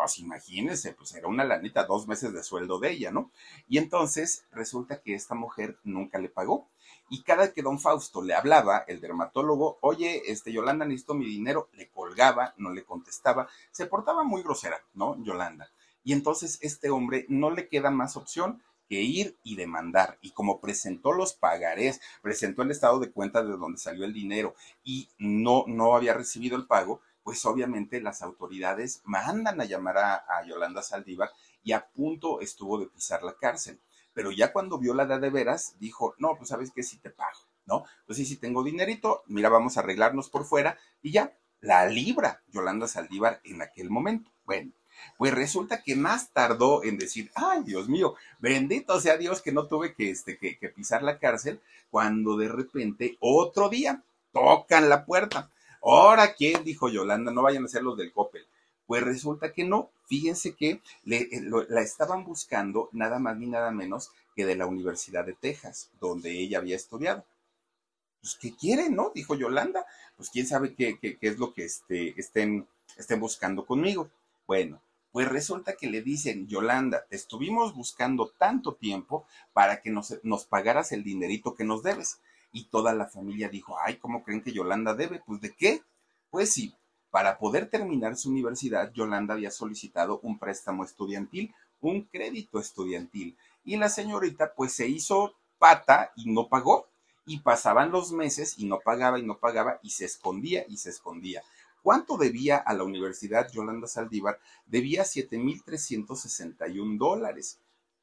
Pues 0.00 0.21
imagínense, 0.21 0.93
pues 0.93 1.12
era 1.14 1.26
una 1.26 1.43
lanita, 1.43 1.85
dos 1.85 2.07
meses 2.07 2.33
de 2.33 2.45
sueldo 2.45 2.78
de 2.78 2.93
ella, 2.93 3.11
¿no? 3.11 3.33
Y 3.69 3.78
entonces 3.78 4.45
resulta 4.52 5.02
que 5.02 5.14
esta 5.14 5.35
mujer 5.35 5.76
nunca 5.83 6.21
le 6.21 6.28
pagó. 6.28 6.69
Y 7.11 7.25
cada 7.25 7.52
que 7.52 7.62
don 7.62 7.81
Fausto 7.81 8.23
le 8.23 8.33
hablaba, 8.33 8.85
el 8.87 9.00
dermatólogo, 9.00 9.78
oye, 9.81 10.23
este, 10.31 10.52
Yolanda 10.52 10.87
necesito 10.87 11.14
mi 11.14 11.26
dinero, 11.26 11.69
le 11.73 11.90
colgaba, 11.90 12.55
no 12.59 12.71
le 12.71 12.85
contestaba, 12.85 13.49
se 13.73 13.87
portaba 13.87 14.23
muy 14.23 14.43
grosera, 14.45 14.81
¿no? 14.95 15.21
Yolanda. 15.25 15.69
Y 16.05 16.12
entonces 16.12 16.59
este 16.62 16.90
hombre 16.90 17.26
no 17.28 17.50
le 17.50 17.69
queda 17.69 17.90
más 17.90 18.17
opción 18.17 18.62
que 18.88 19.02
ir 19.02 19.37
y 19.43 19.57
demandar. 19.57 20.17
Y 20.23 20.31
como 20.31 20.61
presentó 20.61 21.12
los 21.12 21.35
pagarés, 21.35 22.00
presentó 22.23 22.62
el 22.62 22.71
estado 22.71 23.00
de 23.00 23.11
cuenta 23.11 23.43
de 23.43 23.57
donde 23.57 23.78
salió 23.78 24.05
el 24.05 24.14
dinero 24.14 24.55
y 24.85 25.09
no, 25.19 25.64
no 25.67 25.97
había 25.97 26.14
recibido 26.14 26.57
el 26.57 26.67
pago, 26.67 27.00
pues 27.28 27.44
obviamente 27.44 28.00
las 28.00 28.23
autoridades 28.23 29.02
mandan 29.04 29.61
a 29.61 29.66
llamar 29.66 29.99
a, 29.99 30.47
Yolanda 30.47 30.82
Saldívar 30.82 31.30
y 31.62 31.73
a 31.73 31.87
punto 31.87 32.40
estuvo 32.40 32.80
de 32.80 32.87
pisar 32.87 33.23
la 33.23 33.37
cárcel. 33.37 33.78
Pero 34.14 34.30
ya 34.30 34.50
cuando 34.50 34.78
vio 34.78 34.94
la 34.94 35.02
edad 35.02 35.20
de 35.20 35.28
veras, 35.28 35.75
dijo, 35.78 36.14
no, 36.16 36.37
pues 36.38 36.49
sabes 36.49 36.70
que 36.70 36.82
si 36.82 36.97
te 36.97 37.11
pago, 37.11 37.38
¿no? 37.66 37.85
Pues 38.06 38.16
sí, 38.16 38.25
si 38.25 38.37
tengo 38.37 38.64
dinerito, 38.64 39.25
mira, 39.26 39.50
vamos 39.50 39.76
a 39.76 39.80
arreglarnos 39.80 40.30
por 40.30 40.47
fuera 40.47 40.78
y 41.02 41.12
ya, 41.12 41.37
la 41.61 41.87
libra 41.87 42.40
Yolanda 42.49 42.88
Saldívar 42.88 43.42
en 43.44 43.61
aquel 43.61 43.90
momento. 43.90 44.30
Bueno, 44.47 44.73
pues 45.18 45.35
resulta 45.35 45.82
que 45.82 45.94
más 45.94 46.30
tardó 46.30 46.82
en 46.85 46.97
decir, 46.97 47.30
ay 47.35 47.62
Dios 47.62 47.90
mío, 47.90 48.14
bendito 48.38 48.99
sea 49.02 49.18
Dios 49.18 49.42
que 49.42 49.52
no 49.52 49.66
tuve 49.66 49.92
que, 49.92 50.08
este, 50.08 50.38
que, 50.38 50.56
pisar 50.70 51.02
la 51.02 51.18
cárcel, 51.18 51.61
cuando 51.90 52.38
de 52.38 52.49
repente 52.49 53.18
otro 53.20 53.68
día 53.68 54.02
tocan 54.32 54.88
la 54.88 55.04
puerta. 55.04 55.50
Ahora, 55.82 56.35
¿quién? 56.35 56.64
Dijo 56.64 56.88
Yolanda, 56.88 57.32
no 57.32 57.42
vayan 57.42 57.64
a 57.64 57.68
ser 57.68 57.82
los 57.82 57.97
del 57.97 58.12
Coppel. 58.12 58.47
Pues 58.87 59.02
resulta 59.02 59.52
que 59.52 59.64
no, 59.64 59.90
fíjense 60.06 60.54
que 60.54 60.80
le, 61.04 61.18
eh, 61.18 61.42
la 61.68 61.82
estaban 61.82 62.25
buscando 62.25 62.88
nada 62.92 63.18
más 63.18 63.37
ni 63.37 63.47
nada 63.47 63.70
menos 63.70 64.11
que 64.35 64.47
de 64.47 64.56
la 64.56 64.66
Universidad 64.66 65.26
de 65.26 65.35
Texas, 65.35 65.90
donde 66.00 66.30
ella 66.30 66.58
había 66.58 66.76
estudiado. 66.76 67.25
Pues, 68.20 68.37
¿qué 68.40 68.54
quieren, 68.54 68.94
no? 68.94 69.12
Dijo 69.14 69.35
Yolanda. 69.35 69.87
Pues, 70.16 70.30
quién 70.30 70.47
sabe 70.47 70.75
qué, 70.75 70.99
qué, 70.99 71.18
qué 71.18 71.28
es 71.28 71.38
lo 71.38 71.52
que 71.52 71.64
este, 71.64 72.18
estén, 72.18 72.66
estén 72.97 73.20
buscando 73.20 73.66
conmigo. 73.66 74.11
Bueno, 74.47 74.80
pues 75.12 75.28
resulta 75.28 75.75
que 75.75 75.88
le 75.88 76.02
dicen, 76.02 76.47
Yolanda, 76.49 77.04
te 77.08 77.16
estuvimos 77.16 77.75
buscando 77.75 78.28
tanto 78.38 78.75
tiempo 78.75 79.26
para 79.52 79.80
que 79.80 79.90
nos, 79.90 80.14
nos 80.23 80.44
pagaras 80.44 80.92
el 80.92 81.02
dinerito 81.02 81.54
que 81.54 81.64
nos 81.64 81.82
debes. 81.82 82.20
Y 82.52 82.64
toda 82.64 82.95
la 82.95 83.07
familia 83.07 83.49
dijo, 83.49 83.76
ay, 83.78 83.97
¿cómo 83.97 84.25
creen 84.25 84.43
que 84.43 84.52
Yolanda 84.52 84.95
debe? 84.95 85.23
Pues 85.26 85.40
de 85.40 85.55
qué? 85.55 85.83
Pues 86.31 86.52
sí, 86.52 86.75
para 87.11 87.38
poder 87.38 87.71
terminar 87.71 88.17
su 88.17 88.31
universidad, 88.31 88.93
Yolanda 88.93 89.35
había 89.35 89.50
solicitado 89.50 90.21
un 90.23 90.38
préstamo 90.38 90.85
estudiantil, 90.85 91.55
un 91.81 92.02
crédito 92.02 92.59
estudiantil. 92.59 93.37
Y 93.64 93.76
la 93.76 93.88
señorita 93.88 94.52
pues 94.55 94.73
se 94.73 94.88
hizo 94.88 95.35
pata 95.59 96.12
y 96.17 96.31
no 96.33 96.49
pagó. 96.49 96.87
Y 97.26 97.40
pasaban 97.40 97.90
los 97.90 98.12
meses 98.12 98.59
y 98.59 98.67
no 98.67 98.81
pagaba 98.81 99.19
y 99.19 99.23
no 99.23 99.37
pagaba 99.37 99.81
y 99.83 99.90
se 99.90 100.07
escondía 100.07 100.64
y 100.69 100.78
se 100.78 100.88
escondía. 100.90 101.43
¿Cuánto 101.83 102.17
debía 102.17 102.57
a 102.57 102.75
la 102.75 102.85
Universidad 102.85 103.50
Yolanda 103.52 103.87
Saldívar? 103.87 104.38
Debía 104.67 105.05
7.361 105.05 106.99
dólares, 106.99 107.59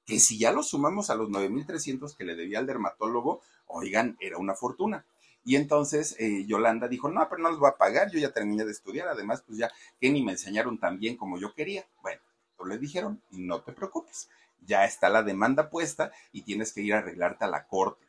que 0.05 0.19
si 0.19 0.37
ya 0.37 0.51
lo 0.51 0.61
sumamos 0.63 1.09
a 1.09 1.15
los 1.15 1.29
9.300 1.29 2.15
que 2.15 2.23
le 2.23 2.35
debía 2.35 2.59
al 2.59 2.67
dermatólogo, 2.67 3.41
oigan, 3.67 4.17
era 4.19 4.37
una 4.37 4.55
fortuna. 4.55 5.05
Y 5.43 5.55
entonces 5.57 6.15
eh, 6.17 6.45
Yolanda 6.47 6.87
dijo, 6.87 7.09
no, 7.09 7.27
pero 7.29 7.41
no 7.41 7.49
los 7.49 7.59
voy 7.59 7.69
a 7.69 7.77
pagar, 7.77 8.09
yo 8.11 8.19
ya 8.19 8.31
terminé 8.31 8.65
de 8.65 8.71
estudiar, 8.71 9.07
además, 9.07 9.43
pues 9.45 9.59
ya 9.59 9.71
que 9.99 10.09
ni 10.09 10.23
me 10.23 10.31
enseñaron 10.31 10.79
tan 10.79 10.99
bien 10.99 11.17
como 11.17 11.37
yo 11.37 11.53
quería. 11.53 11.85
Bueno, 12.01 12.21
pues 12.57 12.69
le 12.69 12.77
dijeron, 12.79 13.21
no 13.29 13.61
te 13.61 13.71
preocupes, 13.71 14.29
ya 14.65 14.85
está 14.85 15.09
la 15.09 15.23
demanda 15.23 15.69
puesta 15.69 16.11
y 16.31 16.41
tienes 16.41 16.73
que 16.73 16.81
ir 16.81 16.93
a 16.93 16.99
arreglarte 16.99 17.45
a 17.45 17.49
la 17.49 17.67
corte. 17.67 18.05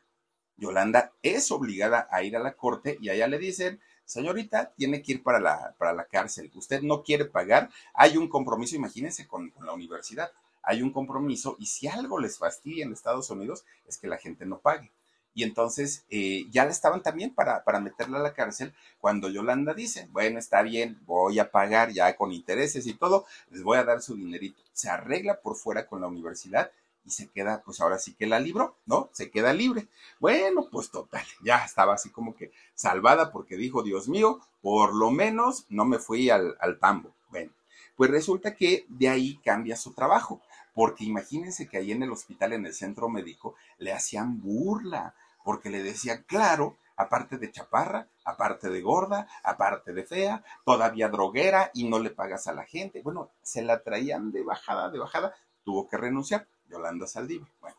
Yolanda 0.57 1.13
es 1.21 1.51
obligada 1.51 2.07
a 2.11 2.23
ir 2.23 2.35
a 2.35 2.39
la 2.39 2.53
corte 2.53 2.97
y 2.99 3.09
allá 3.09 3.27
le 3.27 3.37
dicen, 3.37 3.79
señorita, 4.05 4.73
tiene 4.75 5.03
que 5.03 5.13
ir 5.13 5.23
para 5.23 5.39
la, 5.39 5.75
para 5.77 5.93
la 5.93 6.05
cárcel, 6.05 6.51
usted 6.55 6.81
no 6.81 7.03
quiere 7.03 7.25
pagar, 7.25 7.69
hay 7.93 8.17
un 8.17 8.27
compromiso, 8.27 8.75
imagínense 8.75 9.27
con, 9.27 9.53
la 9.61 9.73
universidad, 9.73 10.31
hay 10.63 10.81
un 10.81 10.91
compromiso 10.91 11.55
y 11.59 11.67
si 11.67 11.87
algo 11.87 12.19
les 12.19 12.39
fastidia 12.39 12.85
en 12.85 12.93
Estados 12.93 13.29
Unidos 13.29 13.65
es 13.85 13.97
que 13.97 14.07
la 14.07 14.17
gente 14.17 14.45
no 14.45 14.59
pague. 14.59 14.91
Y 15.37 15.43
entonces 15.43 16.03
eh, 16.09 16.47
ya 16.49 16.65
le 16.65 16.71
estaban 16.71 17.03
también 17.03 17.31
para, 17.31 17.63
para 17.63 17.79
meterla 17.79 18.17
a 18.17 18.23
la 18.23 18.33
cárcel 18.33 18.73
cuando 18.99 19.29
Yolanda 19.29 19.75
dice, 19.75 20.09
bueno, 20.11 20.39
está 20.39 20.63
bien, 20.63 20.99
voy 21.05 21.37
a 21.37 21.51
pagar 21.51 21.91
ya 21.91 22.15
con 22.15 22.31
intereses 22.31 22.87
y 22.87 22.95
todo, 22.95 23.27
les 23.51 23.61
voy 23.61 23.77
a 23.77 23.83
dar 23.83 24.01
su 24.01 24.15
dinerito. 24.15 24.59
Se 24.73 24.89
arregla 24.89 25.39
por 25.39 25.55
fuera 25.55 25.85
con 25.85 26.01
la 26.01 26.07
universidad 26.07 26.71
y 27.05 27.11
se 27.11 27.27
queda, 27.27 27.61
pues 27.63 27.79
ahora 27.81 27.99
sí 27.99 28.15
que 28.15 28.25
la 28.25 28.39
libró, 28.39 28.77
¿no? 28.87 29.11
Se 29.11 29.29
queda 29.29 29.53
libre. 29.53 29.87
Bueno, 30.19 30.69
pues 30.71 30.89
total, 30.89 31.23
ya 31.43 31.57
estaba 31.63 31.93
así 31.93 32.09
como 32.09 32.35
que 32.35 32.51
salvada 32.73 33.31
porque 33.31 33.57
dijo, 33.57 33.83
Dios 33.83 34.09
mío, 34.09 34.39
por 34.63 34.95
lo 34.95 35.11
menos 35.11 35.67
no 35.69 35.85
me 35.85 35.99
fui 35.99 36.31
al, 36.31 36.57
al 36.59 36.79
tambo. 36.79 37.13
Bueno, 37.29 37.51
pues 37.95 38.09
resulta 38.09 38.55
que 38.55 38.87
de 38.89 39.07
ahí 39.07 39.39
cambia 39.45 39.75
su 39.75 39.93
trabajo, 39.93 40.41
porque 40.73 41.03
imagínense 41.03 41.67
que 41.67 41.77
ahí 41.77 41.91
en 41.91 42.01
el 42.01 42.11
hospital, 42.11 42.53
en 42.53 42.65
el 42.65 42.73
centro 42.73 43.07
médico, 43.07 43.53
le 43.77 43.93
hacían 43.93 44.41
burla, 44.41 45.13
porque 45.47 45.69
le 45.69 45.81
decían, 45.81 46.25
claro, 46.27 46.75
aparte 46.97 47.37
de 47.37 47.49
chaparra, 47.49 48.09
aparte 48.25 48.69
de 48.69 48.81
gorda, 48.81 49.29
aparte 49.43 49.93
de 49.93 50.03
fea, 50.03 50.43
todavía 50.65 51.07
droguera 51.07 51.71
y 51.73 51.87
no 51.87 51.99
le 51.99 52.09
pagas 52.09 52.47
a 52.47 52.53
la 52.53 52.65
gente. 52.65 53.01
Bueno, 53.01 53.31
se 53.43 53.61
la 53.61 53.81
traían 53.81 54.33
de 54.33 54.43
bajada, 54.43 54.89
de 54.89 54.99
bajada, 54.99 55.33
tuvo 55.63 55.87
que 55.87 55.95
renunciar. 55.95 56.49
Yolanda 56.67 57.07
Saldívar. 57.07 57.47
Bueno, 57.61 57.77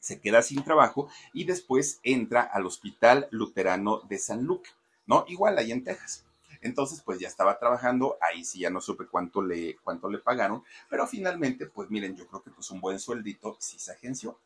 se 0.00 0.20
queda 0.20 0.42
sin 0.42 0.64
trabajo 0.64 1.08
y 1.32 1.44
después 1.44 2.00
entra 2.02 2.42
al 2.42 2.66
Hospital 2.66 3.28
Luterano 3.30 4.00
de 4.08 4.18
San 4.18 4.42
Luque, 4.42 4.70
¿no? 5.06 5.26
Igual 5.28 5.58
ahí 5.58 5.70
en 5.70 5.84
Texas. 5.84 6.24
Entonces, 6.60 7.02
pues 7.02 7.20
ya 7.20 7.28
estaba 7.28 7.60
trabajando, 7.60 8.18
ahí 8.20 8.44
sí 8.44 8.58
ya 8.58 8.70
no 8.70 8.80
supe 8.80 9.06
cuánto 9.06 9.42
le, 9.42 9.76
cuánto 9.84 10.10
le 10.10 10.18
pagaron, 10.18 10.64
pero 10.90 11.06
finalmente, 11.06 11.66
pues 11.66 11.88
miren, 11.88 12.16
yo 12.16 12.26
creo 12.26 12.42
que 12.42 12.50
pues 12.50 12.68
un 12.72 12.80
buen 12.80 12.98
sueldito 12.98 13.56
sí 13.60 13.78
se 13.78 13.92
agenció. 13.92 14.40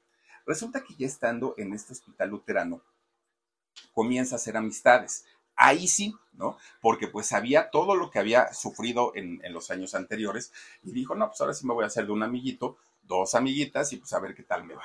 Resulta 0.46 0.82
que 0.82 0.94
ya 0.94 1.06
estando 1.06 1.54
en 1.58 1.72
este 1.72 1.92
hospital 1.92 2.30
luterano, 2.30 2.82
comienza 3.92 4.34
a 4.34 4.36
hacer 4.36 4.56
amistades. 4.56 5.24
Ahí 5.54 5.86
sí, 5.86 6.16
¿no? 6.32 6.56
Porque 6.80 7.08
pues 7.08 7.26
sabía 7.26 7.70
todo 7.70 7.94
lo 7.94 8.10
que 8.10 8.18
había 8.18 8.52
sufrido 8.54 9.12
en, 9.14 9.40
los 9.52 9.70
años 9.70 9.94
anteriores 9.94 10.52
y 10.82 10.92
dijo, 10.92 11.14
no, 11.14 11.28
pues 11.28 11.40
ahora 11.40 11.54
sí 11.54 11.66
me 11.66 11.74
voy 11.74 11.84
a 11.84 11.88
hacer 11.88 12.06
de 12.06 12.12
un 12.12 12.22
amiguito 12.22 12.76
dos 13.02 13.34
amiguitas 13.34 13.92
y 13.92 13.96
pues 13.96 14.12
a 14.12 14.20
ver 14.20 14.34
qué 14.34 14.42
tal 14.42 14.64
me 14.64 14.74
va. 14.74 14.84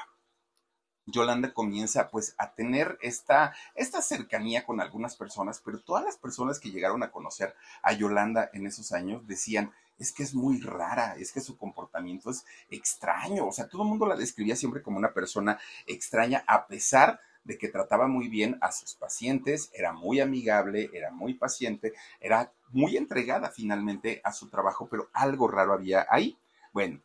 Yolanda 1.05 1.53
comienza 1.53 2.09
pues 2.09 2.35
a 2.37 2.53
tener 2.53 2.97
esta, 3.01 3.55
esta 3.75 4.01
cercanía 4.01 4.65
con 4.65 4.81
algunas 4.81 5.15
personas, 5.15 5.61
pero 5.63 5.79
todas 5.79 6.03
las 6.03 6.17
personas 6.17 6.59
que 6.59 6.69
llegaron 6.69 7.01
a 7.01 7.11
conocer 7.11 7.55
a 7.81 7.93
Yolanda 7.93 8.49
en 8.53 8.67
esos 8.67 8.91
años 8.91 9.25
decían, 9.25 9.71
es 9.97 10.11
que 10.11 10.23
es 10.23 10.33
muy 10.33 10.59
rara, 10.61 11.15
es 11.17 11.31
que 11.31 11.41
su 11.41 11.57
comportamiento 11.57 12.29
es 12.29 12.45
extraño, 12.69 13.47
o 13.47 13.51
sea, 13.51 13.67
todo 13.67 13.83
el 13.83 13.89
mundo 13.89 14.05
la 14.05 14.15
describía 14.15 14.55
siempre 14.55 14.81
como 14.81 14.97
una 14.97 15.13
persona 15.13 15.59
extraña, 15.85 16.43
a 16.47 16.67
pesar 16.67 17.19
de 17.43 17.57
que 17.57 17.69
trataba 17.69 18.07
muy 18.07 18.27
bien 18.27 18.57
a 18.61 18.71
sus 18.71 18.93
pacientes, 18.95 19.71
era 19.73 19.93
muy 19.93 20.19
amigable, 20.19 20.89
era 20.93 21.11
muy 21.11 21.33
paciente, 21.33 21.93
era 22.19 22.51
muy 22.69 22.97
entregada 22.97 23.49
finalmente 23.49 24.21
a 24.23 24.33
su 24.33 24.49
trabajo, 24.49 24.87
pero 24.91 25.09
algo 25.13 25.47
raro 25.47 25.73
había 25.73 26.05
ahí. 26.09 26.37
Bueno, 26.73 26.99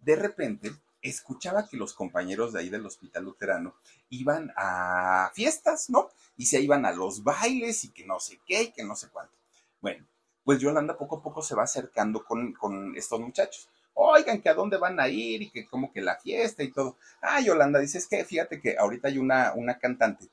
de 0.00 0.14
repente 0.14 0.72
escuchaba 1.02 1.68
que 1.68 1.76
los 1.76 1.94
compañeros 1.94 2.52
de 2.52 2.60
ahí 2.60 2.70
del 2.70 2.86
hospital 2.86 3.24
luterano 3.24 3.74
iban 4.08 4.52
a 4.56 5.30
fiestas, 5.34 5.90
¿no? 5.90 6.10
Y 6.36 6.46
se 6.46 6.60
iban 6.60 6.86
a 6.86 6.92
los 6.92 7.24
bailes 7.24 7.84
y 7.84 7.90
que 7.90 8.06
no 8.06 8.20
sé 8.20 8.40
qué 8.46 8.62
y 8.62 8.72
que 8.72 8.84
no 8.84 8.94
sé 8.94 9.08
cuánto. 9.08 9.34
Bueno, 9.80 10.06
pues 10.48 10.60
Yolanda 10.60 10.96
poco 10.96 11.16
a 11.16 11.22
poco 11.22 11.42
se 11.42 11.54
va 11.54 11.64
acercando 11.64 12.24
con, 12.24 12.54
con 12.54 12.96
estos 12.96 13.20
muchachos. 13.20 13.68
Oigan, 13.92 14.40
que 14.40 14.48
a 14.48 14.54
dónde 14.54 14.78
van 14.78 14.98
a 14.98 15.06
ir 15.06 15.42
y 15.42 15.50
que 15.50 15.66
como 15.66 15.92
que 15.92 16.00
la 16.00 16.16
fiesta 16.16 16.62
y 16.62 16.72
todo. 16.72 16.96
Ah, 17.20 17.38
Yolanda 17.42 17.78
dice, 17.78 17.98
es 17.98 18.06
que 18.06 18.24
fíjate 18.24 18.58
que 18.58 18.78
ahorita 18.78 19.08
hay 19.08 19.18
una, 19.18 19.52
una 19.54 19.78
cantante 19.78 20.30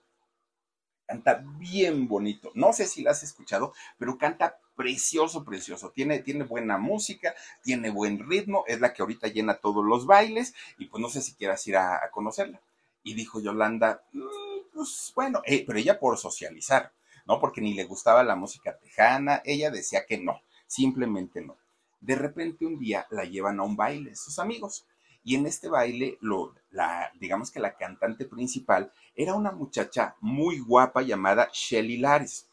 canta 1.05 1.43
bien 1.59 2.07
bonito. 2.07 2.49
No 2.53 2.71
sé 2.71 2.85
si 2.85 3.03
la 3.03 3.11
has 3.11 3.23
escuchado, 3.23 3.73
pero 3.97 4.17
canta 4.17 4.57
precioso, 4.77 5.43
precioso. 5.43 5.89
Tiene, 5.89 6.19
tiene 6.19 6.45
buena 6.45 6.77
música, 6.77 7.35
tiene 7.61 7.89
buen 7.89 8.25
ritmo, 8.25 8.63
es 8.67 8.79
la 8.79 8.93
que 8.93 9.01
ahorita 9.01 9.27
llena 9.27 9.55
todos 9.55 9.83
los 9.83 10.05
bailes 10.05 10.53
y 10.77 10.85
pues 10.85 11.01
no 11.01 11.09
sé 11.09 11.21
si 11.21 11.33
quieras 11.33 11.67
ir 11.67 11.75
a, 11.75 12.09
conocerla. 12.09 12.61
Y 13.03 13.15
dijo 13.15 13.41
Yolanda, 13.41 14.01
mm, 14.13 14.71
pues 14.73 15.11
bueno, 15.13 15.41
eh, 15.43 15.65
pero 15.67 15.77
ella 15.77 15.99
por 15.99 16.17
socializar, 16.17 16.93
¿no? 17.25 17.39
Porque 17.39 17.61
ni 17.61 17.73
le 17.73 17.85
gustaba 17.85 18.23
la 18.23 18.35
música 18.35 18.77
tejana, 18.77 19.41
ella 19.45 19.71
decía 19.71 20.05
que 20.05 20.17
no, 20.17 20.41
simplemente 20.67 21.41
no. 21.41 21.57
De 21.99 22.15
repente 22.15 22.65
un 22.65 22.77
día 22.77 23.07
la 23.09 23.25
llevan 23.25 23.59
a 23.59 23.63
un 23.63 23.75
baile, 23.75 24.15
sus 24.15 24.39
amigos. 24.39 24.85
Y 25.23 25.33
en 25.33 25.47
este 25.47 25.69
baile, 25.69 26.19
lo, 26.21 26.53
la, 26.69 27.11
digamos 27.19 27.49
que 27.49 27.59
la 27.59 27.75
cantante 27.75 28.25
principal 28.25 28.91
era 29.15 29.33
una 29.33 29.51
muchacha 29.51 30.15
muy 30.21 30.59
guapa 30.59 31.01
llamada 31.01 31.49
Shelly 31.51 31.97
Lares. 31.97 32.47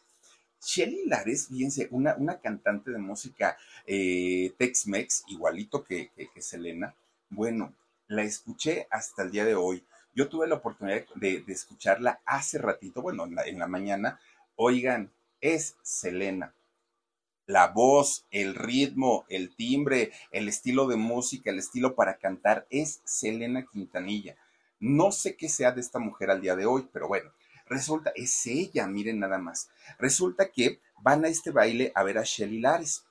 Shelly 0.64 1.04
Lares, 1.06 1.48
fíjense, 1.48 1.88
una, 1.90 2.14
una 2.16 2.40
cantante 2.40 2.90
de 2.90 2.98
música 2.98 3.58
eh, 3.86 4.54
Tex-Mex, 4.58 5.24
igualito 5.28 5.84
que, 5.84 6.12
que, 6.14 6.40
Selena. 6.40 6.94
Bueno, 7.28 7.74
la 8.06 8.22
escuché 8.22 8.86
hasta 8.90 9.22
el 9.22 9.32
día 9.32 9.44
de 9.44 9.54
hoy. 9.54 9.84
Yo 10.14 10.28
tuve 10.28 10.46
la 10.46 10.54
oportunidad 10.56 11.04
de, 11.16 11.44
escucharla 11.48 12.20
hace 12.24 12.58
ratito, 12.58 13.02
bueno, 13.02 13.24
en 13.24 13.34
la, 13.34 13.42
en 13.42 13.58
la 13.58 13.66
mañana. 13.66 14.20
Oigan, 14.56 15.12
es 15.40 15.76
Selena 15.82 16.54
la 17.46 17.66
voz, 17.66 18.24
el 18.30 18.54
ritmo, 18.54 19.26
el 19.28 19.54
timbre, 19.54 20.12
el 20.30 20.48
estilo 20.48 20.86
de 20.86 20.96
música, 20.96 21.50
el 21.50 21.58
estilo 21.58 21.94
para 21.94 22.16
cantar, 22.16 22.66
es 22.70 23.02
Selena 23.04 23.66
Quintanilla. 23.66 24.36
No 24.80 25.12
sé 25.12 25.36
qué 25.36 25.48
sea 25.48 25.72
de 25.72 25.82
esta 25.82 25.98
mujer 25.98 26.30
al 26.30 26.40
día 26.40 26.56
de 26.56 26.64
hoy, 26.64 26.88
pero 26.92 27.08
bueno, 27.08 27.30
Resulta, 27.66 28.12
es 28.14 28.46
ella, 28.46 28.86
miren 28.86 29.20
nada 29.20 29.38
más. 29.38 29.70
Resulta 29.98 30.50
que 30.50 30.80
van 31.00 31.24
a 31.24 31.28
este 31.28 31.50
baile 31.50 31.90
a 31.94 32.02
ver 32.02 32.18
a 32.18 32.22
Shelly 32.22 32.60
Lares. 32.60 33.04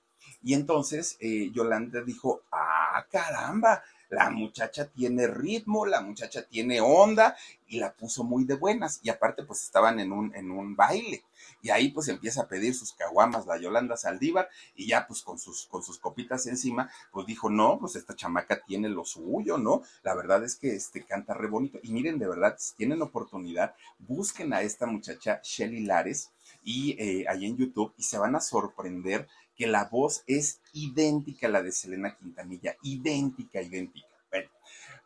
Y 0.44 0.54
entonces 0.54 1.18
eh, 1.20 1.50
Yolanda 1.52 2.02
dijo, 2.02 2.44
ah, 2.52 3.06
caramba, 3.12 3.84
la 4.12 4.30
muchacha 4.30 4.88
tiene 4.88 5.26
ritmo, 5.26 5.86
la 5.86 6.02
muchacha 6.02 6.44
tiene 6.44 6.82
onda 6.82 7.36
y 7.66 7.80
la 7.80 7.94
puso 7.94 8.24
muy 8.26 8.44
de 8.44 8.56
buenas. 8.56 9.00
Y 9.04 9.10
aparte, 9.10 9.44
pues 9.44 9.64
estaban 9.64 10.00
en 10.00 10.12
un, 10.12 10.36
en 10.36 10.52
un 10.52 10.76
baile. 10.76 11.24
Y 11.62 11.70
ahí 11.70 11.90
pues 11.90 12.10
empieza 12.10 12.42
a 12.42 12.48
pedir 12.48 12.76
sus 12.76 12.94
caguamas 12.94 13.46
la 13.46 13.58
Yolanda 13.58 13.96
Saldívar 13.96 14.50
y 14.76 14.88
ya 14.88 15.08
pues 15.08 15.22
con 15.22 15.40
sus, 15.40 15.66
con 15.68 15.82
sus 15.82 15.98
copitas 15.98 16.46
encima, 16.48 16.92
pues 17.12 17.26
dijo, 17.26 17.50
no, 17.50 17.80
pues 17.80 17.96
esta 17.96 18.16
chamaca 18.16 18.62
tiene 18.62 18.90
lo 18.90 19.06
suyo, 19.06 19.58
¿no? 19.58 19.82
La 20.04 20.14
verdad 20.14 20.44
es 20.44 20.56
que 20.56 20.76
este 20.76 21.06
canta 21.06 21.34
re 21.34 21.48
bonito. 21.48 21.80
Y 21.82 21.92
miren, 21.94 22.20
de 22.20 22.28
verdad, 22.28 22.56
si 22.60 22.76
tienen 22.76 23.02
oportunidad, 23.02 23.76
busquen 24.00 24.54
a 24.54 24.62
esta 24.62 24.86
muchacha 24.86 25.40
Shelly 25.42 25.86
Lares 25.86 26.32
y 26.64 26.96
eh, 27.00 27.26
ahí 27.30 27.46
en 27.46 27.58
YouTube 27.58 27.94
y 27.98 28.04
se 28.04 28.18
van 28.18 28.36
a 28.36 28.42
sorprender 28.42 29.28
que 29.62 29.68
la 29.68 29.86
voz 29.86 30.24
es 30.26 30.60
idéntica 30.74 31.46
a 31.46 31.52
la 31.52 31.62
de 31.62 31.72
Selena 31.72 32.18
Quintanilla, 32.18 32.78
idéntica, 32.82 33.62
idéntica. 33.62 34.08
Bueno, 34.32 34.50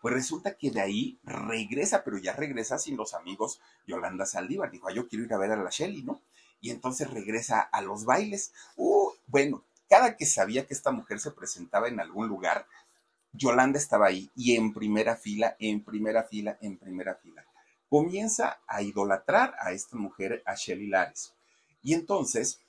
pues 0.02 0.14
resulta 0.14 0.56
que 0.56 0.72
de 0.72 0.80
ahí 0.80 1.20
regresa, 1.26 2.06
pero 2.06 2.18
ya 2.18 2.32
regresa 2.32 2.80
sin 2.80 2.96
los 2.96 3.14
amigos 3.16 3.60
Yolanda 3.86 4.26
Saldívar. 4.26 4.72
Dijo, 4.72 4.88
ah, 4.88 4.94
yo 4.94 5.10
quiero 5.10 5.26
ir 5.26 5.34
a 5.34 5.38
ver 5.38 5.52
a 5.52 5.58
la 5.58 5.70
Shelly, 5.70 6.04
¿no? 6.04 6.22
Y 6.62 6.70
entonces 6.70 7.12
regresa 7.12 7.60
a 7.60 7.82
los 7.82 8.06
bailes. 8.06 8.54
Uh, 8.78 9.10
bueno, 9.28 9.66
cada 9.90 10.16
que 10.16 10.26
sabía 10.26 10.66
que 10.66 10.74
esta 10.74 10.92
mujer 10.92 11.20
se 11.20 11.32
presentaba 11.32 11.90
en 11.90 12.00
algún 12.00 12.30
lugar, 12.30 12.66
Yolanda 13.34 13.78
estaba 13.78 14.08
ahí 14.08 14.32
y 14.38 14.56
en 14.56 14.72
primera 14.74 15.18
fila, 15.18 15.58
en 15.60 15.84
primera 15.84 16.24
fila, 16.24 16.58
en 16.62 16.78
primera 16.78 17.16
fila. 17.16 17.46
Comienza 17.90 18.62
a 18.68 18.82
idolatrar 18.82 19.54
a 19.60 19.74
esta 19.74 19.98
mujer, 19.98 20.42
a 20.46 20.56
Shelly 20.56 20.88
Lares. 20.88 21.34
Y 21.84 21.94
entonces 21.94 22.62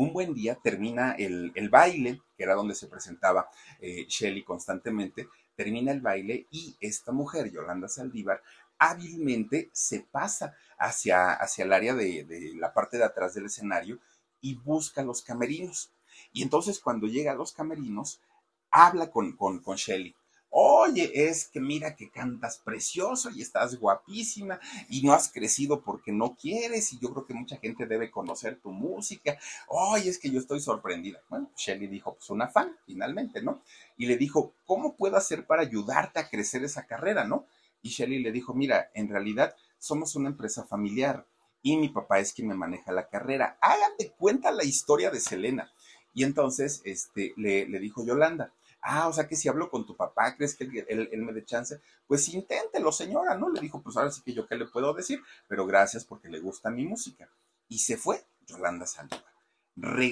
un 0.00 0.14
buen 0.14 0.32
día 0.32 0.54
termina 0.54 1.12
el, 1.12 1.68
baile, 1.70 2.22
que 2.34 2.44
era 2.44 2.54
donde 2.54 2.74
se 2.74 2.86
presentaba 2.86 3.50
eh, 3.80 4.06
Shelly 4.08 4.42
constantemente, 4.42 5.28
termina 5.54 5.92
el 5.92 6.00
baile 6.00 6.46
y 6.50 6.74
esta 6.80 7.12
mujer, 7.12 7.50
Yolanda 7.50 7.86
Saldívar, 7.86 8.42
hábilmente 8.78 9.68
se 9.74 10.00
pasa 10.00 10.56
hacia, 10.78 11.34
hacia 11.34 11.64
el 11.64 11.72
área 11.74 11.94
de, 11.94 12.24
de, 12.24 12.54
la 12.54 12.72
parte 12.72 12.96
de 12.96 13.04
atrás 13.04 13.34
del 13.34 13.44
escenario 13.44 13.98
y 14.40 14.54
busca 14.54 15.02
los 15.02 15.20
camerinos. 15.20 15.92
Y 16.32 16.42
entonces 16.42 16.80
cuando 16.80 17.06
llega 17.06 17.32
a 17.32 17.36
los 17.36 17.52
camerinos, 17.52 18.22
habla 18.70 19.10
con, 19.10 19.36
con, 19.36 19.58
con 19.58 19.76
Shelly 19.76 20.16
Oye, 20.52 21.28
es 21.28 21.46
que 21.46 21.60
mira 21.60 21.94
que 21.94 22.10
cantas 22.10 22.58
precioso 22.58 23.30
y 23.30 23.40
estás 23.40 23.78
guapísima 23.78 24.58
y 24.88 25.02
no 25.02 25.12
has 25.12 25.30
crecido 25.32 25.80
porque 25.82 26.10
no 26.10 26.34
quieres 26.34 26.92
y 26.92 26.98
yo 26.98 27.12
creo 27.12 27.24
que 27.24 27.34
mucha 27.34 27.56
gente 27.58 27.86
debe 27.86 28.10
conocer 28.10 28.58
tu 28.60 28.72
música. 28.72 29.38
Oye, 29.68 30.10
es 30.10 30.18
que 30.18 30.30
yo 30.30 30.40
estoy 30.40 30.60
sorprendida. 30.60 31.20
Bueno, 31.28 31.50
Shelly 31.56 31.86
dijo, 31.86 32.14
pues 32.14 32.30
una 32.30 32.48
fan, 32.48 32.76
finalmente, 32.84 33.42
¿no? 33.42 33.62
Y 33.96 34.06
le 34.06 34.16
dijo, 34.16 34.54
¿cómo 34.66 34.96
puedo 34.96 35.16
hacer 35.16 35.46
para 35.46 35.62
ayudarte 35.62 36.18
a 36.18 36.28
crecer 36.28 36.64
esa 36.64 36.84
carrera, 36.84 37.24
¿no? 37.24 37.46
Y 37.82 37.90
Shelly 37.90 38.18
le 38.18 38.32
dijo, 38.32 38.52
mira, 38.52 38.90
en 38.94 39.08
realidad 39.08 39.54
somos 39.78 40.16
una 40.16 40.30
empresa 40.30 40.64
familiar 40.64 41.26
y 41.62 41.76
mi 41.76 41.90
papá 41.90 42.18
es 42.18 42.32
quien 42.32 42.48
me 42.48 42.54
maneja 42.54 42.90
la 42.90 43.08
carrera. 43.08 43.56
Hágate 43.60 44.12
cuenta 44.18 44.50
la 44.50 44.64
historia 44.64 45.10
de 45.10 45.20
Selena. 45.20 45.72
Y 46.12 46.24
entonces, 46.24 46.82
este, 46.84 47.34
le, 47.36 47.68
le 47.68 47.78
dijo 47.78 48.04
Yolanda, 48.04 48.52
Ah, 48.82 49.08
o 49.08 49.12
sea 49.12 49.28
que 49.28 49.36
si 49.36 49.48
hablo 49.48 49.70
con 49.70 49.86
tu 49.86 49.96
papá, 49.96 50.34
¿crees 50.36 50.56
que 50.56 50.64
él, 50.88 51.22
me 51.22 51.32
dé 51.32 51.44
chance? 51.44 51.80
Pues 52.06 52.28
inténtelo, 52.28 52.92
señora, 52.92 53.36
¿no? 53.36 53.50
Le 53.50 53.60
dijo, 53.60 53.82
pues 53.82 53.96
ahora 53.96 54.10
sí 54.10 54.22
que 54.22 54.32
yo 54.32 54.46
qué 54.46 54.56
le 54.56 54.66
puedo 54.66 54.94
decir, 54.94 55.22
pero 55.48 55.66
gracias 55.66 56.04
porque 56.04 56.28
le 56.28 56.40
gusta 56.40 56.70
mi 56.70 56.86
música. 56.86 57.28
Y 57.68 57.78
se 57.78 57.96
fue 57.96 58.24
Yolanda 58.46 58.86
Saldívar. 58.86 59.24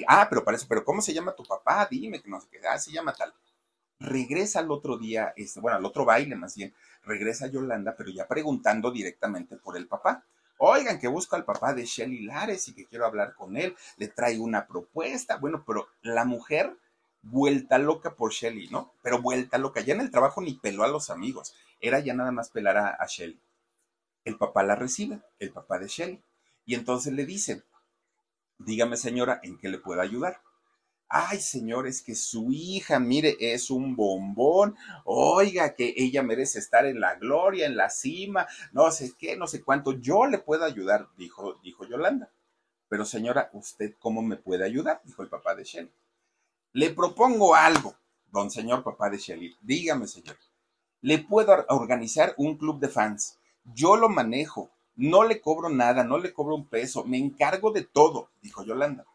ah, 0.07 0.27
pero 0.29 0.43
para 0.43 0.57
eso, 0.57 0.67
pero 0.69 0.85
¿cómo 0.85 1.01
se 1.01 1.13
llama 1.13 1.35
tu 1.35 1.43
papá? 1.43 1.87
Dime 1.89 2.21
que 2.21 2.29
no 2.29 2.39
sé 2.39 2.47
qué. 2.51 2.59
Ah, 2.67 2.77
se 2.77 2.91
llama 2.91 3.13
tal. 3.13 3.33
Regresa 3.99 4.59
al 4.59 4.71
otro 4.71 4.97
día, 4.97 5.33
este, 5.35 5.59
bueno, 5.59 5.77
al 5.77 5.85
otro 5.85 6.05
baile 6.05 6.35
más 6.35 6.55
bien, 6.55 6.73
regresa 7.03 7.47
Yolanda, 7.47 7.95
pero 7.97 8.09
ya 8.11 8.27
preguntando 8.27 8.91
directamente 8.91 9.57
por 9.57 9.75
el 9.75 9.87
papá. 9.87 10.23
Oigan, 10.61 10.99
que 10.99 11.07
busco 11.07 11.35
al 11.35 11.45
papá 11.45 11.73
de 11.73 11.85
Shelly 11.85 12.25
Lares 12.25 12.67
y 12.67 12.73
que 12.73 12.85
quiero 12.85 13.05
hablar 13.05 13.33
con 13.33 13.57
él, 13.57 13.75
le 13.97 14.09
traigo 14.09 14.43
una 14.43 14.67
propuesta. 14.67 15.37
Bueno, 15.37 15.63
pero 15.65 15.87
la 16.01 16.25
mujer 16.25 16.75
vuelta 17.21 17.77
loca 17.77 18.15
por 18.15 18.31
Shelly, 18.31 18.67
¿no? 18.69 18.93
Pero 19.01 19.21
vuelta 19.21 19.57
loca. 19.57 19.81
Ya 19.81 19.93
en 19.93 20.01
el 20.01 20.11
trabajo 20.11 20.41
ni 20.41 20.53
peló 20.53 20.83
a 20.83 20.87
los 20.87 21.09
amigos. 21.09 21.53
Era 21.79 21.99
ya 21.99 22.13
nada 22.13 22.31
más 22.31 22.49
pelar 22.49 22.77
a, 22.77 23.05
Shelly. 23.07 23.39
El 24.25 24.37
papá 24.37 24.63
la 24.63 24.75
recibe, 24.75 25.21
el 25.39 25.51
papá 25.51 25.79
de 25.79 25.87
Shelly. 25.87 26.21
Y 26.65 26.75
entonces 26.75 27.13
le 27.13 27.25
dice, 27.25 27.63
dígame 28.57 28.97
señora, 28.97 29.39
¿en 29.43 29.57
qué 29.57 29.69
le 29.69 29.79
puedo 29.79 30.01
ayudar? 30.01 30.41
Ay, 31.11 31.39
señor, 31.39 31.87
es 31.87 32.03
que 32.03 32.13
su 32.13 32.51
hija, 32.51 32.99
mire, 32.99 33.35
es 33.39 33.71
un 33.71 33.95
bombón. 33.95 34.75
Oiga, 35.05 35.73
que 35.73 35.95
ella 35.97 36.21
merece 36.21 36.59
estar 36.59 36.85
en 36.85 36.99
la 36.99 37.15
gloria, 37.15 37.65
en 37.65 37.75
la 37.75 37.89
cima, 37.89 38.47
no 38.73 38.91
sé 38.91 39.13
qué, 39.17 39.35
no 39.35 39.47
sé 39.47 39.63
cuánto. 39.63 39.93
Yo 39.93 40.27
le 40.27 40.37
puedo 40.37 40.65
ayudar, 40.65 41.07
dijo, 41.17 41.59
dijo 41.63 41.85
Yolanda. 41.87 42.31
Pero 42.89 43.05
señora, 43.05 43.49
¿usted 43.53 43.95
cómo 43.99 44.21
me 44.21 44.35
puede 44.35 44.65
ayudar? 44.65 45.01
Dijo 45.03 45.23
el 45.23 45.29
papá 45.29 45.55
de 45.55 45.63
Shelly. 45.63 45.91
Le 46.73 46.91
propongo 46.91 47.55
algo, 47.55 47.95
don 48.31 48.51
señor 48.51 48.83
papá 48.83 49.09
de 49.09 49.17
Shelly. 49.17 49.57
Dígame, 49.61 50.05
señor. 50.05 50.37
Le 51.01 51.17
puedo 51.17 51.65
organizar 51.69 52.35
un 52.37 52.57
club 52.57 52.79
de 52.79 52.89
fans. 52.89 53.39
Yo 53.63 53.97
lo 53.97 54.07
manejo. 54.07 54.69
No 54.95 55.23
le 55.23 55.41
cobro 55.41 55.69
nada, 55.69 56.03
no 56.03 56.19
le 56.19 56.31
cobro 56.31 56.53
un 56.55 56.67
peso. 56.67 57.03
Me 57.05 57.17
encargo 57.17 57.71
de 57.71 57.85
todo, 57.85 58.29
dijo 58.43 58.63
Yolanda. 58.63 59.05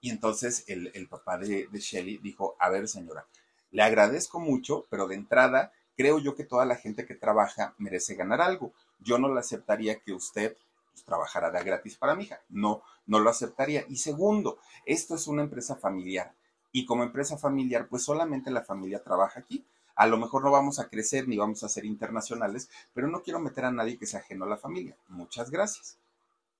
Y 0.00 0.08
entonces 0.08 0.64
el, 0.68 1.06
papá 1.08 1.36
de, 1.36 1.66
de 1.70 1.78
Shelly 1.80 2.16
dijo, 2.16 2.56
a 2.58 2.70
ver, 2.70 2.88
señora, 2.88 3.26
le 3.72 3.82
agradezco 3.82 4.40
mucho, 4.40 4.86
pero 4.88 5.06
de 5.06 5.16
entrada 5.16 5.72
creo 5.96 6.18
yo 6.18 6.34
que 6.34 6.44
toda 6.44 6.64
la 6.64 6.76
gente 6.76 7.04
que 7.04 7.14
trabaja 7.14 7.74
merece 7.76 8.14
ganar 8.14 8.40
algo. 8.40 8.72
Yo 9.00 9.18
no 9.18 9.34
le 9.34 9.40
aceptaría 9.40 10.00
que 10.00 10.14
usted 10.14 10.56
pues, 10.92 11.04
trabajara 11.04 11.50
gratis 11.62 11.96
para 11.98 12.14
mi 12.14 12.24
hija. 12.24 12.40
No, 12.48 12.82
no 13.04 13.18
lo 13.18 13.28
aceptaría. 13.28 13.84
Y 13.86 13.96
segundo, 13.96 14.58
esto 14.86 15.14
es 15.14 15.26
una 15.26 15.42
empresa 15.42 15.76
familiar 15.76 16.32
y 16.76 16.84
como 16.84 17.04
empresa 17.04 17.38
familiar, 17.38 17.88
pues 17.88 18.02
solamente 18.02 18.50
la 18.50 18.60
familia 18.60 19.02
trabaja 19.02 19.40
aquí. 19.40 19.64
A 19.94 20.06
lo 20.06 20.18
mejor 20.18 20.44
no 20.44 20.50
vamos 20.50 20.78
a 20.78 20.90
crecer 20.90 21.26
ni 21.26 21.38
vamos 21.38 21.64
a 21.64 21.70
ser 21.70 21.86
internacionales, 21.86 22.68
pero 22.92 23.08
no 23.08 23.22
quiero 23.22 23.40
meter 23.40 23.64
a 23.64 23.70
nadie 23.70 23.96
que 23.96 24.04
sea 24.04 24.20
ajeno 24.20 24.44
a 24.44 24.48
la 24.48 24.58
familia. 24.58 24.94
Muchas 25.08 25.50
gracias. 25.50 25.96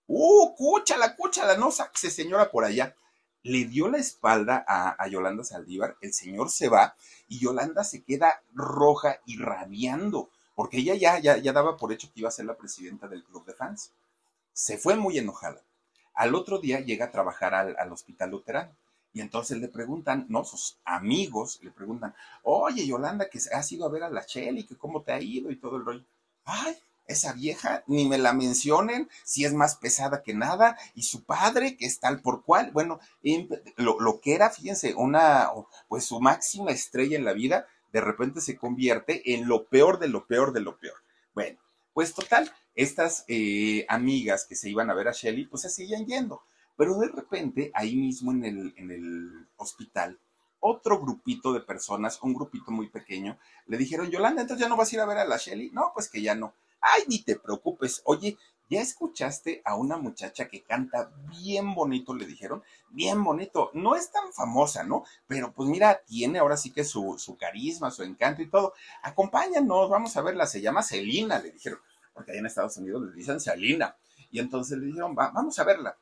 ¡Uh, 0.07 0.55
cúchala, 0.55 1.15
cúchala! 1.17 1.59
No 1.59 1.71
saque 1.71 2.09
señora 2.09 2.51
por 2.51 2.65
allá. 2.65 2.97
Le 3.43 3.67
dio 3.67 3.89
la 3.89 3.99
espalda 3.99 4.65
a, 4.67 5.07
Yolanda 5.07 5.45
Saldívar, 5.45 5.99
el 6.01 6.15
señor 6.15 6.51
se 6.51 6.71
va 6.71 6.97
y 7.29 7.39
Yolanda 7.39 7.85
se 7.85 8.03
queda 8.03 8.41
roja 8.55 9.21
y 9.27 9.37
rabiando, 9.37 10.31
porque 10.55 10.79
ella 10.79 10.95
ya, 10.95 11.19
ya, 11.19 11.37
ya 11.37 11.53
daba 11.53 11.77
por 11.77 11.93
hecho 11.93 12.11
que 12.11 12.21
iba 12.21 12.31
a 12.31 12.33
ser 12.33 12.47
la 12.47 12.57
presidenta 12.57 13.07
del 13.07 13.23
club 13.23 13.45
de 13.45 13.53
fans. 13.53 13.93
Se 14.55 14.79
fue 14.79 14.97
muy 14.97 15.19
enojada. 15.19 15.61
Al 16.15 16.35
otro 16.35 16.59
día 16.59 16.81
llega 16.81 17.05
a 17.05 17.11
trabajar 17.11 17.55
al, 17.55 17.77
al 17.79 17.93
hospital 17.93 18.31
luterano 18.31 18.73
y 19.17 19.23
entonces 19.23 19.57
le 19.57 19.69
preguntan, 19.69 20.27
no, 20.29 20.45
sus 20.45 20.77
amigos 20.85 21.59
le 21.63 21.71
preguntan, 21.71 22.15
oye, 22.43 22.87
Yolanda, 22.87 23.31
que 23.31 23.41
has 23.51 23.73
ido 23.73 23.87
a 23.87 23.89
ver 23.89 24.03
a 24.03 24.11
la 24.11 24.23
Shelly, 24.29 24.65
que 24.65 24.77
cómo 24.77 25.01
te 25.01 25.13
ha 25.13 25.19
ido 25.23 25.51
y 25.51 25.57
todo 25.57 25.79
el 25.79 25.87
rollo. 25.87 26.05
Ay, 26.45 26.77
esa 27.07 27.33
vieja, 27.33 27.83
ni 27.87 28.07
me 28.07 28.19
la 28.19 28.35
mencionen, 28.35 29.09
si 29.25 29.47
es 29.47 29.55
más 29.55 29.77
pesada 29.77 30.23
que 30.23 30.35
nada, 30.35 30.77
y 30.95 31.05
su 31.05 31.25
padre, 31.25 31.79
que 31.79 31.87
es 31.87 31.99
tal 31.99 32.21
por 32.21 32.45
cual, 32.45 32.73
bueno, 32.73 33.01
lo, 33.77 33.99
lo, 33.99 34.21
que 34.21 34.35
era, 34.35 34.51
fíjense, 34.51 34.93
una, 34.93 35.49
pues 35.89 36.05
su 36.05 36.21
máxima 36.21 36.71
estrella 36.71 37.17
en 37.17 37.25
la 37.25 37.33
vida, 37.33 37.67
de 37.95 38.03
repente 38.03 38.43
se 38.43 38.59
convierte 38.59 39.33
en 39.33 39.49
lo 39.49 39.65
peor 39.65 39.99
de 39.99 40.09
lo 40.09 40.27
peor 40.27 40.53
de 40.53 40.61
lo 40.61 40.77
peor. 40.77 40.99
Bueno, 41.35 41.59
pues 41.95 42.13
total, 42.13 42.53
estas 42.75 43.25
eh, 43.29 43.87
amigas 43.89 44.45
que 44.45 44.57
se 44.57 44.69
iban 44.69 44.91
a 44.91 44.95
ver 44.95 45.09
a 45.09 45.13
Shelly, 45.13 45.47
pues 45.47 45.63
se 45.63 45.71
seguían 45.71 46.05
yendo, 46.05 46.43
pero 46.77 46.99
de 46.99 47.09
repente, 47.09 47.71
ahí 47.75 47.97
mismo 47.97 48.33
en 48.33 48.45
el, 48.45 48.75
en 48.77 48.91
el 48.91 49.49
hospital, 49.57 50.19
otro 50.61 50.99
grupito 51.01 51.53
de 51.53 51.61
personas, 51.61 52.19
un 52.23 52.35
grupito 52.35 52.71
muy 52.71 52.89
pequeño, 52.89 53.39
le 53.67 53.77
dijeron, 53.77 54.11
Yolanda, 54.11 54.43
entonces 54.43 54.63
ya 54.63 54.69
no 54.69 54.77
vas 54.77 54.93
a 54.93 54.97
ir 54.97 55.01
a 55.01 55.07
ver 55.07 55.19
a 55.19 55.25
la 55.25 55.37
Shelly. 55.37 55.71
No, 55.71 55.93
pues 55.95 56.09
que 56.09 56.21
ya 56.21 56.35
no. 56.35 56.55
Ay, 56.81 57.05
ni 57.09 57.23
te 57.23 57.37
preocupes. 57.37 58.03
Oye, 58.05 58.37
¿ya 58.69 58.81
escuchaste 58.81 59.63
a 59.65 59.77
una 59.77 59.97
muchacha 59.97 60.49
que 60.49 60.63
canta 60.63 61.11
bien 61.29 61.75
bonito? 61.75 62.15
Le 62.15 62.27
dijeron, 62.27 62.63
bien 62.91 63.23
bonito. 63.23 63.71
No 63.75 63.97
es 63.97 64.11
tan 64.11 64.33
famosa, 64.33 64.83
¿no? 64.85 65.05
Pero 65.27 65.53
pues 65.53 65.69
mira, 65.69 66.03
tiene 66.05 66.39
ahora 66.39 66.57
sí 66.57 66.73
que 66.73 66.85
su, 66.85 67.17
su 67.19 67.37
carisma, 67.37 67.91
su 67.91 68.03
encanto 68.03 68.43
y 68.43 68.51
todo. 68.51 68.75
Acompáñanos, 69.03 69.89
vamos 69.89 70.17
a 70.17 70.23
verla. 70.23 70.47
Se 70.47 70.61
llama 70.61 70.83
Celina, 70.83 71.39
le 71.39 71.53
dijeron. 71.53 71.79
Porque 72.13 72.33
ahí 72.33 72.39
en 72.39 72.47
Estados 72.47 72.77
Unidos 72.77 73.03
le 73.03 73.13
dicen 73.13 73.41
Celina. 73.41 73.97
Y 74.31 74.41
entonces 74.41 74.79
le 74.79 74.87
dijeron, 74.87 75.15
vamos 75.15 75.59
a 75.59 75.65
verla. 75.65 75.97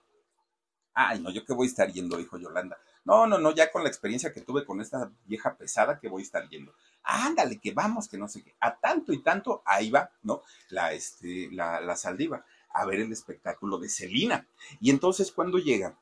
Ay, 0.94 1.20
no, 1.20 1.30
yo 1.30 1.44
qué 1.44 1.52
voy 1.52 1.66
a 1.66 1.70
estar 1.70 1.92
yendo, 1.92 2.16
dijo 2.16 2.38
Yolanda. 2.38 2.78
No, 3.04 3.26
no, 3.26 3.38
no, 3.38 3.50
ya 3.52 3.70
con 3.70 3.82
la 3.82 3.88
experiencia 3.88 4.32
que 4.32 4.40
tuve 4.40 4.64
con 4.64 4.80
esta 4.80 5.10
vieja 5.26 5.56
pesada 5.56 5.98
que 5.98 6.08
voy 6.08 6.22
a 6.22 6.24
estar 6.24 6.48
yendo. 6.48 6.74
Ándale, 7.02 7.58
que 7.60 7.72
vamos, 7.72 8.08
que 8.08 8.16
no 8.16 8.28
sé 8.28 8.42
qué. 8.42 8.54
A 8.60 8.76
tanto 8.76 9.12
y 9.12 9.22
tanto, 9.22 9.62
ahí 9.66 9.90
va, 9.90 10.10
¿no? 10.22 10.42
La, 10.70 10.92
este, 10.92 11.50
la, 11.50 11.80
la 11.80 11.96
Saldiva, 11.96 12.44
a 12.70 12.84
ver 12.86 13.00
el 13.00 13.12
espectáculo 13.12 13.78
de 13.78 13.88
Celina. 13.88 14.46
Y 14.80 14.90
entonces 14.90 15.32
cuando 15.32 15.58
llega 15.58 15.98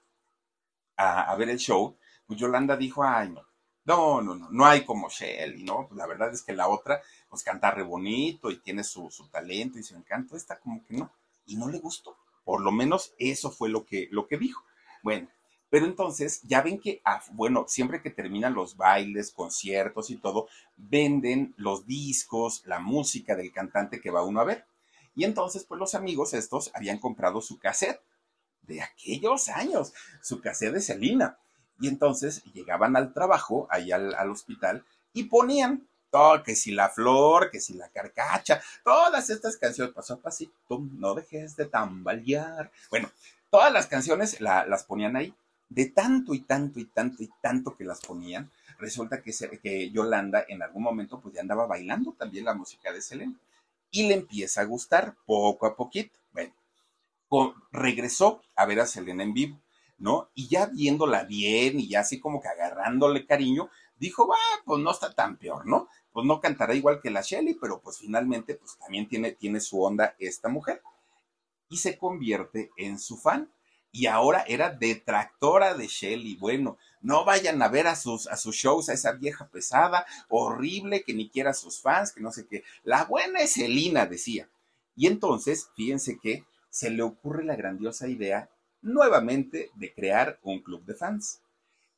a, 0.96 1.22
a 1.22 1.37
ver 1.37 1.48
el 1.48 1.59
show, 1.59 1.96
pues 2.26 2.38
Yolanda 2.38 2.76
dijo, 2.76 3.02
ay, 3.02 3.31
no, 3.31 3.44
no, 3.85 4.22
no, 4.22 4.35
no, 4.35 4.48
no 4.50 4.64
hay 4.64 4.85
como 4.85 5.09
Shelly, 5.09 5.64
¿no? 5.64 5.88
Pues 5.88 5.98
la 5.98 6.07
verdad 6.07 6.33
es 6.33 6.42
que 6.42 6.52
la 6.52 6.68
otra, 6.68 7.02
pues 7.28 7.42
canta 7.42 7.70
re 7.70 7.83
bonito 7.83 8.50
y 8.50 8.59
tiene 8.59 8.85
su, 8.85 9.11
su 9.11 9.28
talento 9.28 9.78
y 9.78 9.83
su 9.83 9.96
encanto, 9.96 10.37
esta 10.37 10.61
como 10.61 10.85
que 10.85 10.94
no, 10.94 11.11
y 11.46 11.57
no 11.57 11.68
le 11.68 11.78
gustó. 11.81 12.16
Por 12.44 12.61
lo 12.61 12.70
menos 12.70 13.12
eso 13.18 13.50
fue 13.50 13.68
lo 13.68 13.85
que, 13.85 14.09
lo 14.11 14.26
que 14.26 14.38
dijo. 14.38 14.64
Bueno, 15.02 15.28
pero 15.72 15.86
entonces, 15.86 16.42
ya 16.42 16.60
ven 16.60 16.78
que, 16.78 17.00
ah, 17.02 17.22
bueno, 17.32 17.64
siempre 17.66 18.02
que 18.02 18.10
terminan 18.10 18.52
los 18.52 18.76
bailes, 18.76 19.30
conciertos 19.30 20.10
y 20.10 20.16
todo, 20.16 20.46
venden 20.76 21.54
los 21.56 21.86
discos, 21.86 22.62
la 22.66 22.78
música 22.78 23.34
del 23.34 23.52
cantante 23.52 23.98
que 23.98 24.10
va 24.10 24.22
uno 24.22 24.40
a 24.40 24.44
ver. 24.44 24.66
Y 25.14 25.24
entonces, 25.24 25.64
pues 25.64 25.78
los 25.78 25.94
amigos 25.94 26.34
estos 26.34 26.70
habían 26.74 26.98
comprado 26.98 27.40
su 27.40 27.58
cassette 27.58 28.02
de 28.62 28.82
aquellos 28.82 29.48
años, 29.48 29.94
su 30.20 30.42
cassette 30.42 30.74
de 30.74 30.82
Selina. 30.82 31.38
Y 31.80 31.88
entonces 31.88 32.44
llegaban 32.52 32.94
al 32.94 33.14
trabajo, 33.14 33.66
ahí 33.70 33.92
al, 33.92 34.30
hospital, 34.30 34.84
y 35.14 35.24
ponían 35.24 35.88
todo, 36.10 36.42
que 36.42 36.54
si 36.54 36.72
la 36.72 36.90
flor, 36.90 37.50
que 37.50 37.60
si 37.60 37.72
la 37.72 37.88
carcacha, 37.88 38.62
todas 38.84 39.30
estas 39.30 39.56
canciones, 39.56 39.94
paso 39.94 40.12
a 40.12 40.20
pasito, 40.20 40.52
no 40.68 41.14
dejes 41.14 41.56
de 41.56 41.64
tambalear. 41.64 42.70
Bueno, 42.90 43.10
todas 43.52 43.70
las 43.70 43.86
canciones 43.86 44.40
las 44.40 44.84
ponían 44.84 45.14
ahí 45.14 45.34
de 45.68 45.84
tanto 45.84 46.32
y 46.32 46.40
tanto 46.40 46.80
y 46.80 46.86
tanto 46.86 47.22
y 47.22 47.30
tanto 47.42 47.76
que 47.76 47.84
las 47.84 48.00
ponían, 48.00 48.50
resulta 48.78 49.22
que, 49.22 49.30
que 49.62 49.90
Yolanda 49.90 50.42
en 50.48 50.62
algún 50.62 50.82
momento 50.82 51.20
pues 51.20 51.34
ya 51.34 51.42
andaba 51.42 51.66
bailando 51.66 52.12
también 52.12 52.46
la 52.46 52.54
música 52.54 52.90
de 52.90 53.02
Selena 53.02 53.34
y 53.90 54.08
le 54.08 54.14
empieza 54.14 54.62
a 54.62 54.64
gustar 54.64 55.16
poco 55.26 55.66
a 55.66 55.76
poquito. 55.76 56.18
Bueno, 56.32 56.54
regresó 57.70 58.42
a 58.56 58.64
ver 58.64 58.80
a 58.80 58.86
Selena 58.86 59.22
en 59.22 59.34
vivo, 59.34 59.60
¿no? 59.98 60.30
Y 60.34 60.48
ya 60.48 60.66
viéndola 60.66 61.24
bien 61.24 61.78
y 61.78 61.88
ya 61.88 62.00
así 62.00 62.18
como 62.20 62.40
que 62.40 62.48
agarrándole 62.48 63.26
cariño, 63.26 63.68
dijo, 63.98 64.26
va, 64.26 64.36
pues 64.64 64.82
no 64.82 64.90
está 64.90 65.14
tan 65.14 65.36
peor, 65.36 65.66
¿no? 65.66 65.88
Pues 66.10 66.26
no 66.26 66.40
cantará 66.40 66.74
igual 66.74 67.00
que 67.02 67.10
la 67.10 67.20
Shelly, 67.20 67.54
pero 67.54 67.80
pues 67.80 67.98
finalmente 67.98 68.54
pues 68.54 68.78
también 68.78 69.08
tiene, 69.08 69.32
tiene 69.32 69.60
su 69.60 69.82
onda 69.82 70.14
esta 70.18 70.48
mujer. 70.48 70.82
Y 71.72 71.78
se 71.78 71.96
convierte 71.96 72.70
en 72.76 72.98
su 72.98 73.16
fan 73.16 73.50
y 73.90 74.06
ahora 74.06 74.44
era 74.48 74.70
detractora 74.70 75.74
de 75.74 75.87
Shelly. 75.87 76.37
Bueno, 76.37 76.78
no 77.00 77.24
vayan 77.24 77.62
a 77.62 77.68
ver 77.68 77.87
a 77.87 77.96
sus, 77.96 78.26
a 78.26 78.37
sus 78.37 78.56
shows 78.56 78.88
a 78.88 78.94
esa 78.94 79.12
vieja 79.12 79.48
pesada, 79.48 80.06
horrible, 80.28 81.02
que 81.02 81.14
ni 81.14 81.28
quiera 81.28 81.50
a 81.50 81.54
sus 81.54 81.80
fans, 81.80 82.12
que 82.12 82.20
no 82.20 82.30
sé 82.30 82.46
qué. 82.46 82.62
La 82.85 83.04
buena 83.04 83.40
es 83.40 83.52
Selina, 83.52 84.06
decía. 84.06 84.48
Y 84.96 85.06
entonces, 85.06 85.68
fíjense 85.74 86.18
que 86.18 86.44
se 86.70 86.90
le 86.90 87.02
ocurre 87.02 87.44
la 87.44 87.56
grandiosa 87.56 88.08
idea 88.08 88.50
nuevamente 88.80 89.70
de 89.74 89.94
crear 89.94 90.38
un 90.42 90.61
club 90.61 90.85
de 90.85 90.94
fans. 90.94 91.40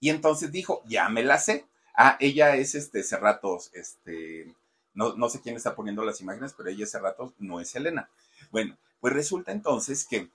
Y 0.01 0.11
entonces 0.11 0.53
dijo, 0.53 0.83
ya 0.87 1.09
me 1.09 1.25
la 1.25 1.39
sé. 1.39 1.65
Ah, 1.97 2.17
ella 2.21 2.57
es 2.57 2.75
este 2.75 3.03
Cerratos, 3.03 3.71
este, 3.73 4.55
no, 4.95 5.15
no 5.17 5.29
sé 5.29 5.41
quién 5.41 5.57
está 5.57 5.77
poniendo 5.77 6.05
las 6.05 6.21
imágenes, 6.21 6.55
pero 6.55 6.69
ella 6.71 6.85
es 6.85 6.91
Cerratos, 6.91 7.35
no 7.39 7.61
es 7.61 7.71
Selena. 7.71 8.11
Bueno, 8.51 8.77
pues 9.05 9.13
resulta 9.13 9.53
entonces 9.53 10.07
que 10.07 10.31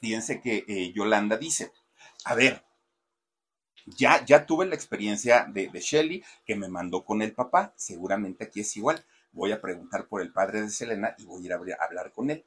fíjense 0.00 0.40
que 0.40 0.64
eh, 0.66 0.92
Yolanda 0.92 1.36
dice, 1.36 1.70
a 2.24 2.34
ver, 2.34 2.64
ya, 3.86 4.24
ya 4.24 4.46
tuve 4.46 4.66
la 4.66 4.74
experiencia 4.74 5.46
de, 5.48 5.68
de 5.68 5.78
Shelly 5.78 6.24
que 6.44 6.56
me 6.56 6.66
mandó 6.66 7.04
con 7.04 7.22
el 7.22 7.32
papá, 7.32 7.72
seguramente 7.76 8.42
aquí 8.42 8.62
es 8.62 8.76
igual. 8.76 9.06
Voy 9.30 9.52
a 9.52 9.60
preguntar 9.60 10.08
por 10.08 10.22
el 10.22 10.32
padre 10.32 10.62
de 10.62 10.70
Selena 10.70 11.14
y 11.18 11.24
voy 11.26 11.44
a 11.44 11.46
ir 11.46 11.52
a, 11.52 11.84
hablar 11.84 12.10
con 12.10 12.30
él. 12.30 12.44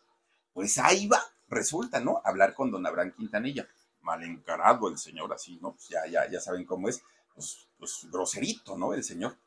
Pues 0.51 0.77
ahí 0.79 1.07
va, 1.07 1.23
resulta, 1.47 2.01
¿no? 2.01 2.21
Hablar 2.25 2.53
con 2.53 2.69
don 2.69 2.85
Abraham 2.85 3.13
Quintanilla. 3.15 3.65
Mal 4.01 4.21
encarado 4.23 4.89
el 4.89 4.97
señor, 4.97 5.31
así, 5.31 5.57
¿no? 5.61 5.71
Pues 5.71 5.87
ya, 5.87 6.05
ya, 6.07 6.29
ya 6.29 6.41
saben 6.41 6.65
cómo 6.65 6.89
es, 6.89 7.01
pues, 7.33 7.69
pues 7.79 8.05
groserito, 8.11 8.77
¿no? 8.77 8.93
El 8.93 9.05
señor 9.05 9.37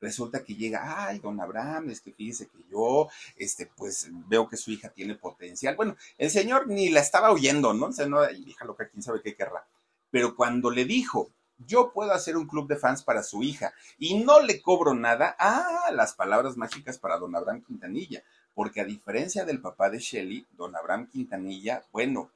resulta 0.00 0.44
que 0.44 0.54
llega, 0.54 1.06
ay, 1.06 1.18
don 1.18 1.40
Abraham, 1.40 1.90
es 1.90 2.00
que 2.00 2.12
fíjese 2.12 2.48
que 2.48 2.58
yo, 2.70 3.08
este, 3.36 3.66
pues 3.66 4.08
veo 4.28 4.48
que 4.48 4.56
su 4.56 4.70
hija 4.70 4.88
tiene 4.88 5.14
potencial. 5.14 5.76
Bueno, 5.76 5.96
el 6.18 6.30
señor 6.30 6.68
ni 6.68 6.88
la 6.88 7.00
estaba 7.00 7.30
oyendo, 7.30 7.74
¿no? 7.74 7.86
O 7.86 7.92
sea, 7.92 8.06
no, 8.06 8.28
hija 8.30 8.64
loca, 8.64 8.88
quién 8.88 9.02
sabe 9.02 9.22
qué 9.22 9.34
querrá. 9.34 9.66
Pero 10.10 10.34
cuando 10.34 10.70
le 10.70 10.84
dijo, 10.84 11.30
yo 11.66 11.92
puedo 11.92 12.12
hacer 12.12 12.36
un 12.36 12.46
club 12.46 12.68
de 12.68 12.76
fans 12.76 13.02
para 13.02 13.22
su 13.22 13.42
hija 13.42 13.72
y 13.98 14.22
no 14.22 14.40
le 14.40 14.62
cobro 14.62 14.94
nada, 14.94 15.36
ah, 15.38 15.90
las 15.92 16.14
palabras 16.14 16.56
mágicas 16.56 16.98
para 16.98 17.18
don 17.18 17.36
Abraham 17.36 17.62
Quintanilla. 17.62 18.22
Porque 18.54 18.80
a 18.80 18.84
diferencia 18.84 19.44
del 19.44 19.60
papá 19.60 19.90
de 19.90 20.00
Shelly, 20.00 20.46
don 20.52 20.74
Abraham 20.74 21.08
Quintanilla, 21.08 21.84
bueno, 21.92 22.30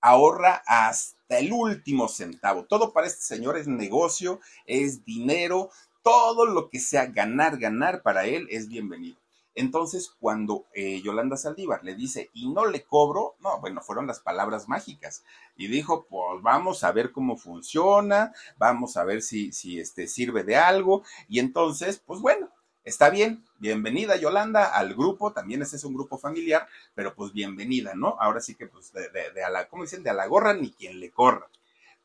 ahorra 0.00 0.62
hasta 0.66 1.38
el 1.38 1.52
último 1.52 2.08
centavo. 2.08 2.64
Todo 2.64 2.92
para 2.92 3.06
este 3.06 3.22
señor 3.22 3.56
es 3.56 3.66
negocio, 3.66 4.40
es 4.66 5.04
dinero, 5.04 5.70
todo 6.08 6.46
lo 6.46 6.70
que 6.70 6.80
sea 6.80 7.04
ganar, 7.04 7.58
ganar 7.58 8.00
para 8.00 8.24
él 8.24 8.48
es 8.50 8.68
bienvenido. 8.68 9.18
Entonces, 9.54 10.10
cuando 10.18 10.64
eh, 10.72 11.02
Yolanda 11.02 11.36
Saldívar 11.36 11.84
le 11.84 11.94
dice, 11.94 12.30
y 12.32 12.48
no 12.48 12.64
le 12.64 12.82
cobro, 12.82 13.36
no, 13.40 13.60
bueno, 13.60 13.82
fueron 13.82 14.06
las 14.06 14.18
palabras 14.18 14.70
mágicas. 14.70 15.22
Y 15.54 15.66
dijo, 15.66 16.06
pues 16.08 16.40
vamos 16.40 16.82
a 16.82 16.92
ver 16.92 17.12
cómo 17.12 17.36
funciona, 17.36 18.32
vamos 18.56 18.96
a 18.96 19.04
ver 19.04 19.20
si, 19.20 19.52
si 19.52 19.80
este, 19.80 20.06
sirve 20.06 20.44
de 20.44 20.56
algo. 20.56 21.02
Y 21.28 21.40
entonces, 21.40 22.02
pues 22.06 22.20
bueno, 22.20 22.48
está 22.84 23.10
bien, 23.10 23.44
bienvenida 23.58 24.16
Yolanda 24.16 24.64
al 24.64 24.94
grupo, 24.94 25.34
también 25.34 25.60
este 25.60 25.76
es 25.76 25.84
un 25.84 25.92
grupo 25.92 26.16
familiar, 26.16 26.68
pero 26.94 27.14
pues 27.14 27.34
bienvenida, 27.34 27.92
¿no? 27.94 28.16
Ahora 28.18 28.40
sí 28.40 28.54
que, 28.54 28.66
pues, 28.66 28.94
de, 28.94 29.10
de 29.10 29.44
a 29.44 29.50
la, 29.50 29.68
¿cómo 29.68 29.82
dicen? 29.82 30.02
De 30.02 30.08
a 30.08 30.14
la 30.14 30.26
gorra 30.26 30.54
ni 30.54 30.72
quien 30.72 31.00
le 31.00 31.10
corra 31.10 31.50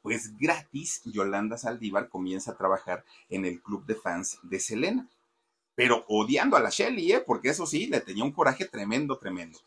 pues 0.03 0.37
gratis 0.37 1.01
Yolanda 1.05 1.57
Saldívar 1.57 2.09
comienza 2.09 2.51
a 2.51 2.57
trabajar 2.57 3.03
en 3.29 3.45
el 3.45 3.61
club 3.61 3.85
de 3.85 3.95
fans 3.95 4.37
de 4.43 4.59
Selena. 4.59 5.09
Pero 5.75 6.05
odiando 6.07 6.55
a 6.55 6.59
la 6.59 6.69
Shelly, 6.69 7.13
¿eh? 7.13 7.23
porque 7.25 7.49
eso 7.49 7.65
sí, 7.65 7.87
le 7.87 8.01
tenía 8.01 8.23
un 8.23 8.33
coraje 8.33 8.65
tremendo, 8.65 9.17
tremendo. 9.17 9.57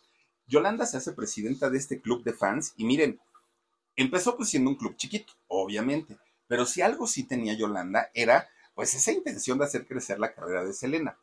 Yolanda 0.47 0.87
se 0.87 0.99
hace 0.99 1.13
presidenta 1.13 1.69
de 1.71 1.79
este 1.79 2.01
club 2.01 2.23
de 2.23 2.33
fans 2.33 2.75
y 2.77 2.85
miren, 2.85 3.19
empezó 3.97 4.37
pues 4.37 4.51
siendo 4.51 4.71
un 4.71 4.77
club 4.77 4.95
chiquito, 4.95 5.33
obviamente, 5.49 6.17
pero 6.47 6.67
si 6.67 6.83
algo 6.83 7.09
sí 7.09 7.25
tenía 7.25 7.55
Yolanda 7.55 8.11
era 8.15 8.49
pues 8.75 8.95
esa 8.95 9.11
intención 9.11 9.59
de 9.59 9.65
hacer 9.65 9.87
crecer 9.89 10.21
la 10.21 10.33
carrera 10.35 10.65
de 10.65 10.75
Selena 10.75 11.17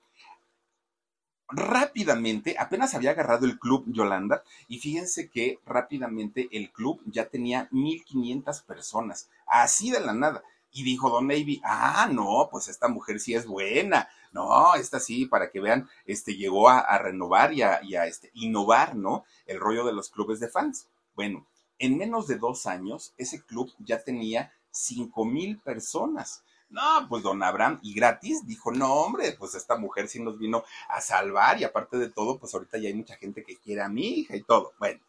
rápidamente, 1.56 2.56
apenas 2.58 2.94
había 2.96 3.12
agarrado 3.12 3.46
el 3.46 3.60
club 3.60 3.86
Yolanda, 3.88 4.44
y 4.68 4.80
fíjense 4.80 5.30
que 5.30 5.60
rápidamente 5.66 6.50
el 6.52 6.72
club 6.72 7.02
ya 7.06 7.28
tenía 7.28 7.68
1500 7.72 8.62
personas, 8.62 9.30
así 9.46 9.92
de 9.92 10.00
la 10.00 10.14
nada. 10.14 10.44
Y 10.76 10.84
dijo 10.84 11.12
Don 11.12 11.28
Navy, 11.28 11.62
ah, 11.64 12.10
no, 12.12 12.50
pues 12.52 12.68
esta 12.68 12.88
mujer 12.88 13.20
sí 13.20 13.36
es 13.36 13.46
buena. 13.46 14.10
No, 14.32 14.74
esta 14.74 15.00
sí, 15.00 15.28
para 15.28 15.52
que 15.52 15.60
vean, 15.60 15.88
este 16.08 16.36
llegó 16.36 16.68
a, 16.68 16.98
renovar 16.98 17.54
y 17.54 17.62
a, 17.62 17.78
este, 18.08 18.32
innovar, 18.34 18.96
¿no? 18.96 19.24
El 19.46 19.60
rollo 19.60 19.86
de 19.86 19.94
los 19.94 20.10
clubes 20.10 20.40
de 20.40 20.50
fans. 20.50 20.88
Bueno, 21.14 21.46
en 21.78 21.98
menos 21.98 22.28
de 22.28 22.38
dos 22.38 22.66
años, 22.66 23.14
ese 23.18 23.44
club 23.44 23.72
ya 23.78 24.04
tenía 24.04 24.52
cinco 24.72 25.26
mil 25.26 25.60
personas. 25.60 26.44
No, 26.74 27.08
pues 27.08 27.22
don 27.22 27.44
Abraham, 27.44 27.80
y 27.84 27.94
gratis, 27.94 28.48
dijo, 28.48 28.72
no, 28.72 28.92
hombre, 28.92 29.36
pues 29.38 29.54
esta 29.54 29.78
mujer 29.78 30.08
sí 30.08 30.20
nos 30.20 30.40
vino 30.40 30.64
a 30.90 31.02
salvar 31.02 31.62
y 31.62 31.64
aparte 31.64 31.98
de 31.98 32.10
todo, 32.10 32.40
pues 32.40 32.52
ahorita 32.56 32.80
ya 32.80 32.88
hay 32.88 32.96
mucha 32.96 33.16
gente 33.16 33.44
que 33.44 33.58
quiere 33.58 33.84
a 33.84 33.90
mi 33.90 34.08
hija 34.08 34.36
y 34.36 34.42
todo. 34.42 34.74
Bueno, 34.80 35.00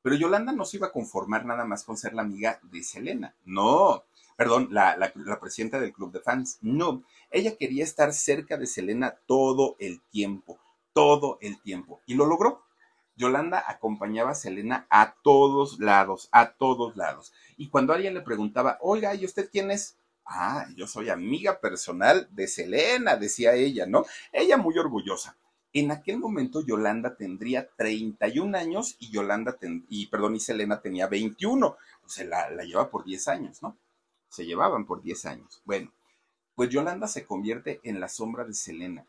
pero 0.00 0.16
Yolanda 0.16 0.52
no 0.52 0.64
se 0.64 0.78
iba 0.78 0.86
a 0.86 0.92
conformar 0.92 1.44
nada 1.44 1.66
más 1.66 1.84
con 1.84 1.98
ser 1.98 2.14
la 2.14 2.22
amiga 2.22 2.58
de 2.62 2.82
Selena. 2.82 3.34
No, 3.44 4.04
perdón, 4.36 4.68
la, 4.70 4.96
la, 4.96 5.38
presidenta 5.38 5.78
del 5.78 5.92
club 5.92 6.12
de 6.12 6.20
fans. 6.20 6.56
No, 6.62 7.02
ella 7.30 7.58
quería 7.58 7.84
estar 7.84 8.14
cerca 8.14 8.56
de 8.56 8.66
Selena 8.66 9.14
todo 9.26 9.76
el 9.80 10.00
tiempo, 10.10 10.58
todo 10.94 11.36
el 11.42 11.60
tiempo. 11.60 12.00
Y 12.06 12.14
lo 12.14 12.24
logró. 12.24 12.64
Yolanda 13.16 13.62
acompañaba 13.68 14.30
a 14.30 14.34
Selena 14.34 14.86
a 14.88 15.14
todos 15.22 15.78
lados, 15.78 16.30
a 16.32 16.52
todos 16.52 16.96
lados. 16.96 17.34
Y 17.58 17.68
cuando 17.68 17.92
alguien 17.92 18.14
le 18.14 18.22
preguntaba, 18.22 18.78
oiga, 18.80 19.14
¿y 19.14 19.26
usted 19.26 19.50
quién 19.52 19.70
es? 19.70 19.98
Ah, 20.24 20.66
yo 20.76 20.86
soy 20.86 21.10
amiga 21.10 21.60
personal 21.60 22.28
de 22.30 22.46
Selena, 22.46 23.16
decía 23.16 23.54
ella, 23.54 23.86
¿no? 23.86 24.04
Ella 24.32 24.56
muy 24.56 24.78
orgullosa. 24.78 25.36
En 25.72 25.90
aquel 25.90 26.18
momento 26.18 26.64
Yolanda 26.64 27.16
tendría 27.16 27.68
31 27.76 28.56
años 28.58 28.96
y 28.98 29.10
Yolanda, 29.10 29.56
y 29.88 30.06
perdón, 30.06 30.36
y 30.36 30.40
Selena 30.40 30.80
tenía 30.80 31.06
21. 31.06 31.66
O 31.66 32.08
sea, 32.08 32.24
la, 32.26 32.50
la 32.50 32.64
lleva 32.64 32.90
por 32.90 33.04
10 33.04 33.28
años, 33.28 33.62
¿no? 33.62 33.76
Se 34.28 34.44
llevaban 34.44 34.86
por 34.86 35.02
10 35.02 35.24
años. 35.26 35.62
Bueno, 35.64 35.92
pues 36.54 36.68
Yolanda 36.70 37.08
se 37.08 37.24
convierte 37.24 37.80
en 37.84 38.00
la 38.00 38.08
sombra 38.08 38.44
de 38.44 38.54
Selena. 38.54 39.06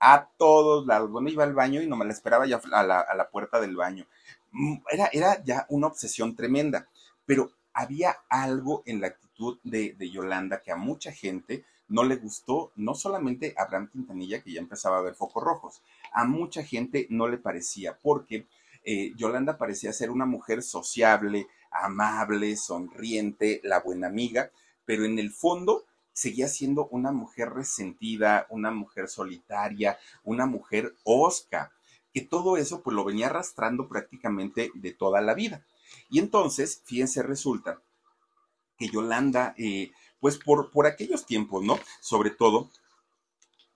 A 0.00 0.28
todos 0.36 0.86
lados. 0.86 1.10
Bueno, 1.10 1.28
iba 1.28 1.44
al 1.44 1.54
baño 1.54 1.80
y 1.80 1.86
no 1.86 1.96
me 1.96 2.04
la 2.04 2.12
esperaba 2.12 2.46
ya 2.46 2.60
a 2.72 2.82
la, 2.82 3.00
a 3.00 3.14
la 3.14 3.30
puerta 3.30 3.60
del 3.60 3.76
baño. 3.76 4.06
Mm, 4.50 4.78
era, 4.90 5.10
era 5.12 5.42
ya 5.44 5.66
una 5.68 5.86
obsesión 5.88 6.34
tremenda. 6.34 6.88
Pero 7.26 7.52
había 7.72 8.16
algo 8.28 8.82
en 8.86 9.00
la 9.00 9.08
actitud 9.08 9.29
de, 9.62 10.10
Yolanda 10.10 10.62
que 10.62 10.72
a 10.72 10.76
mucha 10.76 11.12
gente 11.12 11.64
no 11.88 12.04
le 12.04 12.16
gustó, 12.16 12.72
no 12.76 12.94
solamente 12.94 13.54
a 13.56 13.62
Abraham 13.62 13.88
Quintanilla, 13.88 14.42
que 14.42 14.52
ya 14.52 14.60
empezaba 14.60 14.98
a 14.98 15.02
ver 15.02 15.14
focos 15.14 15.42
rojos, 15.42 15.82
a 16.12 16.24
mucha 16.24 16.62
gente 16.62 17.06
no 17.10 17.26
le 17.26 17.38
parecía, 17.38 17.98
porque 18.00 18.46
eh, 18.84 19.12
Yolanda 19.16 19.58
parecía 19.58 19.92
ser 19.92 20.10
una 20.10 20.24
mujer 20.26 20.62
sociable, 20.62 21.48
amable, 21.72 22.56
sonriente, 22.56 23.60
la 23.64 23.80
buena 23.80 24.06
amiga, 24.06 24.50
pero 24.84 25.04
en 25.04 25.18
el 25.18 25.32
fondo 25.32 25.84
seguía 26.12 26.48
siendo 26.48 26.86
una 26.88 27.12
mujer 27.12 27.50
resentida, 27.50 28.46
una 28.50 28.70
mujer 28.70 29.08
solitaria, 29.08 29.98
una 30.22 30.46
mujer 30.46 30.94
osca, 31.04 31.72
que 32.12 32.20
todo 32.20 32.56
eso 32.56 32.82
pues 32.82 32.94
lo 32.94 33.04
venía 33.04 33.26
arrastrando 33.26 33.88
prácticamente 33.88 34.70
de 34.74 34.92
toda 34.92 35.20
la 35.20 35.34
vida. 35.34 35.64
Y 36.08 36.18
entonces, 36.18 36.82
fíjense, 36.84 37.22
resulta 37.22 37.80
que 38.80 38.88
Yolanda, 38.88 39.54
eh, 39.58 39.92
pues 40.20 40.38
por, 40.38 40.70
por 40.70 40.86
aquellos 40.86 41.26
tiempos, 41.26 41.62
¿no? 41.62 41.78
Sobre 42.00 42.30
todo, 42.30 42.70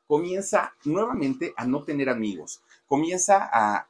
comienza 0.07 0.73
nuevamente 0.85 1.53
a 1.59 1.67
no 1.67 1.85
tener 1.85 2.09
amigos, 2.09 2.63
comienza 2.87 3.51
a 3.53 3.87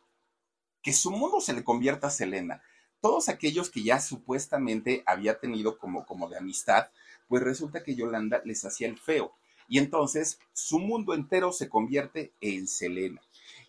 que 0.82 0.92
su 0.92 1.12
mundo 1.12 1.40
se 1.40 1.52
le 1.52 1.62
convierta 1.62 2.08
a 2.08 2.10
Selena. 2.10 2.62
Todos 3.00 3.28
aquellos 3.28 3.70
que 3.70 3.84
ya 3.84 4.00
supuestamente 4.00 5.04
había 5.06 5.38
tenido 5.38 5.78
como, 5.78 6.04
como 6.04 6.28
de 6.28 6.36
amistad, 6.36 6.88
pues 7.28 7.42
resulta 7.44 7.84
que 7.84 7.94
Yolanda 7.94 8.42
les 8.44 8.64
hacía 8.64 8.88
el 8.88 8.98
feo. 8.98 9.32
Y 9.68 9.78
entonces 9.78 10.40
su 10.52 10.80
mundo 10.80 11.14
entero 11.14 11.52
se 11.52 11.68
convierte 11.68 12.32
en 12.40 12.66
Selena. 12.66 13.22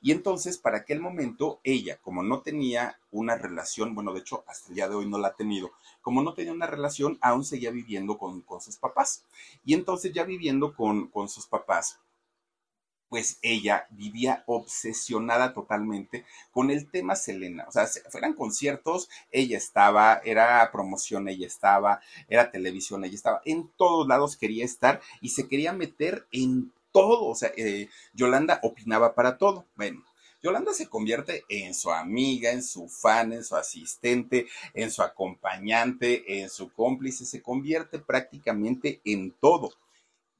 Y 0.05 0.11
entonces, 0.11 0.59
para 0.59 0.77
aquel 0.77 1.01
momento, 1.01 1.59
ella, 1.63 1.97
como 1.99 2.21
no 2.21 2.41
tenía 2.43 2.99
una 3.09 3.37
relación, 3.37 3.95
bueno, 3.95 4.13
de 4.13 4.19
hecho, 4.19 4.43
hasta 4.45 4.69
el 4.69 4.75
día 4.75 4.87
de 4.87 4.93
hoy 4.93 5.09
no 5.09 5.17
la 5.17 5.29
ha 5.29 5.35
tenido, 5.35 5.71
como 6.03 6.21
no 6.21 6.35
tenía 6.35 6.53
una 6.53 6.67
relación, 6.67 7.17
aún 7.21 7.43
seguía 7.43 7.71
viviendo 7.71 8.19
con, 8.19 8.41
con 8.41 8.61
sus 8.61 8.77
papás. 8.77 9.23
Y 9.65 9.73
entonces, 9.73 10.13
ya 10.13 10.23
viviendo 10.23 10.75
con, 10.75 11.07
con 11.07 11.27
sus 11.27 11.47
papás, 11.47 11.99
pues 13.09 13.39
ella 13.41 13.87
vivía 13.89 14.43
obsesionada 14.45 15.55
totalmente 15.55 16.23
con 16.51 16.69
el 16.69 16.87
tema 16.91 17.15
Selena. 17.15 17.65
O 17.67 17.71
sea, 17.71 17.87
fueran 18.11 18.33
conciertos, 18.33 19.09
ella 19.31 19.57
estaba, 19.57 20.21
era 20.23 20.69
promoción, 20.71 21.27
ella 21.29 21.47
estaba, 21.47 21.99
era 22.27 22.51
televisión, 22.51 23.03
ella 23.05 23.15
estaba, 23.15 23.41
en 23.43 23.71
todos 23.75 24.07
lados 24.07 24.37
quería 24.37 24.65
estar 24.65 25.01
y 25.19 25.29
se 25.29 25.47
quería 25.47 25.73
meter 25.73 26.27
en 26.31 26.71
todo. 26.95 27.25
O 27.25 27.35
sea, 27.35 27.51
eh, 27.57 27.89
Yolanda 28.13 28.59
opinaba 28.63 29.13
para 29.13 29.37
todo. 29.37 29.65
Bueno. 29.75 30.03
Yolanda 30.41 30.73
se 30.73 30.87
convierte 30.87 31.43
en 31.49 31.73
su 31.73 31.89
amiga, 31.91 32.51
en 32.51 32.61
su 32.61 32.87
fan, 32.87 33.33
en 33.33 33.43
su 33.43 33.55
asistente, 33.55 34.45
en 34.75 34.91
su 34.91 35.01
acompañante, 35.01 36.39
en 36.39 36.51
su 36.51 36.71
cómplice, 36.71 37.25
se 37.25 37.41
convierte 37.41 37.97
prácticamente 37.97 39.01
en 39.05 39.31
todo. 39.31 39.71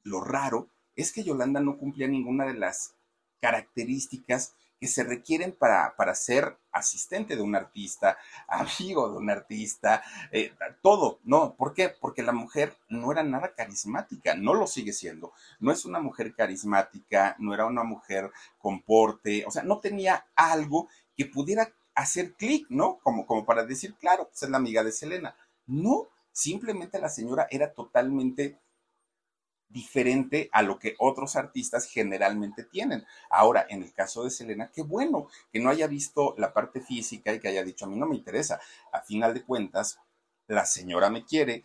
Lo 0.04 0.20
raro 0.20 0.68
es 0.94 1.12
que 1.12 1.24
Yolanda 1.24 1.58
no 1.58 1.76
cumplía 1.76 2.06
ninguna 2.06 2.46
de 2.46 2.54
las 2.54 2.94
características 3.40 4.54
que 4.78 4.88
se 4.88 5.04
requieren 5.04 5.52
para, 5.52 5.94
para 5.96 6.14
ser 6.14 6.58
asistente 6.72 7.36
de 7.36 7.42
un 7.42 7.54
artista, 7.54 8.18
amigo 8.48 9.10
de 9.10 9.18
un 9.18 9.30
artista, 9.30 10.02
eh, 10.32 10.52
todo, 10.82 11.20
¿no? 11.24 11.54
¿Por 11.54 11.74
qué? 11.74 11.88
Porque 11.88 12.22
la 12.22 12.32
mujer 12.32 12.76
no 12.88 13.10
era 13.12 13.22
nada 13.22 13.54
carismática, 13.54 14.34
no 14.34 14.54
lo 14.54 14.66
sigue 14.66 14.92
siendo. 14.92 15.32
No 15.60 15.72
es 15.72 15.84
una 15.84 16.00
mujer 16.00 16.34
carismática, 16.34 17.36
no 17.38 17.54
era 17.54 17.66
una 17.66 17.84
mujer 17.84 18.30
con 18.58 18.82
porte, 18.82 19.44
o 19.46 19.50
sea, 19.50 19.62
no 19.62 19.80
tenía 19.80 20.26
algo 20.34 20.88
que 21.16 21.26
pudiera 21.26 21.72
hacer 21.94 22.34
clic, 22.34 22.66
¿no? 22.68 22.98
Como, 23.02 23.26
como 23.26 23.44
para 23.46 23.64
decir, 23.64 23.94
claro, 23.94 24.28
pues 24.28 24.42
es 24.42 24.50
la 24.50 24.58
amiga 24.58 24.84
de 24.84 24.92
Selena. 24.92 25.34
No, 25.66 26.08
simplemente 26.30 27.00
la 27.00 27.08
señora 27.08 27.48
era 27.50 27.72
totalmente 27.72 28.60
diferente 29.68 30.48
a 30.52 30.62
lo 30.62 30.78
que 30.78 30.94
otros 30.98 31.36
artistas 31.36 31.86
generalmente 31.86 32.64
tienen. 32.64 33.04
Ahora, 33.30 33.66
en 33.68 33.82
el 33.82 33.92
caso 33.92 34.24
de 34.24 34.30
Selena, 34.30 34.70
qué 34.72 34.82
bueno 34.82 35.28
que 35.52 35.60
no 35.60 35.70
haya 35.70 35.86
visto 35.86 36.34
la 36.38 36.52
parte 36.52 36.80
física 36.80 37.32
y 37.32 37.40
que 37.40 37.48
haya 37.48 37.64
dicho, 37.64 37.84
a 37.84 37.88
mí 37.88 37.96
no 37.96 38.06
me 38.06 38.16
interesa. 38.16 38.60
A 38.92 39.00
final 39.02 39.34
de 39.34 39.44
cuentas, 39.44 39.98
la 40.46 40.64
señora 40.64 41.10
me 41.10 41.24
quiere, 41.24 41.64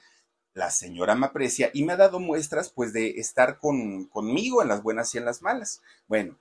la 0.53 0.71
señora 0.71 1.15
me 1.15 1.27
aprecia 1.27 1.69
y 1.73 1.83
me 1.83 1.93
ha 1.93 1.97
dado 1.97 2.19
muestras 2.19 2.69
pues 2.69 2.91
de 2.93 3.11
estar 3.19 3.59
con, 3.59 4.05
conmigo 4.05 4.61
en 4.61 4.67
las 4.67 4.83
buenas 4.83 5.13
y 5.13 5.17
en 5.17 5.25
las 5.25 5.41
malas. 5.41 5.81
Bueno, 6.07 6.37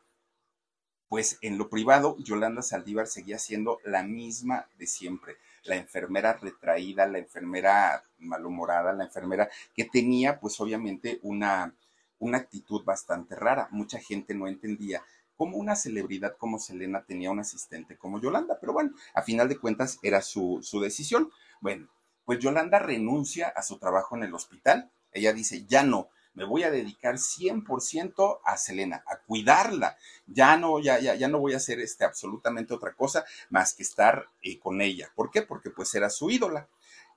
pues 1.09 1.38
en 1.42 1.59
lo 1.59 1.68
privado, 1.68 2.16
Yolanda 2.18 2.62
Saldívar 2.62 3.07
seguía 3.07 3.38
siendo 3.38 3.79
la 3.85 4.03
misma 4.03 4.68
de 4.79 4.87
siempre 4.87 5.37
la 5.64 5.77
enfermera 5.77 6.35
retraída, 6.35 7.07
la 7.07 7.18
enfermera 7.18 8.05
malhumorada, 8.18 8.92
la 8.92 9.05
enfermera 9.05 9.49
que 9.75 9.85
tenía 9.85 10.40
pues 10.40 10.61
obviamente 10.61 11.18
una, 11.23 11.75
una 12.18 12.38
actitud 12.38 12.85
bastante 12.85 13.35
rara. 13.35 13.68
Mucha 13.70 13.99
gente 13.99 14.35
no 14.35 14.46
entendía 14.49 15.03
cómo 15.37 15.57
una 15.57 15.75
celebridad 15.75 16.37
como 16.37 16.59
Selena 16.59 17.05
tenía 17.05 17.31
un 17.31 17.40
asistente 17.40 17.96
como 17.96 18.20
Yolanda, 18.20 18.59
pero 18.61 18.73
bueno, 18.73 18.92
a 19.14 19.23
final 19.23 19.49
de 19.49 19.59
cuentas 19.59 19.99
era 20.03 20.20
su, 20.20 20.61
su 20.62 20.81
decisión. 20.81 21.31
Bueno, 21.61 21.88
pues 22.25 22.38
Yolanda 22.38 22.79
renuncia 22.79 23.49
a 23.49 23.62
su 23.62 23.79
trabajo 23.79 24.16
en 24.16 24.25
el 24.25 24.35
hospital. 24.35 24.90
Ella 25.12 25.33
dice, 25.33 25.64
ya 25.66 25.83
no, 25.83 26.11
me 26.35 26.45
voy 26.45 26.62
a 26.62 26.71
dedicar 26.71 27.16
100% 27.16 28.40
a 28.45 28.57
Selena, 28.57 29.05
a 29.07 29.19
cuidarla. 29.19 29.97
Ya 30.27 30.57
no, 30.57 30.79
ya, 30.81 30.99
ya, 31.01 31.14
ya 31.14 31.29
no 31.29 31.38
voy 31.38 31.55
a 31.55 31.59
hacer 31.59 31.81
este, 31.81 32.05
absolutamente 32.05 32.75
otra 32.75 32.95
cosa 32.95 33.25
más 33.49 33.75
que 33.75 33.83
estar 33.83 34.29
eh, 34.43 34.59
con 34.59 34.81
ella. 34.81 35.11
¿Por 35.14 35.31
qué? 35.31 35.43
Porque 35.43 35.71
pues 35.71 35.95
era 35.95 36.11
su 36.11 36.31
ídola. 36.31 36.69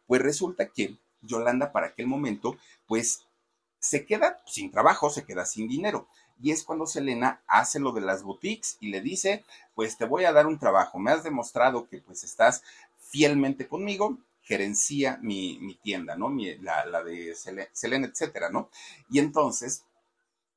Pues 0.07 0.21
resulta 0.21 0.69
que 0.69 0.97
Yolanda 1.21 1.71
para 1.71 1.87
aquel 1.87 2.07
momento, 2.07 2.57
pues 2.87 3.25
se 3.79 4.05
queda 4.05 4.41
sin 4.45 4.71
trabajo, 4.71 5.09
se 5.09 5.25
queda 5.25 5.45
sin 5.45 5.67
dinero. 5.67 6.07
Y 6.41 6.51
es 6.51 6.63
cuando 6.63 6.85
Selena 6.85 7.41
hace 7.47 7.79
lo 7.79 7.91
de 7.91 8.01
las 8.01 8.23
boutiques 8.23 8.77
y 8.79 8.89
le 8.89 9.01
dice, 9.01 9.45
pues 9.75 9.97
te 9.97 10.05
voy 10.05 10.25
a 10.25 10.33
dar 10.33 10.47
un 10.47 10.59
trabajo, 10.59 10.99
me 10.99 11.11
has 11.11 11.23
demostrado 11.23 11.87
que 11.87 11.99
pues 11.99 12.23
estás 12.23 12.63
fielmente 12.97 13.67
conmigo, 13.67 14.17
gerencia 14.43 15.17
mi, 15.21 15.57
mi 15.59 15.75
tienda, 15.75 16.15
¿no? 16.15 16.29
la, 16.61 16.85
la, 16.85 17.03
de 17.03 17.35
Selena, 17.35 18.07
etcétera, 18.07 18.49
¿no? 18.49 18.69
Y 19.09 19.19
entonces 19.19 19.85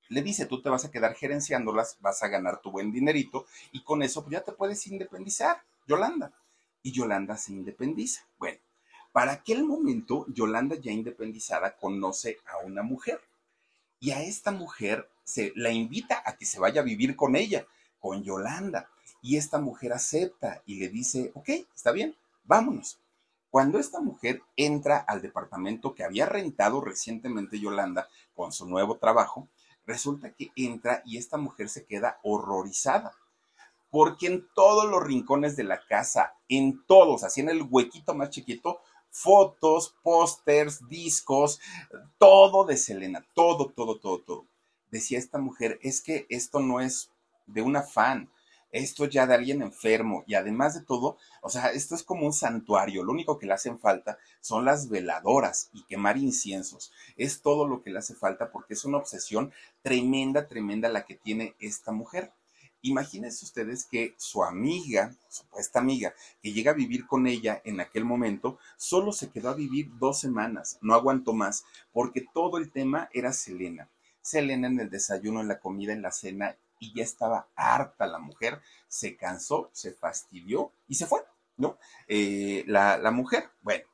le 0.08 0.22
dice, 0.22 0.46
tú 0.46 0.60
te 0.60 0.68
vas 0.68 0.84
a 0.84 0.90
quedar 0.90 1.14
gerenciándolas, 1.14 1.96
vas 2.00 2.22
a 2.22 2.28
ganar 2.28 2.60
tu 2.60 2.70
buen 2.70 2.92
dinerito 2.92 3.46
y 3.72 3.82
con 3.82 4.02
eso 4.02 4.22
pues, 4.22 4.32
ya 4.32 4.40
te 4.42 4.52
puedes 4.52 4.86
independizar, 4.86 5.62
Yolanda. 5.86 6.32
Y 6.82 6.92
Yolanda 6.92 7.36
se 7.36 7.52
independiza. 7.52 8.26
Bueno, 8.38 8.58
para 9.12 9.32
aquel 9.32 9.64
momento, 9.64 10.26
Yolanda 10.28 10.76
ya 10.76 10.92
independizada 10.92 11.76
conoce 11.76 12.38
a 12.46 12.64
una 12.64 12.82
mujer 12.82 13.20
y 13.98 14.10
a 14.10 14.22
esta 14.22 14.52
mujer 14.52 15.08
se 15.24 15.52
la 15.56 15.70
invita 15.70 16.22
a 16.24 16.36
que 16.36 16.44
se 16.44 16.60
vaya 16.60 16.82
a 16.82 16.84
vivir 16.84 17.16
con 17.16 17.34
ella, 17.34 17.66
con 17.98 18.22
Yolanda. 18.22 18.88
Y 19.22 19.36
esta 19.36 19.58
mujer 19.58 19.92
acepta 19.92 20.62
y 20.66 20.78
le 20.78 20.88
dice, 20.88 21.32
ok, 21.34 21.48
está 21.74 21.90
bien, 21.90 22.14
vámonos. 22.44 23.00
Cuando 23.56 23.78
esta 23.78 24.02
mujer 24.02 24.42
entra 24.54 24.98
al 24.98 25.22
departamento 25.22 25.94
que 25.94 26.04
había 26.04 26.26
rentado 26.26 26.82
recientemente 26.82 27.58
Yolanda 27.58 28.06
con 28.34 28.52
su 28.52 28.66
nuevo 28.66 28.98
trabajo, 28.98 29.48
resulta 29.86 30.30
que 30.34 30.50
entra 30.56 31.00
y 31.06 31.16
esta 31.16 31.38
mujer 31.38 31.70
se 31.70 31.86
queda 31.86 32.20
horrorizada. 32.22 33.12
Porque 33.88 34.26
en 34.26 34.46
todos 34.54 34.84
los 34.90 35.02
rincones 35.02 35.56
de 35.56 35.64
la 35.64 35.80
casa, 35.86 36.34
en 36.50 36.84
todos, 36.84 37.24
así 37.24 37.40
en 37.40 37.48
el 37.48 37.62
huequito 37.62 38.14
más 38.14 38.28
chiquito, 38.28 38.82
fotos, 39.08 39.96
pósters, 40.02 40.86
discos, 40.90 41.58
todo 42.18 42.66
de 42.66 42.76
Selena, 42.76 43.26
todo, 43.32 43.72
todo, 43.74 43.98
todo, 43.98 44.18
todo. 44.18 44.46
Decía 44.90 45.18
esta 45.18 45.38
mujer, 45.38 45.78
es 45.80 46.02
que 46.02 46.26
esto 46.28 46.60
no 46.60 46.82
es 46.82 47.10
de 47.46 47.62
una 47.62 47.80
fan, 47.80 48.28
esto 48.70 49.06
ya 49.06 49.26
de 49.26 49.34
alguien 49.34 49.62
enfermo 49.62 50.24
y 50.26 50.34
además 50.34 50.74
de 50.74 50.82
todo, 50.82 51.16
o 51.42 51.48
sea, 51.48 51.70
esto 51.70 51.94
es 51.94 52.02
como 52.02 52.26
un 52.26 52.32
santuario, 52.32 53.04
lo 53.04 53.12
único 53.12 53.38
que 53.38 53.46
le 53.46 53.54
hacen 53.54 53.78
falta 53.78 54.18
son 54.40 54.64
las 54.64 54.88
veladoras 54.88 55.70
y 55.72 55.84
quemar 55.84 56.18
inciensos, 56.18 56.92
es 57.16 57.42
todo 57.42 57.66
lo 57.66 57.82
que 57.82 57.90
le 57.90 57.98
hace 57.98 58.14
falta 58.14 58.50
porque 58.50 58.74
es 58.74 58.84
una 58.84 58.98
obsesión 58.98 59.52
tremenda, 59.82 60.48
tremenda 60.48 60.88
la 60.88 61.04
que 61.04 61.14
tiene 61.14 61.54
esta 61.58 61.92
mujer. 61.92 62.32
Imagínense 62.82 63.44
ustedes 63.44 63.84
que 63.84 64.14
su 64.16 64.44
amiga, 64.44 65.16
supuesta 65.28 65.80
amiga, 65.80 66.14
que 66.40 66.52
llega 66.52 66.70
a 66.70 66.74
vivir 66.74 67.06
con 67.06 67.26
ella 67.26 67.60
en 67.64 67.80
aquel 67.80 68.04
momento, 68.04 68.58
solo 68.76 69.12
se 69.12 69.30
quedó 69.30 69.48
a 69.48 69.54
vivir 69.54 69.90
dos 69.98 70.20
semanas, 70.20 70.78
no 70.82 70.94
aguantó 70.94 71.32
más, 71.32 71.64
porque 71.92 72.24
todo 72.32 72.58
el 72.58 72.70
tema 72.70 73.08
era 73.12 73.32
Selena. 73.32 73.90
Selena 74.20 74.68
en 74.68 74.78
el 74.78 74.90
desayuno, 74.90 75.40
en 75.40 75.48
la 75.48 75.58
comida, 75.58 75.92
en 75.92 76.02
la 76.02 76.12
cena, 76.12 76.56
y 76.78 76.94
ya 76.94 77.02
estaba 77.02 77.48
harta 77.56 78.06
la 78.06 78.18
mujer, 78.18 78.60
se 78.88 79.16
cansó, 79.16 79.70
se 79.72 79.92
fastidió 79.92 80.72
y 80.88 80.94
se 80.96 81.06
fue, 81.06 81.20
¿no? 81.56 81.78
Eh, 82.08 82.64
la, 82.66 82.98
la 82.98 83.10
mujer, 83.10 83.50
bueno, 83.62 83.84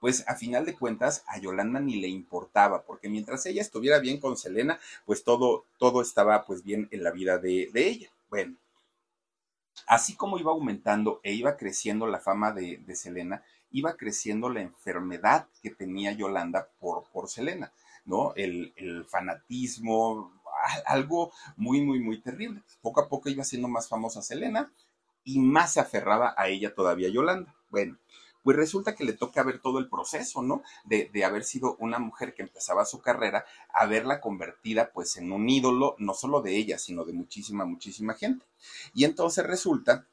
pues 0.00 0.28
a 0.28 0.34
final 0.36 0.64
de 0.66 0.74
cuentas 0.74 1.24
a 1.26 1.38
Yolanda 1.38 1.80
ni 1.80 1.96
le 2.00 2.08
importaba, 2.08 2.82
porque 2.82 3.08
mientras 3.08 3.44
ella 3.46 3.62
estuviera 3.62 3.98
bien 3.98 4.20
con 4.20 4.36
Selena, 4.36 4.78
pues 5.04 5.24
todo, 5.24 5.64
todo 5.78 6.02
estaba 6.02 6.44
pues 6.44 6.62
bien 6.62 6.88
en 6.90 7.02
la 7.02 7.10
vida 7.10 7.38
de, 7.38 7.70
de 7.72 7.88
ella. 7.88 8.10
Bueno, 8.28 8.56
así 9.86 10.14
como 10.16 10.38
iba 10.38 10.52
aumentando 10.52 11.20
e 11.22 11.32
iba 11.32 11.56
creciendo 11.56 12.06
la 12.06 12.18
fama 12.20 12.52
de, 12.52 12.78
de 12.78 12.96
Selena, 12.96 13.42
iba 13.70 13.96
creciendo 13.96 14.48
la 14.48 14.60
enfermedad 14.60 15.48
que 15.62 15.70
tenía 15.70 16.12
Yolanda 16.12 16.68
por, 16.78 17.04
por 17.12 17.28
Selena, 17.28 17.72
¿no? 18.04 18.32
El, 18.36 18.72
el 18.76 19.04
fanatismo, 19.04 20.32
algo 20.86 21.32
muy, 21.56 21.80
muy, 21.80 22.00
muy 22.00 22.20
terrible. 22.20 22.62
Poco 22.82 23.00
a 23.00 23.08
poco 23.08 23.28
iba 23.28 23.44
siendo 23.44 23.68
más 23.68 23.88
famosa 23.88 24.22
Selena 24.22 24.72
y 25.24 25.38
más 25.38 25.74
se 25.74 25.80
aferraba 25.80 26.34
a 26.36 26.48
ella 26.48 26.74
todavía 26.74 27.08
Yolanda. 27.08 27.54
Bueno, 27.70 27.98
pues 28.42 28.56
resulta 28.56 28.94
que 28.94 29.04
le 29.04 29.12
toca 29.12 29.42
ver 29.42 29.58
todo 29.58 29.80
el 29.80 29.88
proceso, 29.88 30.40
¿no? 30.40 30.62
De, 30.84 31.10
de, 31.12 31.24
haber 31.24 31.42
sido 31.42 31.76
una 31.80 31.98
mujer 31.98 32.32
que 32.32 32.42
empezaba 32.42 32.84
su 32.84 33.00
carrera, 33.00 33.44
a 33.74 33.86
verla 33.86 34.20
convertida 34.20 34.92
pues 34.92 35.16
en 35.16 35.32
un 35.32 35.48
ídolo, 35.48 35.96
no 35.98 36.14
solo 36.14 36.42
de 36.42 36.56
ella, 36.56 36.78
sino 36.78 37.04
de 37.04 37.12
muchísima, 37.12 37.64
muchísima 37.64 38.14
gente. 38.14 38.46
Y 38.94 39.04
entonces 39.04 39.44
resulta 39.44 40.06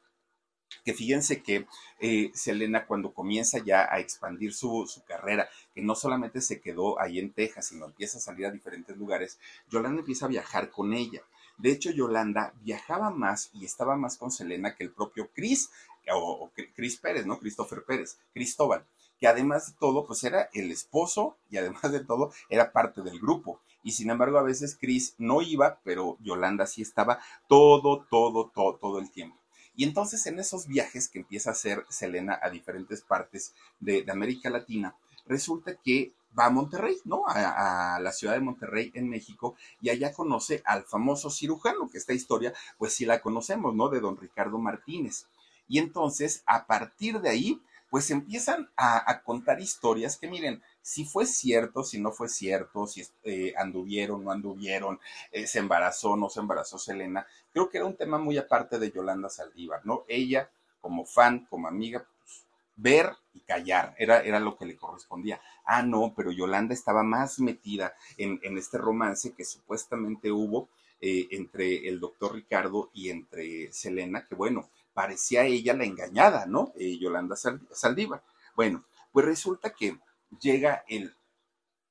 que 0.84 0.94
fíjense 0.94 1.42
que 1.42 1.66
eh, 2.00 2.30
Selena 2.34 2.86
cuando 2.86 3.12
comienza 3.12 3.58
ya 3.58 3.92
a 3.92 4.00
expandir 4.00 4.52
su, 4.52 4.86
su, 4.86 5.04
carrera, 5.04 5.48
que 5.74 5.82
no 5.82 5.94
solamente 5.94 6.40
se 6.40 6.60
quedó 6.60 7.00
ahí 7.00 7.18
en 7.18 7.32
Texas, 7.32 7.68
sino 7.68 7.86
empieza 7.86 8.18
a 8.18 8.20
salir 8.20 8.46
a 8.46 8.50
diferentes 8.50 8.96
lugares, 8.96 9.38
Yolanda 9.70 10.00
empieza 10.00 10.26
a 10.26 10.28
viajar 10.28 10.70
con 10.70 10.92
ella. 10.92 11.22
De 11.56 11.70
hecho, 11.70 11.90
Yolanda 11.90 12.52
viajaba 12.62 13.10
más 13.10 13.50
y 13.52 13.64
estaba 13.64 13.96
más 13.96 14.16
con 14.16 14.30
Selena 14.30 14.74
que 14.74 14.84
el 14.84 14.90
propio 14.90 15.30
Chris, 15.32 15.70
o, 16.12 16.18
o 16.18 16.52
Chris 16.74 16.96
Pérez, 16.98 17.26
¿no? 17.26 17.38
Christopher 17.38 17.84
Pérez, 17.84 18.18
Cristóbal, 18.32 18.84
que 19.18 19.28
además 19.28 19.68
de 19.68 19.78
todo, 19.78 20.06
pues 20.06 20.24
era 20.24 20.50
el 20.52 20.70
esposo 20.70 21.36
y 21.50 21.56
además 21.56 21.90
de 21.90 22.04
todo 22.04 22.32
era 22.48 22.72
parte 22.72 23.02
del 23.02 23.18
grupo. 23.20 23.60
Y 23.82 23.92
sin 23.92 24.10
embargo, 24.10 24.38
a 24.38 24.42
veces 24.42 24.76
Chris 24.80 25.14
no 25.18 25.42
iba, 25.42 25.78
pero 25.84 26.16
Yolanda 26.20 26.66
sí 26.66 26.82
estaba 26.82 27.20
todo, 27.48 28.06
todo, 28.10 28.50
todo, 28.54 28.76
todo 28.76 28.98
el 28.98 29.10
tiempo. 29.10 29.43
Y 29.76 29.84
entonces 29.84 30.26
en 30.26 30.38
esos 30.38 30.66
viajes 30.66 31.08
que 31.08 31.20
empieza 31.20 31.50
a 31.50 31.52
hacer 31.52 31.84
Selena 31.88 32.38
a 32.42 32.50
diferentes 32.50 33.02
partes 33.02 33.54
de, 33.80 34.04
América 34.10 34.50
Latina, 34.50 34.94
resulta 35.26 35.74
que 35.76 36.12
va 36.38 36.46
a 36.46 36.50
Monterrey, 36.50 36.96
¿no? 37.04 37.24
A, 37.26 37.98
la 38.00 38.12
ciudad 38.12 38.34
de 38.34 38.40
Monterrey 38.40 38.90
en 38.94 39.08
México 39.08 39.54
y 39.80 39.90
allá 39.90 40.12
conoce 40.12 40.62
al 40.64 40.84
famoso 40.84 41.30
cirujano, 41.30 41.88
que 41.88 41.98
esta 41.98 42.12
historia 42.12 42.52
pues 42.78 42.94
sí 42.94 43.04
la 43.04 43.20
conocemos, 43.20 43.74
¿no? 43.74 43.88
De 43.88 44.00
don 44.00 44.16
Ricardo 44.16 44.58
Martínez. 44.58 45.26
Y 45.68 45.78
entonces 45.78 46.42
a 46.46 46.66
partir 46.66 47.20
de 47.20 47.30
ahí 47.30 47.62
pues 47.90 48.10
empiezan 48.10 48.70
a 48.76 49.22
contar 49.22 49.60
historias 49.60 50.16
que 50.16 50.26
miren, 50.26 50.60
si 50.84 51.06
fue 51.06 51.24
cierto, 51.24 51.82
si 51.82 51.98
no 51.98 52.12
fue 52.12 52.28
cierto, 52.28 52.86
si 52.86 53.02
eh, 53.22 53.54
anduvieron, 53.56 54.22
no 54.22 54.30
anduvieron, 54.30 55.00
eh, 55.32 55.46
se 55.46 55.58
embarazó, 55.58 56.14
no 56.14 56.28
se 56.28 56.40
embarazó 56.40 56.78
Selena, 56.78 57.26
creo 57.54 57.70
que 57.70 57.78
era 57.78 57.86
un 57.86 57.96
tema 57.96 58.18
muy 58.18 58.36
aparte 58.36 58.78
de 58.78 58.90
Yolanda 58.90 59.30
Saldívar, 59.30 59.80
¿no? 59.86 60.04
Ella 60.08 60.50
como 60.82 61.06
fan, 61.06 61.46
como 61.48 61.68
amiga, 61.68 62.06
pues, 62.18 62.44
ver 62.76 63.16
y 63.32 63.40
callar, 63.40 63.94
era, 63.98 64.20
era 64.20 64.38
lo 64.40 64.58
que 64.58 64.66
le 64.66 64.76
correspondía. 64.76 65.40
Ah, 65.64 65.82
no, 65.82 66.12
pero 66.14 66.30
Yolanda 66.30 66.74
estaba 66.74 67.02
más 67.02 67.40
metida 67.40 67.94
en, 68.18 68.38
en 68.42 68.58
este 68.58 68.76
romance 68.76 69.32
que 69.32 69.46
supuestamente 69.46 70.30
hubo 70.32 70.68
eh, 71.00 71.28
entre 71.30 71.88
el 71.88 71.98
doctor 71.98 72.34
Ricardo 72.34 72.90
y 72.92 73.08
entre 73.08 73.72
Selena, 73.72 74.26
que 74.26 74.34
bueno, 74.34 74.68
parecía 74.92 75.44
ella 75.46 75.72
la 75.72 75.86
engañada, 75.86 76.44
¿no? 76.44 76.74
Yolanda 76.76 77.36
Saldívar. 77.36 78.22
Bueno, 78.54 78.84
pues 79.12 79.24
resulta 79.24 79.70
que 79.70 79.96
llega 80.40 80.84
el 80.88 81.14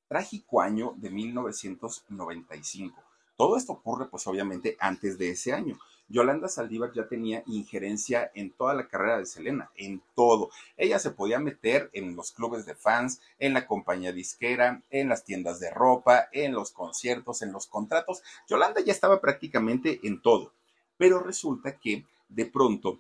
trágico 0.08 0.62
año 0.62 0.94
de 0.98 1.10
1995. 1.10 3.04
Todo 3.36 3.58
esto 3.58 3.74
ocurre, 3.74 4.08
pues 4.10 4.28
obviamente, 4.28 4.78
antes 4.80 5.18
de 5.18 5.32
ese 5.32 5.54
año. 5.54 5.80
Yolanda 6.08 6.48
Saldívar 6.48 6.92
ya 6.94 7.08
tenía 7.08 7.44
injerencia 7.48 8.30
en 8.36 8.52
toda 8.52 8.74
la 8.76 8.88
carrera 8.88 9.18
de 9.18 9.26
Selena, 9.26 9.72
en 9.76 10.04
todo. 10.16 10.52
Ella 10.78 11.00
se 11.00 11.12
podía 11.12 11.40
meter 11.40 11.90
en 11.94 12.16
los 12.16 12.32
clubes 12.32 12.66
de 12.66 12.76
fans, 12.76 13.22
en 13.40 13.54
la 13.54 13.66
compañía 13.66 14.12
disquera, 14.12 14.84
en 14.92 15.10
las 15.10 15.24
tiendas 15.24 15.60
de 15.60 15.72
ropa, 15.72 16.28
en 16.32 16.54
los 16.54 16.72
conciertos, 16.72 17.42
en 17.42 17.52
los 17.52 17.66
contratos. 17.68 18.22
Yolanda 18.48 18.82
ya 18.82 18.92
estaba 18.92 19.22
prácticamente 19.22 20.02
en 20.04 20.22
todo. 20.22 20.54
Pero 20.98 21.20
resulta 21.20 21.80
que 21.80 22.06
de 22.30 22.46
pronto 22.46 23.00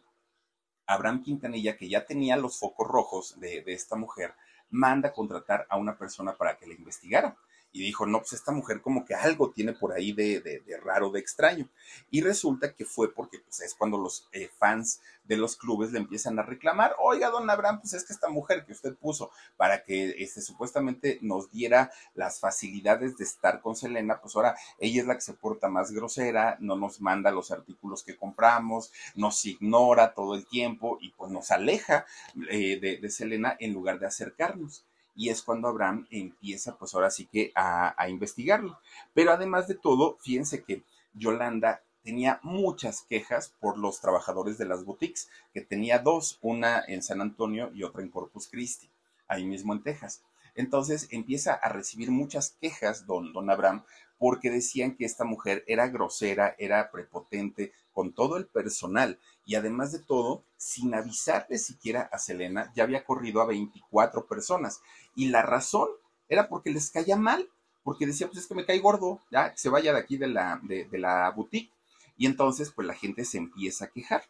Abraham 0.87 1.21
Quintanilla, 1.21 1.77
que 1.77 1.89
ya 1.89 2.05
tenía 2.05 2.37
los 2.37 2.57
focos 2.57 2.87
rojos 2.87 3.39
de, 3.39 3.61
de 3.61 3.73
esta 3.73 3.95
mujer, 3.95 4.33
manda 4.69 5.13
contratar 5.13 5.65
a 5.69 5.77
una 5.77 5.97
persona 5.97 6.33
para 6.33 6.57
que 6.57 6.67
la 6.67 6.73
investigara 6.73 7.35
y 7.73 7.81
dijo, 7.81 8.05
no, 8.05 8.19
pues 8.19 8.33
esta 8.33 8.51
mujer 8.51 8.81
como 8.81 9.03
que 9.03 9.15
algo 9.15 9.49
tiene 9.49 9.73
por 9.73 9.93
ahí 9.93 10.13
de, 10.13 10.39
de, 10.41 10.59
de 10.59 10.77
raro, 10.77 11.09
de 11.09 11.19
extraño. 11.19 11.67
Y 12.11 12.21
resulta 12.21 12.73
que 12.73 12.85
fue 12.85 13.11
porque 13.11 13.39
pues, 13.39 13.61
es 13.61 13.73
cuando 13.73 13.97
los 13.97 14.29
eh, 14.31 14.49
fans 14.57 15.01
de 15.23 15.37
los 15.37 15.55
clubes 15.55 15.91
le 15.91 15.99
empiezan 15.99 16.37
a 16.37 16.43
reclamar, 16.43 16.95
oiga, 16.99 17.29
don 17.29 17.49
Abraham, 17.49 17.79
pues 17.79 17.93
es 17.93 18.03
que 18.03 18.13
esta 18.13 18.29
mujer 18.29 18.65
que 18.65 18.73
usted 18.73 18.95
puso 18.95 19.31
para 19.57 19.83
que 19.83 20.15
este, 20.19 20.41
supuestamente 20.41 21.17
nos 21.21 21.49
diera 21.49 21.91
las 22.13 22.39
facilidades 22.39 23.17
de 23.17 23.23
estar 23.23 23.61
con 23.61 23.75
Selena, 23.75 24.19
pues 24.21 24.35
ahora 24.35 24.55
ella 24.77 25.01
es 25.01 25.07
la 25.07 25.15
que 25.15 25.21
se 25.21 25.33
porta 25.33 25.67
más 25.67 25.91
grosera, 25.91 26.57
no 26.59 26.75
nos 26.75 27.01
manda 27.01 27.31
los 27.31 27.51
artículos 27.51 28.03
que 28.03 28.17
compramos, 28.17 28.91
nos 29.15 29.43
ignora 29.45 30.13
todo 30.13 30.35
el 30.35 30.45
tiempo 30.45 30.99
y 31.01 31.09
pues 31.11 31.31
nos 31.31 31.49
aleja 31.49 32.05
eh, 32.49 32.79
de, 32.79 32.97
de 32.97 33.09
Selena 33.09 33.55
en 33.59 33.73
lugar 33.73 33.97
de 33.99 34.07
acercarnos 34.07 34.85
y 35.15 35.29
es 35.29 35.41
cuando 35.41 35.67
Abraham 35.67 36.07
empieza 36.09 36.77
pues 36.77 36.93
ahora 36.93 37.11
sí 37.11 37.25
que 37.25 37.51
a, 37.55 37.95
investigarlo. 38.09 38.79
Pero 39.13 39.31
además 39.31 39.67
de 39.67 39.75
todo, 39.75 40.17
fíjense 40.21 40.63
que 40.63 40.83
Yolanda 41.13 41.81
tenía 42.03 42.39
muchas 42.43 43.03
quejas 43.03 43.53
por 43.59 43.77
los 43.77 44.01
trabajadores 44.01 44.57
de 44.57 44.65
las 44.65 44.83
boutiques, 44.83 45.29
que 45.53 45.61
tenía 45.61 45.99
dos, 45.99 46.37
una 46.41 46.83
en 46.87 47.01
San 47.01 47.21
Antonio 47.21 47.71
y 47.73 47.83
otra 47.83 48.01
en 48.01 48.09
Corpus 48.09 48.47
Christi, 48.47 48.89
ahí 49.27 49.45
mismo 49.45 49.73
en 49.73 49.83
Texas. 49.83 50.23
Entonces 50.55 51.07
empieza 51.11 51.53
a 51.53 51.69
recibir 51.69 52.11
muchas 52.11 52.57
quejas 52.61 53.07
don, 53.07 53.33
don 53.33 53.49
Abraham 53.49 53.83
porque 54.23 54.49
decían 54.49 54.95
que 54.95 55.03
esta 55.03 55.25
mujer 55.25 55.65
era 55.67 55.89
grosera, 55.89 56.55
era 56.57 56.91
prepotente 56.91 57.73
con 57.91 58.13
todo 58.13 58.37
el 58.37 58.47
personal 58.47 59.19
y 59.45 59.55
además 59.55 59.91
de 59.91 59.99
todo, 59.99 60.45
sin 60.55 60.95
avisarle 60.95 61.57
siquiera 61.57 62.03
a 62.09 62.17
Selena, 62.17 62.71
ya 62.73 62.85
había 62.85 63.03
corrido 63.03 63.41
a 63.41 63.45
24 63.47 64.25
personas. 64.25 64.79
Y 65.13 65.27
la 65.27 65.41
razón 65.41 65.89
era 66.29 66.47
porque 66.47 66.69
les 66.69 66.89
caía 66.89 67.17
mal, 67.17 67.49
porque 67.83 68.05
decía, 68.07 68.27
pues 68.27 68.39
es 68.39 68.47
que 68.47 68.55
me 68.55 68.65
cae 68.65 68.79
gordo, 68.79 69.19
ya, 69.29 69.51
que 69.51 69.57
se 69.57 69.67
vaya 69.67 69.91
de 69.91 69.99
aquí 69.99 70.15
de 70.15 70.27
la, 70.27 70.57
de, 70.63 70.87
la 70.97 71.29
boutique. 71.31 71.73
Y 72.15 72.25
entonces, 72.25 72.71
pues 72.71 72.87
la 72.87 72.95
gente 72.95 73.25
se 73.25 73.39
empieza 73.39 73.83
a 73.83 73.89
quejar. 73.89 74.23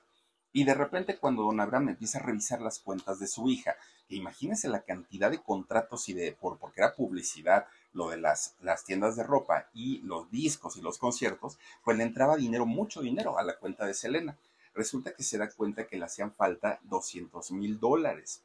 Y 0.51 0.63
de 0.63 0.73
repente 0.73 1.19
cuando 1.19 1.43
don 1.43 1.59
Abraham 1.59 1.89
empieza 1.89 2.17
a 2.17 2.23
revisar 2.23 2.61
las 2.61 2.79
cuentas 2.79 3.19
de 3.19 3.27
su 3.27 3.47
hija, 3.47 3.75
que 4.09 4.15
imagínense 4.15 4.67
la 4.69 4.81
cantidad 4.81 5.29
de 5.29 5.43
contratos 5.43 6.09
y 6.09 6.13
de, 6.13 6.31
por, 6.31 6.57
porque 6.57 6.81
era 6.81 6.95
publicidad, 6.95 7.67
lo 7.93 8.09
de 8.09 8.17
las, 8.17 8.55
las 8.61 8.83
tiendas 8.83 9.15
de 9.15 9.23
ropa 9.23 9.69
y 9.73 9.99
los 9.99 10.29
discos 10.31 10.77
y 10.77 10.81
los 10.81 10.97
conciertos, 10.97 11.57
pues 11.83 11.97
le 11.97 12.03
entraba 12.03 12.35
dinero, 12.35 12.65
mucho 12.65 13.01
dinero 13.01 13.37
a 13.37 13.43
la 13.43 13.57
cuenta 13.57 13.85
de 13.85 13.93
Selena. 13.93 14.37
Resulta 14.73 15.13
que 15.13 15.23
se 15.23 15.37
da 15.37 15.49
cuenta 15.49 15.87
que 15.87 15.97
le 15.97 16.05
hacían 16.05 16.33
falta 16.33 16.79
200 16.83 17.51
mil 17.51 17.79
dólares. 17.79 18.41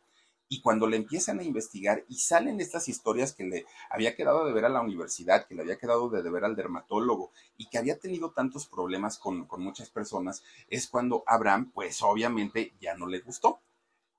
Y 0.51 0.61
cuando 0.61 0.87
le 0.87 0.97
empiezan 0.97 1.41
a 1.41 1.43
investigar 1.43 2.05
y 2.09 2.17
salen 2.17 2.61
estas 2.61 2.89
historias 2.89 3.35
que 3.35 3.45
le 3.45 3.67
había 3.91 4.17
quedado 4.17 4.47
de 4.47 4.53
ver 4.53 4.65
a 4.65 4.71
la 4.71 4.81
universidad, 4.81 5.47
que 5.47 5.55
le 5.55 5.61
había 5.63 5.79
quedado 5.79 6.09
de 6.09 6.31
ver 6.31 6.45
al 6.45 6.57
dermatólogo 6.57 7.33
y 7.59 7.67
que 7.67 7.77
había 7.77 7.99
tenido 7.99 8.31
tantos 8.31 8.67
problemas 8.67 9.19
con, 9.19 9.45
con 9.47 9.63
muchas 9.63 9.91
personas, 9.91 10.43
es 10.69 10.87
cuando 10.87 11.23
Abraham, 11.27 11.71
pues 11.75 12.03
obviamente 12.03 12.73
ya 12.81 12.95
no 12.95 13.07
le 13.07 13.21
gustó. 13.21 13.61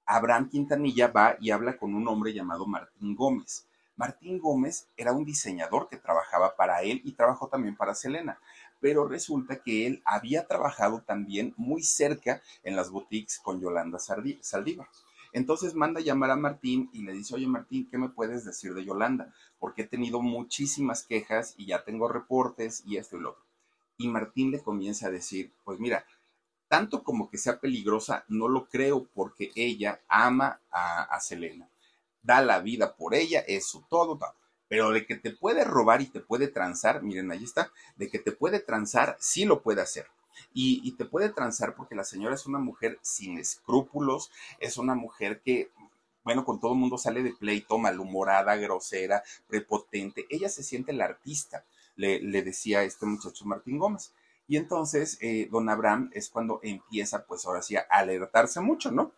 Abraham 0.05 0.49
Quintanilla 0.49 1.07
va 1.07 1.35
y 1.39 1.51
habla 1.51 1.77
con 1.77 1.95
un 1.95 2.07
hombre 2.07 2.33
llamado 2.33 2.65
Martín 2.67 3.15
Gómez. 3.15 3.67
Martín 3.99 4.39
Gómez 4.39 4.87
era 4.95 5.11
un 5.11 5.25
diseñador 5.25 5.89
que 5.89 5.97
trabajaba 5.97 6.55
para 6.55 6.83
él 6.83 7.01
y 7.03 7.11
trabajó 7.11 7.49
también 7.49 7.75
para 7.75 7.93
Selena, 7.93 8.39
pero 8.79 9.05
resulta 9.05 9.61
que 9.61 9.85
él 9.85 10.01
había 10.05 10.47
trabajado 10.47 11.01
también 11.01 11.53
muy 11.57 11.83
cerca 11.83 12.41
en 12.63 12.77
las 12.77 12.91
boutiques 12.91 13.39
con 13.39 13.59
Yolanda 13.59 13.99
Saldívar. 13.99 14.87
Entonces 15.33 15.73
manda 15.73 15.99
a 15.99 16.03
llamar 16.03 16.31
a 16.31 16.37
Martín 16.37 16.89
y 16.93 17.01
le 17.01 17.11
dice, 17.11 17.35
oye 17.35 17.45
Martín, 17.45 17.89
¿qué 17.91 17.97
me 17.97 18.07
puedes 18.07 18.45
decir 18.45 18.73
de 18.73 18.85
Yolanda? 18.85 19.33
Porque 19.59 19.81
he 19.81 19.87
tenido 19.87 20.21
muchísimas 20.21 21.03
quejas 21.03 21.53
y 21.57 21.65
ya 21.65 21.83
tengo 21.83 22.07
reportes 22.07 22.83
y 22.85 22.95
esto 22.95 23.17
y 23.17 23.19
lo 23.19 23.31
otro. 23.31 23.43
Y 23.97 24.07
Martín 24.07 24.49
le 24.49 24.63
comienza 24.63 25.07
a 25.07 25.11
decir, 25.11 25.51
pues 25.65 25.77
mira, 25.77 26.05
tanto 26.69 27.03
como 27.03 27.29
que 27.29 27.37
sea 27.37 27.59
peligrosa, 27.59 28.23
no 28.29 28.47
lo 28.47 28.69
creo 28.69 29.09
porque 29.13 29.51
ella 29.55 29.99
ama 30.07 30.61
a, 30.71 31.19
Selena. 31.19 31.67
Da 32.21 32.41
la 32.41 32.59
vida 32.59 32.95
por 32.95 33.15
ella, 33.15 33.39
es 33.47 33.65
su 33.65 33.81
todo, 33.83 34.17
todo. 34.17 34.33
Pero 34.67 34.91
de 34.91 35.05
que 35.05 35.15
te 35.15 35.31
puede 35.31 35.63
robar 35.63 36.01
y 36.01 36.07
te 36.07 36.19
puede 36.19 36.47
transar, 36.47 37.01
miren, 37.01 37.31
ahí 37.31 37.43
está, 37.43 37.71
de 37.95 38.09
que 38.09 38.19
te 38.19 38.31
puede 38.31 38.59
transar, 38.59 39.17
sí 39.19 39.45
lo 39.45 39.61
puede 39.61 39.81
hacer. 39.81 40.07
Y, 40.53 40.91
te 40.93 41.05
puede 41.05 41.29
transar 41.29 41.75
porque 41.75 41.95
la 41.95 42.03
señora 42.03 42.35
es 42.35 42.45
una 42.45 42.59
mujer 42.59 42.99
sin 43.01 43.37
escrúpulos, 43.37 44.31
es 44.59 44.77
una 44.77 44.95
mujer 44.95 45.41
que, 45.41 45.71
bueno, 46.23 46.45
con 46.45 46.59
todo 46.59 46.73
el 46.73 46.79
mundo 46.79 46.97
sale 46.97 47.23
de 47.23 47.33
pleito, 47.33 47.77
malhumorada, 47.77 48.55
grosera, 48.55 49.23
prepotente. 49.47 50.25
Ella 50.29 50.49
se 50.49 50.63
siente 50.63 50.93
la 50.93 51.05
artista, 51.05 51.65
le, 51.95 52.21
le 52.21 52.41
decía 52.41 52.83
este 52.83 53.05
muchacho 53.05 53.45
Martín 53.45 53.79
Gómez. 53.79 54.13
Y 54.47 54.57
entonces, 54.57 55.19
eh, 55.21 55.47
don 55.51 55.69
Abraham 55.69 56.09
es 56.13 56.29
cuando 56.29 56.59
empieza, 56.63 57.25
pues 57.25 57.45
ahora 57.45 57.61
sí, 57.61 57.75
a 57.75 57.85
alertarse 57.89 58.59
mucho, 58.61 58.91
¿no? 58.91 59.11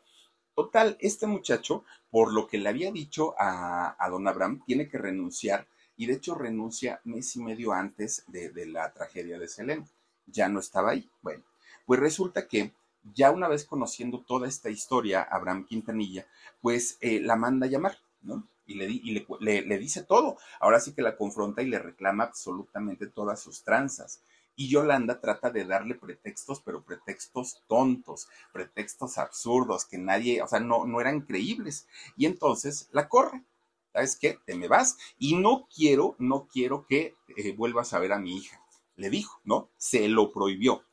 Total, 0.56 0.98
este 1.00 1.28
muchacho, 1.28 1.84
por 2.10 2.34
lo 2.34 2.48
que 2.48 2.58
le 2.58 2.70
había 2.70 2.92
dicho 2.92 3.36
a, 3.40 3.96
a 3.98 4.10
don 4.10 4.28
Abraham, 4.28 4.62
tiene 4.66 4.90
que 4.90 4.98
renunciar 4.98 5.68
y 5.96 6.08
de 6.08 6.14
hecho 6.14 6.36
renuncia 6.36 7.00
mes 7.04 7.36
y 7.36 7.44
medio 7.44 7.74
antes 7.74 8.24
de, 8.28 8.50
de 8.50 8.66
la 8.66 8.92
tragedia 8.92 9.38
de 9.38 9.48
Selena 9.48 9.86
ya 10.26 10.50
no 10.50 10.60
estaba 10.60 10.92
ahí. 10.92 11.10
Bueno, 11.22 11.44
pues 11.86 12.00
resulta 12.00 12.48
que 12.48 12.74
ya 13.14 13.32
una 13.32 13.48
vez 13.48 13.66
conociendo 13.66 14.22
toda 14.22 14.48
esta 14.48 14.70
historia, 14.70 15.24
Abraham 15.24 15.66
Quintanilla, 15.66 16.26
pues 16.62 16.98
eh, 17.02 17.20
la 17.20 17.36
manda 17.36 17.66
a 17.66 17.70
llamar, 17.70 17.98
¿no? 18.22 18.48
Y, 18.66 18.76
le, 18.76 18.86
y 18.86 19.26
le, 19.40 19.62
le, 19.64 19.78
dice 19.78 20.04
todo. 20.04 20.38
Ahora 20.60 20.80
sí 20.80 20.94
que 20.94 21.02
la 21.02 21.18
confronta 21.18 21.62
y 21.62 21.68
le 21.68 21.80
reclama 21.80 22.26
absolutamente 22.26 23.08
todas 23.08 23.42
sus 23.42 23.64
tranzas. 23.64 24.22
Y 24.62 24.70
Yolanda 24.70 25.20
trata 25.20 25.50
de 25.50 25.66
darle 25.66 25.96
pretextos, 25.96 26.62
pero 26.62 26.84
pretextos 26.84 27.64
tontos, 27.68 28.28
pretextos 28.54 29.18
absurdos, 29.18 29.86
que 29.86 29.98
nadie, 29.98 30.42
o 30.42 30.48
sea, 30.48 30.60
no, 30.60 30.86
no 30.86 31.02
eran 31.02 31.22
creíbles. 31.22 31.88
Y 32.16 32.26
entonces 32.28 32.88
la 32.92 33.10
corre. 33.10 33.44
¿Sabes 33.92 34.16
qué? 34.16 34.38
Te 34.46 34.56
me 34.56 34.68
vas 34.68 34.98
y 35.18 35.36
no 35.36 35.68
quiero, 35.74 36.16
no 36.20 36.48
quiero 36.48 36.86
que 36.86 37.16
eh, 37.36 37.54
vuelvas 37.54 37.94
a 37.94 38.00
ver 38.00 38.14
a 38.14 38.20
mi 38.20 38.38
hija 38.38 38.62
le 39.02 39.10
dijo, 39.10 39.42
¿no? 39.44 39.70
Se 39.78 40.08
lo 40.08 40.32
prohibió. 40.32 40.84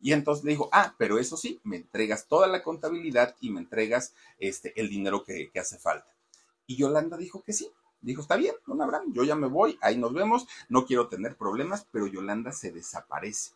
Y 0.00 0.12
entonces 0.12 0.44
le 0.44 0.50
dijo, 0.50 0.68
ah, 0.72 0.94
pero 0.98 1.18
eso 1.18 1.36
sí, 1.36 1.60
me 1.62 1.76
entregas 1.76 2.26
toda 2.26 2.48
la 2.48 2.62
contabilidad 2.62 3.36
y 3.40 3.50
me 3.50 3.60
entregas 3.60 4.14
este, 4.38 4.78
el 4.80 4.90
dinero 4.90 5.24
que, 5.24 5.50
hace 5.58 5.78
falta. 5.78 6.12
Y 6.66 6.76
Yolanda 6.76 7.16
dijo 7.16 7.42
que 7.42 7.52
sí. 7.52 7.70
Dijo, 8.02 8.20
está 8.20 8.36
bien, 8.36 8.54
don 8.66 8.82
Abraham, 8.82 9.12
yo 9.12 9.22
ya 9.22 9.36
me 9.36 9.46
voy, 9.46 9.78
ahí 9.80 9.96
nos 9.96 10.12
vemos, 10.12 10.46
no 10.68 10.84
quiero 10.84 11.08
tener 11.08 11.36
problemas, 11.36 11.86
pero 11.90 12.08
Yolanda 12.08 12.52
se 12.52 12.72
desaparece. 12.72 13.52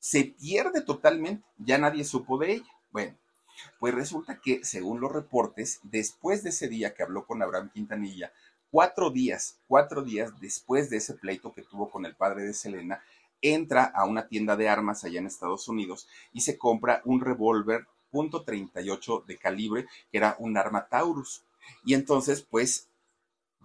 Se 0.00 0.24
pierde 0.24 0.82
totalmente, 0.82 1.44
ya 1.56 1.78
nadie 1.78 2.04
supo 2.04 2.36
de 2.38 2.54
ella. 2.54 2.70
Bueno, 2.90 3.16
pues 3.78 3.94
resulta 3.94 4.40
que, 4.40 4.64
según 4.64 5.00
los 5.00 5.12
reportes, 5.12 5.80
después 5.84 6.42
de 6.42 6.50
ese 6.50 6.68
día 6.68 6.94
que 6.94 7.04
habló 7.04 7.26
con 7.26 7.42
Abraham 7.42 7.70
Quintanilla, 7.72 8.32
cuatro 8.70 9.10
días, 9.10 9.58
cuatro 9.68 10.02
días 10.02 10.32
después 10.40 10.90
de 10.90 10.96
ese 10.96 11.14
pleito 11.14 11.52
que 11.52 11.62
tuvo 11.62 11.88
con 11.88 12.04
el 12.06 12.16
padre 12.16 12.42
de 12.42 12.54
Selena, 12.54 13.02
entra 13.40 13.84
a 13.84 14.04
una 14.04 14.28
tienda 14.28 14.56
de 14.56 14.68
armas 14.68 15.04
allá 15.04 15.20
en 15.20 15.26
Estados 15.26 15.68
Unidos 15.68 16.08
y 16.32 16.40
se 16.40 16.58
compra 16.58 17.02
un 17.04 17.20
revólver 17.20 17.86
.38 18.12 19.24
de 19.26 19.36
calibre, 19.36 19.86
que 20.10 20.18
era 20.18 20.36
un 20.38 20.56
arma 20.56 20.86
Taurus. 20.88 21.42
Y 21.84 21.94
entonces, 21.94 22.42
pues, 22.42 22.88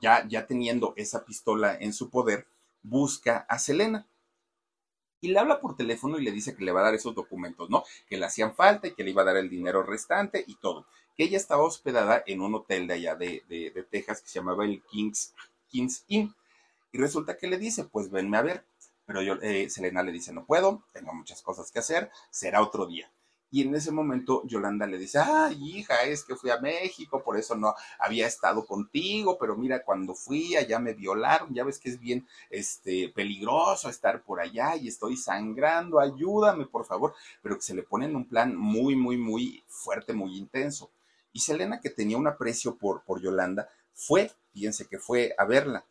ya, 0.01 0.27
ya 0.27 0.45
teniendo 0.45 0.93
esa 0.97 1.23
pistola 1.23 1.77
en 1.79 1.93
su 1.93 2.09
poder, 2.09 2.47
busca 2.83 3.45
a 3.47 3.59
Selena. 3.59 4.07
Y 5.21 5.29
le 5.29 5.39
habla 5.39 5.61
por 5.61 5.75
teléfono 5.75 6.17
y 6.17 6.23
le 6.23 6.31
dice 6.31 6.55
que 6.55 6.65
le 6.65 6.71
va 6.71 6.81
a 6.81 6.85
dar 6.85 6.95
esos 6.95 7.13
documentos, 7.13 7.69
¿no? 7.69 7.83
Que 8.09 8.17
le 8.17 8.25
hacían 8.25 8.55
falta 8.55 8.87
y 8.87 8.93
que 8.95 9.03
le 9.03 9.11
iba 9.11 9.21
a 9.21 9.25
dar 9.25 9.37
el 9.37 9.49
dinero 9.49 9.83
restante 9.83 10.43
y 10.47 10.55
todo. 10.55 10.85
Que 11.15 11.25
ella 11.25 11.37
estaba 11.37 11.63
hospedada 11.63 12.23
en 12.25 12.41
un 12.41 12.55
hotel 12.55 12.87
de 12.87 12.95
allá 12.95 13.15
de, 13.15 13.43
de 13.47 13.85
Texas 13.89 14.21
que 14.21 14.29
se 14.29 14.39
llamaba 14.39 14.65
el 14.65 14.81
Kings, 14.81 15.33
Kings 15.69 16.03
Inn. 16.07 16.33
Y 16.91 16.97
resulta 16.97 17.37
que 17.37 17.47
le 17.47 17.59
dice, 17.59 17.83
pues 17.83 18.09
venme 18.09 18.37
a 18.37 18.41
ver. 18.41 18.65
Pero 19.05 19.21
yo, 19.21 19.35
eh, 19.41 19.69
Selena 19.69 20.03
le 20.03 20.11
dice, 20.11 20.33
no 20.33 20.45
puedo, 20.45 20.83
tengo 20.93 21.13
muchas 21.13 21.41
cosas 21.41 21.71
que 21.71 21.79
hacer, 21.79 22.09
será 22.29 22.61
otro 22.61 22.85
día. 22.85 23.11
Y 23.51 23.61
en 23.61 23.75
ese 23.75 23.91
momento 23.91 24.41
Yolanda 24.45 24.87
le 24.87 24.97
dice, 24.97 25.19
ay 25.19 25.57
hija, 25.61 26.03
es 26.03 26.23
que 26.23 26.35
fui 26.35 26.49
a 26.49 26.59
México, 26.59 27.21
por 27.21 27.37
eso 27.37 27.55
no 27.55 27.75
había 27.99 28.25
estado 28.25 28.65
contigo, 28.65 29.37
pero 29.37 29.57
mira, 29.57 29.83
cuando 29.83 30.15
fui 30.15 30.55
allá 30.55 30.79
me 30.79 30.93
violaron, 30.93 31.53
ya 31.53 31.63
ves 31.63 31.77
que 31.77 31.89
es 31.89 31.99
bien 31.99 32.25
este, 32.49 33.09
peligroso 33.09 33.89
estar 33.89 34.23
por 34.23 34.39
allá 34.39 34.75
y 34.75 34.87
estoy 34.87 35.17
sangrando, 35.17 35.99
ayúdame 35.99 36.65
por 36.65 36.85
favor, 36.85 37.13
pero 37.43 37.55
que 37.57 37.61
se 37.61 37.75
le 37.75 37.83
pone 37.83 38.05
en 38.05 38.15
un 38.15 38.25
plan 38.25 38.55
muy, 38.55 38.95
muy, 38.95 39.17
muy 39.17 39.63
fuerte, 39.67 40.13
muy 40.13 40.37
intenso. 40.37 40.89
Y 41.33 41.41
Selena, 41.41 41.79
que 41.81 41.89
tenía 41.89 42.17
un 42.17 42.27
aprecio 42.27 42.75
por, 42.75 43.03
por 43.03 43.21
Yolanda, 43.21 43.69
fue, 43.93 44.31
fíjense 44.53 44.87
que 44.87 44.97
fue 44.97 45.33
a 45.37 45.45
verla 45.45 45.85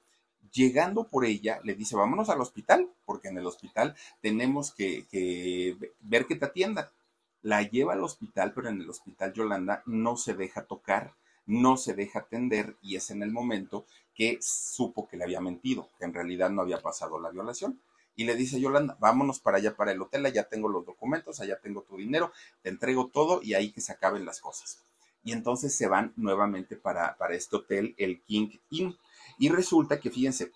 llegando 0.53 1.05
por 1.05 1.25
ella, 1.25 1.61
le 1.63 1.75
dice, 1.75 1.97
vámonos 1.97 2.29
al 2.29 2.41
hospital, 2.41 2.89
porque 3.05 3.29
en 3.29 3.39
el 3.39 3.47
hospital 3.47 3.95
tenemos 4.21 4.73
que, 4.73 5.77
ver 6.01 6.27
que 6.27 6.37
te 6.37 6.47
atiendan. 6.47 6.87
La 7.43 7.63
lleva 7.63 7.95
al 7.95 8.05
hospital, 8.05 8.53
pero 8.55 8.69
en 8.69 8.81
el 8.81 8.91
hospital 8.91 9.33
Yolanda 9.33 9.83
no 9.87 10.17
se 10.17 10.35
deja 10.35 10.65
tocar, 10.65 11.15
no 11.47 11.77
se 11.77 11.95
deja 11.95 12.21
atender 12.21 12.77
y 12.83 12.97
es 12.97 13.11
en 13.11 13.23
el 13.23 13.33
momento 13.33 13.87
que 14.15 14.39
supo 14.41 15.09
que 15.09 15.17
le 15.17 15.25
había 15.25 15.41
mentido, 15.41 15.89
que 15.99 16.05
en 16.05 16.15
realidad 16.15 16.51
no 16.51 16.63
había 16.63 16.81
pasado 16.81 17.19
la 17.19 17.31
violación. 17.31 17.81
Y 18.17 18.25
le 18.25 18.35
dice 18.35 18.61
Yolanda, 18.61 18.97
vámonos 19.01 19.41
para 19.41 19.59
allá, 19.59 19.75
para 19.77 19.93
el 19.93 20.03
hotel, 20.03 20.27
allá 20.27 20.45
tengo 20.45 20.69
los 20.69 20.85
documentos, 20.85 21.41
allá 21.41 21.59
tengo 21.59 21.83
tu 21.83 21.97
dinero, 21.97 22.33
te 22.63 22.69
entrego 22.69 23.07
todo 23.07 23.41
y 23.43 23.55
ahí 23.55 23.73
que 23.73 23.81
se 23.81 23.93
acaben 23.93 24.27
las 24.27 24.41
cosas. 24.41 24.83
Y 25.25 25.33
entonces 25.33 25.75
se 25.75 25.87
van 25.87 26.13
nuevamente 26.17 26.77
para, 26.77 27.17
para 27.17 27.35
este 27.35 27.57
hotel, 27.57 27.95
el 27.97 28.21
King 28.23 28.51
Inn 28.71 28.97
y 29.41 29.49
resulta 29.49 29.99
que, 29.99 30.11
fíjense, 30.11 30.53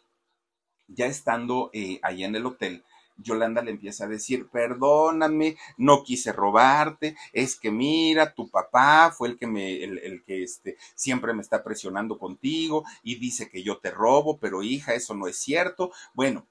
ya 0.88 1.06
estando 1.06 1.70
eh, 1.72 2.00
en 2.02 2.36
el 2.36 2.44
hotel, 2.44 2.84
Yolanda 3.16 3.62
le 3.62 3.70
empieza 3.70 4.04
a 4.04 4.08
decir, 4.08 4.48
perdóname, 4.48 5.56
no 5.76 6.02
quise 6.02 6.32
robarte, 6.32 7.16
es 7.32 7.58
que 7.58 7.70
mira, 7.70 8.34
tu 8.34 8.48
papá 8.50 9.12
fue 9.16 9.28
el 9.28 9.38
que 9.38 9.46
me, 9.46 9.82
el, 9.82 10.24
que 10.24 10.42
este, 10.42 10.76
siempre 10.94 11.32
me 11.32 11.42
está 11.42 11.62
presionando 11.62 12.18
contigo 12.18 12.84
y 13.02 13.16
dice 13.16 13.48
que 13.48 13.62
yo 13.62 13.78
te 13.78 13.90
robo, 13.90 14.38
pero 14.38 14.62
hija, 14.62 14.94
eso 14.94 15.14
no 15.14 15.26
es 15.28 15.38
cierto. 15.38 15.92
Bueno, 16.14 16.46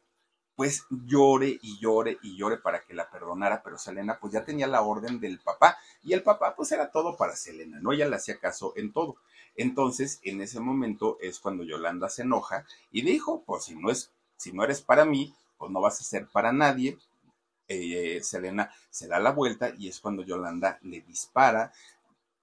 pues 0.56 0.86
llore 0.90 1.60
y 1.62 1.80
llore 1.80 2.18
y 2.22 2.38
llore 2.38 2.58
para 2.58 2.84
que 2.84 2.94
la 2.94 3.10
perdonara, 3.10 3.64
pero 3.64 3.78
Selena 3.78 4.20
pues 4.20 4.34
ya 4.34 4.46
tenía 4.46 4.68
la 4.68 4.82
orden 4.82 5.20
del 5.20 5.40
papá 5.40 5.78
y 6.04 6.14
el 6.14 6.24
papá 6.24 6.56
pues 6.56 6.72
era 6.72 6.92
todo 6.92 7.18
para 7.18 7.36
Selena, 7.36 7.80
¿no? 7.80 7.92
Ella 7.92 8.08
le 8.08 8.18
hacía 8.18 8.40
caso 8.40 8.74
en 8.76 8.94
todo. 8.94 9.18
Entonces, 9.56 10.20
en 10.24 10.42
ese 10.42 10.60
momento 10.60 11.18
es 11.22 11.40
cuando 11.40 11.64
Yolanda 11.64 12.10
se 12.10 12.24
enoja 12.24 12.66
y 12.92 13.02
dijo, 13.02 13.44
pues 13.46 13.66
si 13.66 13.76
no 13.76 13.90
es, 13.90 14.12
si 14.38 14.52
no 14.52 14.64
eres 14.64 14.82
para 14.82 15.06
mí, 15.06 15.34
pues 15.64 15.72
no 15.72 15.80
vas 15.80 15.98
a 16.02 16.04
ser 16.04 16.28
para 16.28 16.52
nadie. 16.52 16.98
Eh, 17.70 18.20
Selena 18.22 18.70
se 18.90 19.08
da 19.08 19.18
la 19.18 19.32
vuelta 19.32 19.72
y 19.78 19.88
es 19.88 20.02
cuando 20.02 20.22
Yolanda 20.22 20.78
le 20.82 21.00
dispara. 21.00 21.72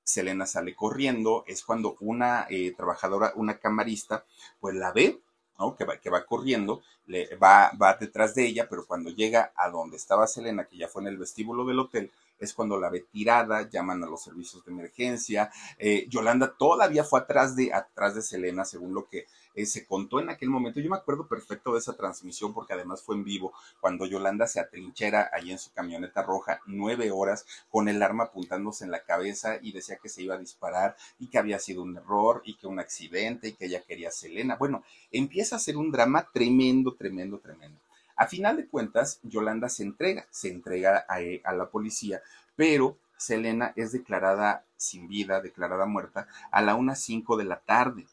Selena 0.02 0.46
sale 0.46 0.74
corriendo, 0.74 1.44
es 1.46 1.62
cuando 1.62 1.98
una 2.00 2.46
eh, 2.48 2.72
trabajadora, 2.74 3.34
una 3.36 3.58
camarista, 3.58 4.24
pues 4.58 4.74
la 4.74 4.92
ve, 4.92 5.20
¿no? 5.58 5.76
Que 5.76 5.84
va, 5.84 5.98
que 5.98 6.08
va 6.08 6.24
corriendo, 6.24 6.80
le, 7.08 7.36
va, 7.36 7.72
va 7.72 7.92
detrás 8.00 8.34
de 8.34 8.46
ella, 8.46 8.66
pero 8.70 8.86
cuando 8.86 9.10
llega 9.10 9.52
a 9.54 9.68
donde 9.68 9.98
estaba 9.98 10.26
Selena, 10.26 10.64
que 10.64 10.78
ya 10.78 10.88
fue 10.88 11.02
en 11.02 11.08
el 11.08 11.18
vestíbulo 11.18 11.66
del 11.66 11.80
hotel, 11.80 12.10
es 12.40 12.54
cuando 12.54 12.78
la 12.78 12.90
ve 12.90 13.06
tirada, 13.10 13.68
llaman 13.68 14.02
a 14.02 14.06
los 14.06 14.22
servicios 14.22 14.64
de 14.64 14.72
emergencia. 14.72 15.50
Eh, 15.78 16.06
Yolanda 16.08 16.54
todavía 16.58 17.04
fue 17.04 17.20
atrás 17.20 17.54
de, 17.54 17.72
atrás 17.72 18.14
de 18.14 18.22
Selena, 18.22 18.64
según 18.64 18.94
lo 18.94 19.08
que 19.08 19.26
eh, 19.54 19.66
se 19.66 19.84
contó 19.84 20.20
en 20.20 20.30
aquel 20.30 20.48
momento. 20.48 20.80
Yo 20.80 20.90
me 20.90 20.96
acuerdo 20.96 21.26
perfecto 21.26 21.72
de 21.72 21.80
esa 21.80 21.96
transmisión 21.96 22.54
porque 22.54 22.72
además 22.72 23.02
fue 23.02 23.16
en 23.16 23.24
vivo, 23.24 23.52
cuando 23.80 24.06
Yolanda 24.06 24.46
se 24.46 24.60
atrinchera 24.60 25.30
ahí 25.32 25.50
en 25.50 25.58
su 25.58 25.72
camioneta 25.72 26.22
roja 26.22 26.60
nueve 26.66 27.10
horas 27.10 27.46
con 27.70 27.88
el 27.88 28.02
arma 28.02 28.24
apuntándose 28.24 28.84
en 28.84 28.90
la 28.90 29.02
cabeza 29.02 29.58
y 29.60 29.72
decía 29.72 29.96
que 29.96 30.08
se 30.08 30.22
iba 30.22 30.34
a 30.34 30.38
disparar 30.38 30.96
y 31.18 31.28
que 31.28 31.38
había 31.38 31.58
sido 31.58 31.82
un 31.82 31.96
error 31.96 32.42
y 32.44 32.54
que 32.54 32.66
un 32.66 32.78
accidente 32.78 33.48
y 33.48 33.52
que 33.52 33.66
ella 33.66 33.82
quería 33.82 34.08
a 34.08 34.12
Selena. 34.12 34.56
Bueno, 34.56 34.82
empieza 35.10 35.56
a 35.56 35.60
ser 35.60 35.76
un 35.76 35.90
drama 35.90 36.28
tremendo, 36.32 36.94
tremendo, 36.94 37.38
tremendo. 37.38 37.78
A 38.20 38.26
final 38.26 38.58
de 38.58 38.68
cuentas, 38.68 39.18
Yolanda 39.22 39.70
se 39.70 39.82
entrega, 39.82 40.26
se 40.30 40.50
entrega 40.50 41.06
a, 41.08 41.52
la 41.54 41.70
policía, 41.70 42.20
pero 42.54 42.98
Selena 43.16 43.72
es 43.76 43.92
declarada 43.92 44.66
sin 44.76 45.08
vida, 45.08 45.40
declarada 45.40 45.86
muerta, 45.86 46.28
a 46.52 46.60
la 46.60 46.76
1.05 46.76 47.38
de 47.38 47.44
la 47.44 47.60
tarde. 47.60 48.06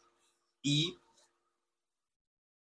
Y 0.62 0.98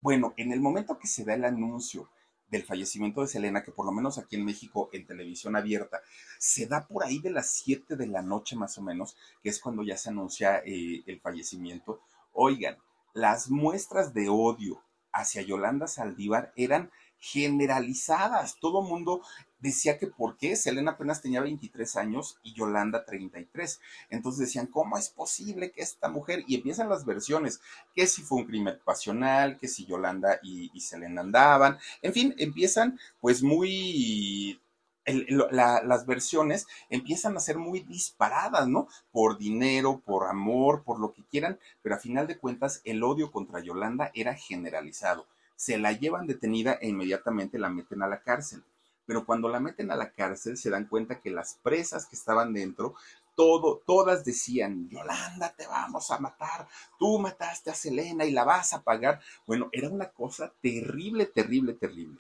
bueno, 0.02 0.36
en 0.38 0.52
el 0.52 0.60
momento 0.60 1.00
que 1.00 1.08
se 1.08 1.26
da 1.26 1.34
el 1.34 1.44
anuncio 1.44 2.12
del 2.48 2.62
fallecimiento 2.62 3.22
de 3.22 3.28
Selena, 3.28 3.64
que 3.64 3.72
por 3.72 3.88
lo 3.88 3.92
menos 3.92 4.20
aquí 4.20 4.36
en 4.36 4.46
México 4.46 4.92
en 4.94 5.08
televisión 5.08 5.56
abierta, 5.56 6.00
se 6.38 6.68
da 6.68 6.86
por 6.86 7.04
ahí 7.04 7.18
de 7.18 7.32
las 7.32 7.50
7 7.50 7.96
de 7.96 8.06
la 8.06 8.22
noche 8.22 8.56
más 8.56 8.78
o 8.78 8.84
menos, 8.84 9.18
que 9.42 9.50
es 9.50 9.60
cuando 9.60 9.82
ya 9.82 9.98
se 9.98 10.12
anuncia 10.12 10.62
eh, 10.64 11.02
el 11.08 11.20
fallecimiento. 11.20 12.02
Oigan, 12.34 12.78
las 13.16 13.50
muestras 13.50 14.14
de 14.14 14.30
odio 14.30 14.84
hacia 15.12 15.42
Yolanda 15.42 15.88
Saldívar 15.88 16.54
eran 16.56 16.92
generalizadas. 17.22 18.58
Todo 18.60 18.82
mundo 18.82 19.22
decía 19.60 19.98
que 20.00 20.08
por 20.08 20.38
qué 20.38 20.56
Selena 20.56 20.92
apenas 20.92 21.22
tenía 21.22 21.40
23 21.40 21.96
años 21.96 22.40
y 22.44 22.54
Yolanda 22.54 23.06
33. 23.06 23.80
Entonces 24.10 24.48
decían, 24.48 24.66
¿cómo 24.68 24.98
es 24.98 25.10
posible 25.10 25.72
que 25.72 25.82
esta 25.82 26.10
mujer? 26.10 26.44
Y 26.48 26.56
empiezan 26.56 26.90
las 26.90 27.06
versiones, 27.06 27.62
que 27.94 28.08
si 28.08 28.24
fue 28.24 28.40
un 28.40 28.48
crimen 28.48 28.80
pasional, 28.84 29.60
que 29.60 29.68
si 29.68 29.86
Yolanda 29.86 30.40
y, 30.42 30.70
Selena 30.82 31.22
andaban, 31.22 31.78
en 32.02 32.12
fin, 32.12 32.36
empiezan 32.38 33.00
pues 33.22 33.44
muy... 33.44 34.60
las 35.06 36.06
versiones 36.08 36.66
empiezan 36.90 37.38
a 37.38 37.40
ser 37.40 37.58
muy 37.58 37.82
disparadas, 37.82 38.68
¿no? 38.68 38.88
Por 39.12 39.38
dinero, 39.38 40.02
por 40.04 40.26
amor, 40.26 40.84
por 40.84 41.00
lo 41.00 41.14
que 41.14 41.24
quieran, 41.24 41.60
pero 41.84 41.96
a 41.96 42.00
final 42.00 42.26
de 42.26 42.40
cuentas 42.40 42.82
el 42.84 43.04
odio 43.04 43.32
contra 43.32 43.62
Yolanda 43.62 44.12
era 44.16 44.34
generalizado. 44.34 45.28
Se 45.62 45.78
la 45.78 45.92
llevan 45.92 46.26
detenida 46.26 46.80
e 46.82 46.88
inmediatamente 46.88 47.60
la 47.60 47.70
meten 47.70 48.02
a 48.02 48.08
la 48.08 48.22
cárcel 48.22 48.64
pero 49.12 49.26
cuando 49.26 49.50
la 49.50 49.60
meten 49.60 49.92
a 49.92 49.98
la 49.98 50.14
cárcel 50.14 50.56
se 50.56 50.70
dan 50.70 50.86
cuenta 50.86 51.20
que 51.20 51.32
las 51.32 51.56
presas 51.62 52.06
que 52.06 52.16
estaban 52.16 52.54
dentro, 52.54 52.96
todo, 53.36 53.82
todas 53.86 54.24
decían, 54.24 54.88
Yolanda, 54.88 55.54
te 55.54 55.68
vamos 55.68 56.12
a 56.12 56.20
matar, 56.20 56.66
tú 56.98 57.20
mataste 57.20 57.72
a 57.72 57.76
Selena 57.76 58.24
y 58.24 58.32
la 58.32 58.46
vas 58.46 58.72
a 58.74 58.84
pagar. 58.84 59.20
Bueno, 59.46 59.68
era 59.74 59.90
una 59.90 60.10
cosa 60.12 60.54
terrible, 60.62 61.26
terrible, 61.26 61.74
terrible. 61.74 62.20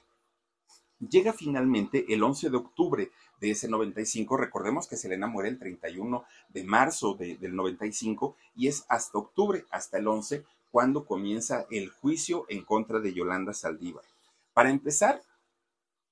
Llega 0.99 1.31
finalmente 1.31 2.05
el 2.13 2.21
11 2.21 2.49
de 2.49 2.57
octubre 2.57 3.11
de 3.39 3.51
ese 3.51 3.69
95, 3.69 4.35
recordemos 4.35 4.85
que 4.85 4.97
Selena 4.97 5.27
muere 5.27 5.47
el 5.47 5.57
31 5.57 6.25
de 6.49 6.63
marzo 6.65 7.15
del 7.15 7.55
95 7.55 8.35
y 8.53 8.67
es 8.67 8.85
hasta 8.89 9.17
octubre, 9.17 9.65
hasta 9.71 9.97
el 9.97 10.07
11, 10.07 10.43
cuando 10.71 11.05
comienza 11.05 11.67
el 11.69 11.89
juicio 11.89 12.45
en 12.49 12.63
contra 12.63 12.99
de 12.99 13.13
Yolanda 13.13 13.53
Saldívar. 13.53 14.05
Para 14.53 14.69
empezar, 14.69 15.21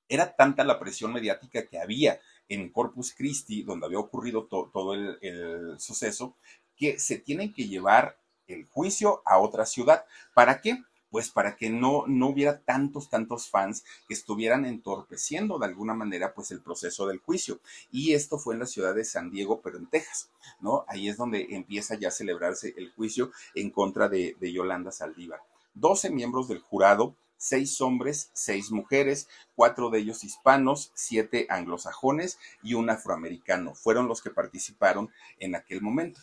era 0.07 0.35
tanta 0.35 0.63
la 0.63 0.79
presión 0.79 1.13
mediática 1.13 1.65
que 1.67 1.79
había 1.79 2.19
en 2.49 2.69
Corpus 2.69 3.13
Christi, 3.13 3.63
donde 3.63 3.85
había 3.85 3.99
ocurrido 3.99 4.45
todo 4.45 4.93
el, 4.93 5.79
suceso, 5.79 6.35
que 6.75 6.99
se 6.99 7.19
tienen 7.19 7.53
que 7.53 7.67
llevar 7.67 8.19
el 8.47 8.65
juicio 8.65 9.21
a 9.25 9.37
otra 9.37 9.65
ciudad. 9.65 10.05
¿Para 10.33 10.59
qué? 10.59 10.83
Pues 11.09 11.29
para 11.29 11.55
que 11.55 11.69
no, 11.69 12.05
no 12.07 12.27
hubiera 12.27 12.59
tantos, 12.59 13.09
tantos 13.09 13.49
fans 13.49 13.83
que 14.07 14.13
estuvieran 14.13 14.65
entorpeciendo 14.65 15.59
de 15.59 15.65
alguna 15.65 15.93
manera 15.93 16.33
pues 16.33 16.51
el 16.51 16.61
proceso 16.61 17.07
del 17.07 17.19
juicio. 17.19 17.59
Y 17.91 18.13
esto 18.13 18.37
fue 18.37 18.53
en 18.53 18.59
la 18.61 18.65
ciudad 18.65 18.95
de 18.95 19.05
San 19.05 19.31
Diego, 19.31 19.61
pero 19.61 19.77
en 19.77 19.87
Texas, 19.87 20.29
¿no? 20.59 20.85
Ahí 20.87 21.09
es 21.09 21.17
donde 21.17 21.47
empieza 21.51 21.95
ya 21.95 22.09
a 22.09 22.11
celebrarse 22.11 22.73
el 22.77 22.91
juicio 22.93 23.31
en 23.55 23.71
contra 23.71 24.09
de, 24.09 24.35
de 24.39 24.51
Yolanda 24.51 24.91
Saldívar. 24.91 25.41
12 25.73 26.09
miembros 26.09 26.47
del 26.47 26.59
jurado 26.59 27.15
seis 27.39 27.79
hombres, 27.79 28.29
seis 28.33 28.69
mujeres, 28.69 29.27
cuatro 29.55 29.89
de 29.89 29.99
ellos 29.99 30.23
hispanos, 30.23 30.91
siete 30.93 31.47
anglosajones 31.49 32.37
y 32.61 32.73
un 32.75 32.89
afroamericano. 32.89 33.73
Fueron 33.73 34.07
los 34.07 34.21
que 34.21 34.29
participaron 34.29 35.09
en 35.39 35.55
aquel 35.55 35.81
momento. 35.81 36.21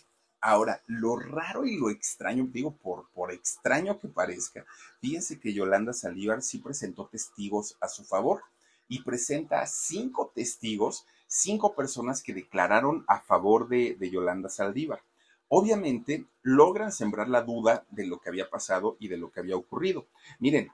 Ahora, 0.49 0.81
lo 0.87 1.17
raro 1.17 1.67
y 1.67 1.77
lo 1.77 1.91
extraño, 1.91 2.47
digo 2.49 2.77
por, 2.77 3.33
extraño 3.33 3.99
que 3.99 4.07
parezca, 4.07 4.65
fíjense 5.01 5.41
que 5.41 5.53
Yolanda 5.53 5.93
Saldívar 5.93 6.41
sí 6.41 6.59
presentó 6.59 7.09
testigos 7.09 7.77
a 7.81 7.89
su 7.89 8.05
favor 8.05 8.43
y 8.87 9.03
presenta 9.03 9.67
cinco 9.67 10.31
testigos, 10.33 11.05
cinco 11.27 11.75
personas 11.75 12.23
que 12.23 12.33
declararon 12.33 13.05
a 13.09 13.19
favor 13.19 13.67
de, 13.67 13.97
de 13.99 14.09
Yolanda 14.09 14.49
Saldívar 14.49 15.03
obviamente 15.49 16.27
logran 16.43 16.93
sembrar 16.93 17.29
la 17.29 17.43
duda 17.43 17.85
de 17.91 18.07
lo 18.07 18.21
que 18.21 18.29
había 18.29 18.49
pasado 18.49 18.97
y 19.01 19.09
de 19.09 19.17
lo 19.17 19.33
que 19.33 19.41
había 19.41 19.57
ocurrido. 19.57 20.07
Miren, 20.39 20.71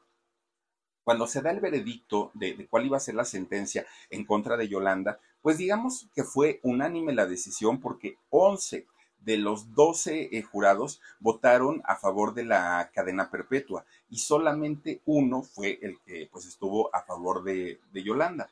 cuando 1.02 1.26
se 1.26 1.40
da 1.40 1.50
el 1.50 1.60
veredicto 1.60 2.30
de, 2.34 2.66
cuál 2.68 2.84
iba 2.84 2.98
a 2.98 3.00
ser 3.00 3.14
la 3.14 3.24
sentencia 3.24 3.86
en 4.10 4.26
contra 4.26 4.58
de 4.58 4.68
Yolanda, 4.68 5.18
pues 5.40 5.56
digamos 5.56 6.08
que 6.14 6.24
fue 6.24 6.60
unánime 6.62 7.14
la 7.14 7.26
decisión 7.26 7.80
porque 7.80 8.18
11 8.28 8.86
de 9.24 9.36
los 9.36 9.74
12 9.74 10.30
eh, 10.32 10.42
jurados 10.42 11.00
votaron 11.20 11.82
a 11.84 11.96
favor 11.96 12.34
de 12.34 12.44
la 12.44 12.90
cadena 12.94 13.30
perpetua 13.30 13.84
y 14.10 14.18
solamente 14.18 15.00
uno 15.06 15.42
fue 15.42 15.78
el 15.82 15.98
que 16.00 16.28
pues 16.30 16.46
estuvo 16.46 16.94
a 16.94 17.02
favor 17.02 17.42
de, 17.44 17.78
Yolanda. 17.92 18.50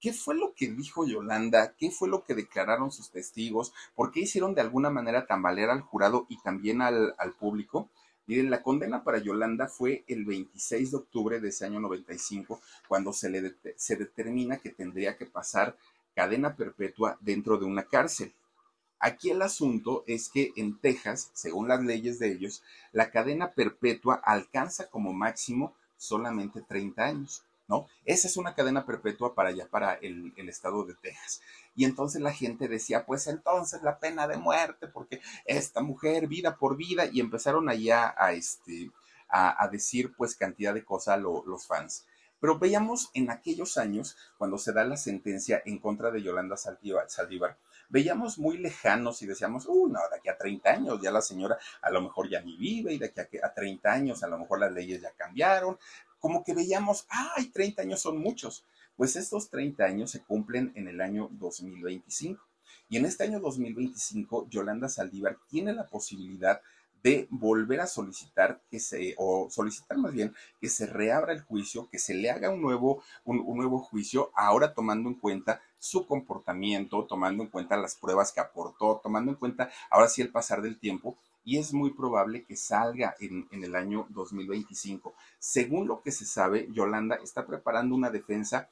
¿Qué 0.00 0.12
fue 0.12 0.34
lo 0.34 0.52
que 0.54 0.68
dijo 0.68 1.06
Yolanda? 1.06 1.74
¿Qué 1.78 1.90
fue 1.90 2.08
lo 2.08 2.24
que 2.24 2.34
declararon 2.34 2.90
sus 2.90 3.10
testigos? 3.10 3.72
¿Por 3.94 4.10
qué 4.10 4.20
hicieron 4.20 4.54
de 4.54 4.60
alguna 4.60 4.90
manera 4.90 5.26
tambalear 5.26 5.70
al 5.70 5.82
jurado 5.82 6.26
y 6.28 6.38
también 6.42 6.82
al, 6.82 7.14
al 7.18 7.32
público? 7.32 7.88
Miren, 8.26 8.50
la 8.50 8.62
condena 8.62 9.04
para 9.04 9.18
Yolanda 9.18 9.68
fue 9.68 10.04
el 10.08 10.24
26 10.24 10.90
de 10.90 10.96
octubre 10.96 11.40
de 11.40 11.48
ese 11.48 11.64
año 11.64 11.80
95, 11.80 12.60
cuando 12.88 13.12
se 13.12 13.30
le 13.30 13.54
se 13.76 13.96
determina 13.96 14.58
que 14.58 14.70
tendría 14.70 15.16
que 15.16 15.26
pasar 15.26 15.76
cadena 16.14 16.54
perpetua 16.54 17.18
dentro 17.20 17.58
de 17.58 17.64
una 17.64 17.84
cárcel. 17.84 18.32
Aquí 19.04 19.30
el 19.30 19.42
asunto 19.42 20.04
es 20.06 20.28
que 20.28 20.52
en 20.54 20.78
Texas, 20.78 21.32
según 21.34 21.66
las 21.66 21.82
leyes 21.82 22.20
de 22.20 22.30
ellos, 22.30 22.62
la 22.92 23.10
cadena 23.10 23.50
perpetua 23.50 24.14
alcanza 24.22 24.88
como 24.90 25.12
máximo 25.12 25.74
solamente 25.96 26.62
30 26.62 27.02
años. 27.02 27.42
¿no? 27.66 27.88
Esa 28.04 28.28
es 28.28 28.36
una 28.36 28.54
cadena 28.54 28.86
perpetua 28.86 29.34
para 29.34 29.48
allá, 29.48 29.66
para 29.68 29.94
el, 29.94 30.32
estado 30.48 30.84
de 30.84 30.94
Texas. 30.94 31.40
Y 31.74 31.84
entonces 31.84 32.22
la 32.22 32.32
gente 32.32 32.68
decía, 32.68 33.04
pues 33.04 33.26
entonces 33.26 33.82
la 33.82 33.98
pena 33.98 34.28
de 34.28 34.36
muerte, 34.36 34.86
porque 34.86 35.20
esta 35.46 35.80
mujer, 35.80 36.28
vida 36.28 36.56
por 36.56 36.76
vida, 36.76 37.06
y 37.06 37.18
empezaron 37.18 37.68
allá 37.68 38.14
a, 38.16 38.34
este, 38.34 38.92
a, 39.28 39.66
decir 39.66 40.14
pues 40.16 40.36
cantidad 40.36 40.74
de 40.74 40.84
cosas 40.84 41.20
los 41.20 41.66
fans. 41.66 42.06
Pero 42.38 42.56
veíamos 42.56 43.10
en 43.14 43.30
aquellos 43.30 43.78
años, 43.78 44.16
cuando 44.38 44.58
se 44.58 44.72
da 44.72 44.84
la 44.84 44.96
sentencia 44.96 45.60
en 45.64 45.78
contra 45.80 46.12
de 46.12 46.22
Yolanda 46.22 46.56
Saldívar, 46.56 47.56
veíamos 47.92 48.38
muy 48.38 48.56
lejanos 48.56 49.20
y 49.20 49.26
decíamos, 49.26 49.66
uh, 49.68 49.86
no, 49.86 50.00
de 50.10 50.16
aquí 50.16 50.30
a 50.30 50.38
30 50.38 50.70
años 50.70 51.00
ya 51.02 51.10
la 51.12 51.20
señora 51.20 51.58
a 51.82 51.90
lo 51.90 52.00
mejor 52.00 52.28
ya 52.28 52.40
ni 52.40 52.56
vive 52.56 52.94
y 52.94 52.98
de 52.98 53.04
aquí 53.04 53.36
a, 53.38 53.46
a 53.46 53.54
30 53.54 53.92
años 53.92 54.22
a 54.22 54.28
lo 54.28 54.38
mejor 54.38 54.60
las 54.60 54.72
leyes 54.72 55.02
ya 55.02 55.12
cambiaron, 55.12 55.78
como 56.18 56.42
que 56.42 56.54
veíamos, 56.54 57.06
ay, 57.10 57.50
30 57.50 57.82
años 57.82 58.00
son 58.00 58.18
muchos. 58.18 58.64
Pues 58.96 59.16
estos 59.16 59.50
30 59.50 59.84
años 59.84 60.10
se 60.10 60.22
cumplen 60.22 60.72
en 60.74 60.88
el 60.88 61.00
año 61.00 61.28
2025. 61.32 62.40
Y 62.88 62.96
en 62.96 63.04
este 63.04 63.24
año 63.24 63.40
2025, 63.40 64.48
Yolanda 64.48 64.88
Saldívar 64.88 65.36
tiene 65.48 65.72
la 65.72 65.86
posibilidad 65.86 66.62
de 67.02 67.26
volver 67.30 67.80
a 67.80 67.86
solicitar 67.86 68.60
que 68.70 68.78
se, 68.78 69.14
o 69.18 69.48
solicitar 69.50 69.98
más 69.98 70.12
bien 70.12 70.34
que 70.60 70.68
se 70.68 70.86
reabra 70.86 71.32
el 71.32 71.42
juicio, 71.42 71.88
que 71.90 71.98
se 71.98 72.14
le 72.14 72.30
haga 72.30 72.50
un 72.50 72.62
nuevo, 72.62 73.02
un, 73.24 73.44
nuevo 73.56 73.78
juicio, 73.78 74.30
ahora 74.34 74.72
tomando 74.74 75.08
en 75.08 75.16
cuenta 75.16 75.60
su 75.78 76.06
comportamiento, 76.06 77.04
tomando 77.06 77.42
en 77.42 77.50
cuenta 77.50 77.76
las 77.76 77.96
pruebas 77.96 78.32
que 78.32 78.40
aportó, 78.40 79.00
tomando 79.02 79.32
en 79.32 79.36
cuenta 79.36 79.70
ahora 79.90 80.08
sí 80.08 80.22
el 80.22 80.30
pasar 80.30 80.62
del 80.62 80.78
tiempo 80.78 81.16
y 81.44 81.58
es 81.58 81.72
muy 81.72 81.90
probable 81.90 82.44
que 82.44 82.56
salga 82.56 83.16
en, 83.18 83.48
el 83.50 83.74
año 83.74 84.06
2025. 84.10 85.14
Según 85.40 85.88
lo 85.88 86.02
que 86.02 86.12
se 86.12 86.24
sabe, 86.24 86.68
Yolanda 86.70 87.16
está 87.16 87.46
preparando 87.46 87.96
una 87.96 88.10
defensa 88.10 88.68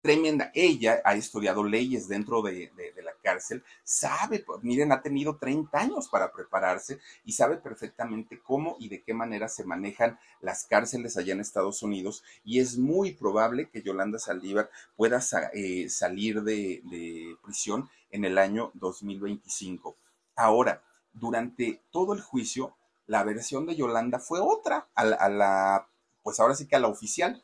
tremenda. 0.00 0.50
Ella 0.54 1.00
ha 1.04 1.14
estudiado 1.14 1.62
leyes 1.62 2.08
dentro 2.08 2.42
de, 2.42 2.70
la 3.02 3.12
cárcel, 3.22 3.62
sabe, 3.84 4.40
pues, 4.40 4.62
miren, 4.62 4.92
ha 4.92 5.02
tenido 5.02 5.36
30 5.36 5.78
años 5.78 6.08
para 6.08 6.32
prepararse 6.32 7.00
y 7.24 7.32
sabe 7.32 7.56
perfectamente 7.56 8.40
cómo 8.40 8.76
y 8.78 8.88
de 8.88 9.02
qué 9.02 9.14
manera 9.14 9.48
se 9.48 9.64
manejan 9.64 10.18
las 10.40 10.64
cárceles 10.64 11.16
allá 11.16 11.34
en 11.34 11.40
Estados 11.40 11.82
Unidos 11.82 12.22
y 12.44 12.60
es 12.60 12.78
muy 12.78 13.12
probable 13.12 13.68
que 13.68 13.82
Yolanda 13.82 14.18
Saldívar 14.18 14.70
pueda 14.96 15.20
eh, 15.52 15.88
salir 15.88 16.42
de, 16.42 17.36
prisión 17.42 17.88
en 18.10 18.24
el 18.24 18.38
año 18.38 18.70
2025. 18.74 19.96
Ahora, 20.36 20.82
durante 21.12 21.82
todo 21.90 22.14
el 22.14 22.20
juicio, 22.20 22.74
la 23.06 23.24
versión 23.24 23.66
de 23.66 23.76
Yolanda 23.76 24.18
fue 24.18 24.40
otra, 24.40 24.88
a 24.94 25.04
la, 25.04 25.88
pues 26.22 26.40
ahora 26.40 26.54
sí 26.54 26.66
que 26.66 26.76
a 26.76 26.80
la 26.80 26.88
oficial. 26.88 27.42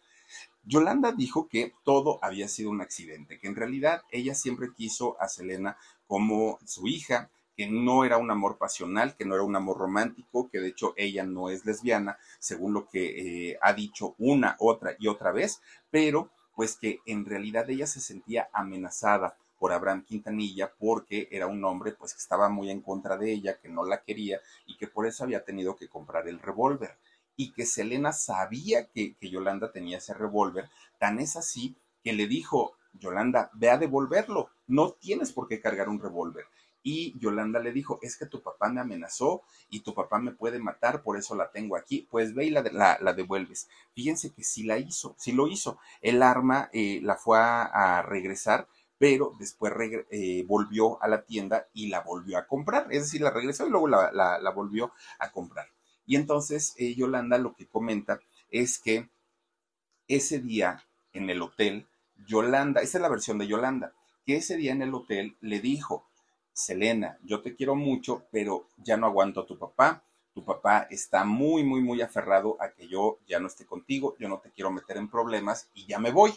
Yolanda 0.69 1.13
dijo 1.13 1.49
que 1.49 1.75
todo 1.85 2.19
había 2.23 2.49
sido 2.49 2.71
un 2.71 2.81
accidente, 2.81 3.39
que 3.39 3.47
en 3.47 3.55
realidad 3.55 4.03
ella 4.11 4.35
siempre 4.35 4.73
quiso 4.75 5.17
a 5.21 5.29
Selena 5.29 5.77
como 6.09 6.59
su 6.65 6.89
hija, 6.89 7.31
que 7.57 7.69
no 7.69 8.05
era 8.05 8.19
un 8.19 8.33
amor 8.33 8.59
pasional, 8.59 9.17
que 9.17 9.25
no 9.25 9.37
era 9.37 9.45
un 9.45 9.55
amor 9.55 9.79
romántico, 9.79 10.51
que 10.51 10.59
de 10.59 10.69
hecho 10.69 10.93
ella 10.97 11.23
no 11.23 11.51
es 11.51 11.65
lesbiana, 11.65 12.19
según 12.41 12.75
lo 12.75 12.89
que 12.89 13.51
eh, 13.51 13.59
ha 13.63 13.73
dicho 13.75 14.17
una, 14.19 14.57
otra 14.59 14.97
y 14.99 15.07
otra 15.07 15.31
vez, 15.31 15.63
pero 15.91 16.31
pues 16.57 16.77
que 16.77 16.99
en 17.07 17.25
realidad 17.25 17.71
ella 17.71 17.87
se 17.87 18.01
sentía 18.01 18.49
amenazada 18.53 19.37
por 19.61 19.73
Abraham 19.73 20.05
Quintanilla 20.05 20.73
porque 20.79 21.29
era 21.31 21.47
un 21.47 21.65
hombre 21.65 21.93
pues 21.93 22.13
que 22.13 22.19
estaba 22.19 22.49
muy 22.49 22.71
en 22.71 22.83
contra 22.83 23.17
de 23.17 23.33
ella, 23.33 23.59
que 23.59 23.69
no 23.69 23.85
la 23.85 24.03
quería 24.03 24.41
y 24.67 24.77
que 24.77 24.89
por 24.89 25.07
eso 25.07 25.23
había 25.23 25.45
tenido 25.45 25.77
que 25.77 25.89
comprar 25.89 26.27
el 26.27 26.41
revólver 26.41 26.99
y 27.37 27.53
que 27.53 27.67
Selena 27.67 28.13
sabía 28.13 28.89
que, 28.89 29.15
que 29.17 29.31
Yolanda 29.31 29.73
tenía 29.73 29.99
ese 29.99 30.15
revólver, 30.15 30.69
tan 30.99 31.19
es 31.21 31.37
así 31.37 31.77
que 32.03 32.13
le 32.13 32.27
dijo, 32.27 32.77
Yolanda, 32.95 33.51
ve 33.55 33.71
a 33.71 33.79
devolverlo, 33.79 34.51
no 34.67 34.93
tienes 34.93 35.33
por 35.33 35.49
qué 35.49 35.61
cargar 35.61 35.89
un 35.89 36.01
revólver. 36.01 36.47
Y 36.83 37.19
Yolanda 37.19 37.59
le 37.59 37.73
dijo, 37.73 37.99
es 38.01 38.17
que 38.17 38.27
tu 38.27 38.43
papá 38.43 38.69
me 38.69 38.81
amenazó 38.81 39.43
y 39.69 39.81
tu 39.81 39.93
papá 39.93 40.21
me 40.21 40.31
puede 40.31 40.61
matar, 40.61 41.03
por 41.03 41.19
eso 41.19 41.35
la 41.35 41.51
tengo 41.51 41.77
aquí. 41.77 42.07
Pues 42.09 42.33
ve 42.33 42.45
y 42.45 42.51
la, 42.51 42.63
la, 43.01 43.13
devuelves. 43.13 43.69
Fíjense 43.93 44.33
que 44.33 44.45
sí 44.45 44.63
la 44.63 44.79
hizo, 44.79 45.17
sí 45.19 45.33
lo 45.33 45.49
hizo. 45.49 45.81
El 46.01 46.23
arma 46.23 46.71
eh, 46.73 47.01
la 47.03 47.17
fue 47.17 47.39
a, 47.41 48.03
regresar, 48.03 48.69
pero 48.99 49.33
después 49.41 49.73
eh, 50.13 50.45
volvió 50.47 51.03
a 51.03 51.09
la 51.09 51.25
tienda 51.25 51.67
y 51.75 51.89
la 51.89 52.03
volvió 52.03 52.39
a 52.39 52.47
comprar. 52.47 52.87
Es 52.93 53.03
decir, 53.03 53.21
la 53.21 53.31
regresó 53.31 53.67
y 53.67 53.71
luego 53.71 53.89
la, 53.89 54.13
la 54.13 54.51
volvió 54.51 54.93
a 55.19 55.33
comprar. 55.33 55.67
Y 56.07 56.17
entonces 56.17 56.75
eh, 56.79 56.95
Yolanda 56.95 57.39
lo 57.39 57.55
que 57.55 57.67
comenta 57.67 58.21
es 58.51 58.79
que 58.79 59.09
ese 60.09 60.39
día 60.39 60.85
en 61.13 61.31
el 61.31 61.43
hotel, 61.43 61.87
Yolanda, 62.27 62.81
esa 62.81 62.99
es 62.99 63.03
la 63.03 63.09
versión 63.09 63.39
de 63.39 63.47
Yolanda, 63.47 63.93
que 64.25 64.37
ese 64.37 64.57
día 64.57 64.73
en 64.73 64.83
el 64.83 64.95
hotel 64.95 65.37
le 65.41 65.61
dijo, 65.61 66.07
Selena, 66.53 67.19
yo 67.23 67.43
te 67.43 67.55
quiero 67.55 67.75
mucho, 67.75 68.25
pero 68.31 68.69
ya 68.79 68.97
no 68.97 69.07
aguanto 69.07 69.41
a 69.41 69.47
tu 69.47 69.59
papá. 69.59 70.03
Tu 70.33 70.45
papá 70.45 70.87
está 70.91 71.25
muy, 71.25 71.65
muy, 71.65 71.81
muy 71.81 72.01
aferrado 72.03 72.57
a 72.61 72.71
que 72.73 72.89
yo 72.89 73.19
ya 73.27 73.41
no 73.41 73.47
esté 73.47 73.67
contigo, 73.67 74.17
yo 74.19 74.29
no 74.29 74.39
te 74.39 74.51
quiero 74.51 74.71
meter 74.71 74.97
en 74.99 75.09
problemas 75.09 75.69
y 75.75 75.87
ya 75.87 75.99
me 75.99 76.13
voy. 76.13 76.33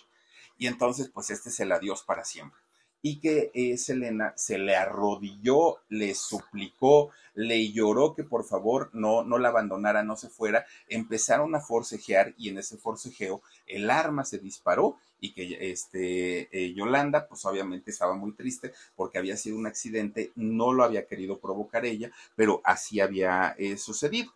Y 0.58 0.68
entonces, 0.68 1.10
pues 1.10 1.30
este 1.30 1.50
es 1.50 1.60
el 1.60 1.72
adiós 1.72 2.04
para 2.04 2.24
siempre 2.24 2.60
y 3.02 3.20
que 3.20 3.52
eh, 3.54 3.78
Selena 3.78 4.34
se 4.36 4.58
le 4.58 4.76
arrodilló, 4.76 5.78
le 5.90 6.14
suplicó, 6.14 7.12
le 7.34 7.72
lloró 7.72 8.14
que 8.14 8.24
por 8.24 8.44
favor 8.44 8.90
no, 8.94 9.24
no 9.24 9.38
la 9.38 9.50
abandonara, 9.50 10.04
no 10.04 10.18
se 10.18 10.30
fuera. 10.30 10.66
Empezaron 10.88 11.56
a 11.56 11.62
forcejear 11.62 12.34
y 12.38 12.50
en 12.50 12.58
ese 12.58 12.78
forcejeo 12.78 13.42
el 13.68 13.90
arma 13.90 14.26
se 14.26 14.40
disparó 14.40 14.98
y 15.22 15.34
que 15.34 15.72
este, 15.72 16.50
eh, 16.52 16.74
Yolanda 16.74 17.28
pues 17.28 17.46
obviamente 17.46 17.92
estaba 17.92 18.16
muy 18.16 18.34
triste 18.34 18.74
porque 18.96 19.18
había 19.18 19.38
sido 19.38 19.58
un 19.58 19.68
accidente, 19.68 20.32
no 20.36 20.74
lo 20.74 20.84
había 20.84 21.08
querido 21.08 21.40
provocar 21.40 21.86
ella, 21.86 22.12
pero 22.36 22.62
así 22.64 23.00
había 23.00 23.56
eh, 23.58 23.78
sucedido. 23.78 24.34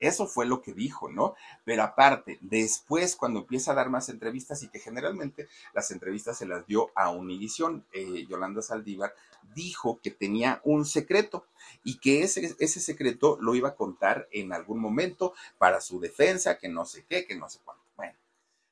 Eso 0.00 0.26
fue 0.26 0.46
lo 0.46 0.62
que 0.62 0.72
dijo, 0.72 1.10
¿no? 1.10 1.34
Pero 1.64 1.82
aparte, 1.82 2.38
después 2.40 3.16
cuando 3.16 3.40
empieza 3.40 3.72
a 3.72 3.74
dar 3.74 3.90
más 3.90 4.08
entrevistas 4.08 4.62
y 4.62 4.68
que 4.68 4.78
generalmente 4.78 5.48
las 5.74 5.90
entrevistas 5.90 6.38
se 6.38 6.46
las 6.46 6.66
dio 6.66 6.90
a 6.94 7.10
Univisión, 7.10 7.84
eh, 7.92 8.26
Yolanda 8.28 8.62
Saldívar 8.62 9.14
dijo 9.54 9.98
que 10.02 10.10
tenía 10.10 10.60
un 10.64 10.84
secreto 10.84 11.46
y 11.82 11.98
que 11.98 12.22
ese, 12.22 12.54
ese 12.58 12.80
secreto 12.80 13.38
lo 13.40 13.54
iba 13.54 13.70
a 13.70 13.74
contar 13.74 14.28
en 14.30 14.52
algún 14.52 14.78
momento 14.78 15.34
para 15.58 15.80
su 15.80 16.00
defensa, 16.00 16.58
que 16.58 16.68
no 16.68 16.84
sé 16.84 17.04
qué, 17.08 17.26
que 17.26 17.34
no 17.34 17.48
sé 17.48 17.58
cuánto. 17.64 17.82
Bueno, 17.96 18.14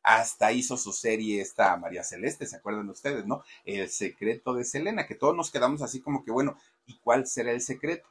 hasta 0.02 0.52
hizo 0.52 0.76
su 0.76 0.92
serie 0.92 1.40
esta 1.40 1.76
María 1.76 2.04
Celeste, 2.04 2.46
¿se 2.46 2.56
acuerdan 2.56 2.88
ustedes, 2.88 3.26
no? 3.26 3.42
El 3.64 3.88
secreto 3.90 4.54
de 4.54 4.64
Selena, 4.64 5.06
que 5.06 5.16
todos 5.16 5.34
nos 5.34 5.50
quedamos 5.50 5.82
así 5.82 6.00
como 6.00 6.24
que, 6.24 6.30
bueno, 6.30 6.56
¿y 6.86 6.98
cuál 6.98 7.26
será 7.26 7.50
el 7.50 7.60
secreto? 7.60 8.08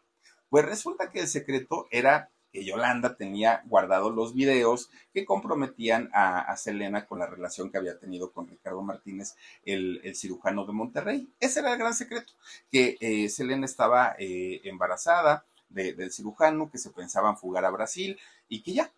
Pues 0.50 0.66
resulta 0.66 1.12
que 1.12 1.22
el 1.22 1.28
secreto 1.28 1.88
era 1.92 2.30
que 2.56 2.64
Yolanda 2.64 3.18
tenía 3.18 3.64
guardados 3.66 4.16
los 4.16 4.34
videos 4.34 4.90
que 5.14 5.26
comprometían 5.26 6.10
a, 6.14 6.56
Selena 6.56 7.06
con 7.06 7.20
la 7.20 7.28
relación 7.28 7.70
que 7.70 7.78
había 7.78 8.00
tenido 8.00 8.32
con 8.32 8.48
Ricardo 8.48 8.82
Martínez, 8.82 9.36
el, 9.66 10.02
cirujano 10.16 10.66
de 10.66 10.72
Monterrey. 10.72 11.30
Ese 11.42 11.60
era 11.60 11.74
el 11.74 11.80
gran 11.80 11.94
secreto, 11.94 12.32
que 12.72 12.98
eh, 13.02 13.28
Selena 13.28 13.66
estaba 13.66 14.16
eh, 14.18 14.62
embarazada 14.64 15.44
del 15.68 16.14
cirujano, 16.14 16.72
que 16.72 16.78
se 16.78 16.92
pensaban 16.92 17.38
fugar 17.38 17.66
a 17.66 17.72
Brasil 17.72 18.18
y 18.48 18.64
que 18.64 18.72
ya, 18.72 18.90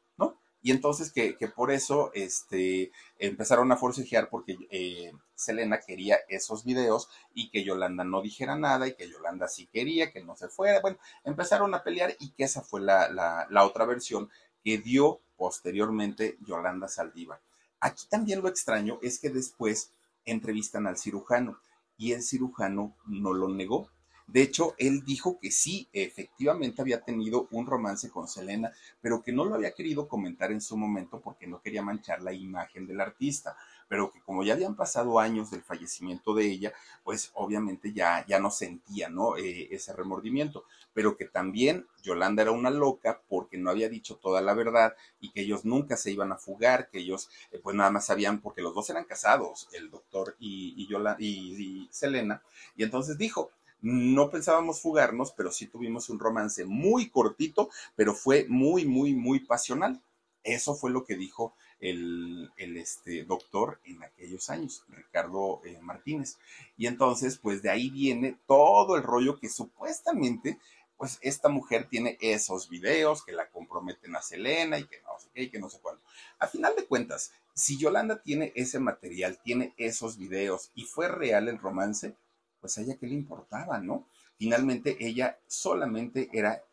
y 0.67 0.71
entonces 0.71 1.13
que, 1.13 1.37
por 1.55 1.71
eso 1.71 2.11
este, 2.13 2.91
empezaron 3.19 3.71
a 3.71 3.77
forcejear 3.77 4.27
porque 4.29 4.57
eh, 4.69 5.13
Selena 5.33 5.79
quería 5.79 6.17
esos 6.27 6.65
videos 6.65 7.07
y 7.33 7.49
que 7.51 7.63
Yolanda 7.63 8.03
no 8.03 8.21
dijera 8.21 8.57
nada 8.57 8.85
y 8.85 8.93
que 8.93 9.09
Yolanda 9.09 9.47
sí 9.47 9.69
quería 9.71 10.11
que 10.11 10.21
no 10.21 10.35
se 10.35 10.49
fuera. 10.49 10.81
Bueno, 10.81 10.97
empezaron 11.23 11.73
a 11.73 11.83
pelear 11.83 12.17
y 12.19 12.31
que 12.31 12.43
esa 12.43 12.63
fue 12.63 12.81
la, 12.81 13.07
la 13.49 13.63
otra 13.63 13.85
versión 13.85 14.29
que 14.61 14.77
dio 14.77 15.21
posteriormente 15.37 16.37
Yolanda 16.45 16.89
Saldívar. 16.89 17.39
Aquí 17.79 18.05
también 18.09 18.41
lo 18.41 18.49
extraño 18.49 18.99
es 19.01 19.19
que 19.19 19.29
después 19.29 19.93
entrevistan 20.25 20.85
al 20.85 20.97
cirujano 20.97 21.61
y 21.97 22.11
el 22.11 22.23
cirujano 22.23 22.93
no 23.05 23.33
lo 23.33 23.47
negó 23.47 23.89
de 24.27 24.41
hecho, 24.41 24.75
él 24.77 25.03
dijo 25.05 25.39
que 25.39 25.51
sí, 25.51 25.87
efectivamente 25.93 26.81
había 26.81 27.01
tenido 27.01 27.47
un 27.51 27.65
romance 27.65 28.09
con 28.09 28.27
Selena, 28.27 28.73
pero 29.01 29.23
que 29.23 29.31
no 29.31 29.45
lo 29.45 29.55
había 29.55 29.73
querido 29.73 30.07
comentar 30.09 30.51
en 30.51 30.59
su 30.59 30.75
momento 30.75 31.21
porque 31.21 31.47
no 31.47 31.61
quería 31.61 31.81
manchar 31.81 32.21
la 32.21 32.33
imagen 32.33 32.85
del 32.87 32.99
artista, 32.99 33.55
pero 33.87 34.11
que 34.11 34.21
como 34.21 34.43
ya 34.43 34.53
habían 34.53 34.75
pasado 34.75 35.19
años 35.19 35.49
del 35.49 35.61
fallecimiento 35.63 36.33
de 36.33 36.45
ella, 36.45 36.73
pues 37.05 37.31
obviamente 37.35 37.93
ya, 37.93 38.25
ya 38.27 38.37
no 38.39 38.51
sentía, 38.51 39.07
¿no? 39.07 39.37
Eh, 39.37 39.69
ese 39.71 39.93
remordimiento, 39.93 40.65
pero 40.93 41.15
que 41.15 41.25
también 41.25 41.87
Yolanda 42.03 42.41
era 42.41 42.51
una 42.51 42.69
loca 42.69 43.21
porque 43.29 43.57
no 43.57 43.69
había 43.69 43.87
dicho 43.87 44.17
toda 44.17 44.41
la 44.41 44.53
verdad 44.53 44.95
y 45.21 45.31
que 45.31 45.41
ellos 45.41 45.63
nunca 45.63 45.95
se 45.95 46.11
iban 46.11 46.31
a 46.33 46.37
fugar, 46.37 46.89
que 46.89 46.99
ellos 46.99 47.29
eh, 47.51 47.59
pues 47.63 47.75
nada 47.75 47.91
más 47.91 48.05
sabían 48.05 48.41
porque 48.41 48.61
los 48.61 48.73
dos 48.75 48.89
eran 48.89 49.05
casados, 49.05 49.69
el 49.71 49.89
doctor 49.89 50.35
y, 50.39 50.75
y, 50.77 50.87
y 51.19 51.87
Selena, 51.91 52.41
y 52.75 52.83
entonces 52.83 53.17
dijo, 53.17 53.51
no 53.81 54.29
pensábamos 54.29 54.81
fugarnos, 54.81 55.31
pero 55.31 55.51
sí 55.51 55.67
tuvimos 55.67 56.09
un 56.09 56.19
romance 56.19 56.65
muy 56.65 57.09
cortito, 57.09 57.69
pero 57.95 58.13
fue 58.13 58.45
muy, 58.49 58.85
muy, 58.85 59.13
muy 59.13 59.39
pasional. 59.39 60.01
Eso 60.43 60.75
fue 60.75 60.91
lo 60.91 61.03
que 61.03 61.15
dijo 61.15 61.53
el, 61.79 62.51
este, 62.57 63.23
doctor 63.23 63.79
en 63.83 64.03
aquellos 64.03 64.49
años, 64.49 64.83
Ricardo 64.89 65.61
eh, 65.65 65.77
Martínez. 65.81 66.37
Y 66.77 66.87
entonces, 66.87 67.37
pues 67.37 67.61
de 67.61 67.69
ahí 67.69 67.89
viene 67.89 68.37
todo 68.47 68.95
el 68.95 69.03
rollo 69.03 69.37
que 69.39 69.49
supuestamente, 69.49 70.59
pues 70.97 71.19
esta 71.21 71.49
mujer 71.49 71.87
tiene 71.89 72.17
esos 72.21 72.69
videos 72.69 73.23
que 73.23 73.31
la 73.31 73.49
comprometen 73.49 74.15
a 74.15 74.21
Selena 74.21 74.79
y 74.79 74.85
que 74.85 75.01
no 75.01 75.19
sé 75.19 75.27
qué 75.33 75.43
y 75.43 75.49
que 75.49 75.59
no 75.59 75.69
sé 75.69 75.79
cuándo. 75.79 76.01
A 76.39 76.47
final 76.47 76.75
de 76.75 76.85
cuentas, 76.85 77.31
si 77.53 77.77
Yolanda 77.77 78.21
tiene 78.21 78.51
ese 78.55 78.79
material, 78.79 79.39
tiene 79.43 79.73
esos 79.77 80.17
videos 80.17 80.71
y 80.75 80.85
fue 80.85 81.07
real 81.07 81.47
el 81.47 81.59
romance, 81.59 82.15
pues 82.59 82.77
a 82.77 82.81
ella 82.81 82.97
qué 82.99 83.07
le 83.07 83.13
importaba, 83.13 83.79
¿no? 83.79 84.07
Finalmente 84.37 84.97
ella 84.99 85.39
solamente 85.47 86.29
era 86.31 86.63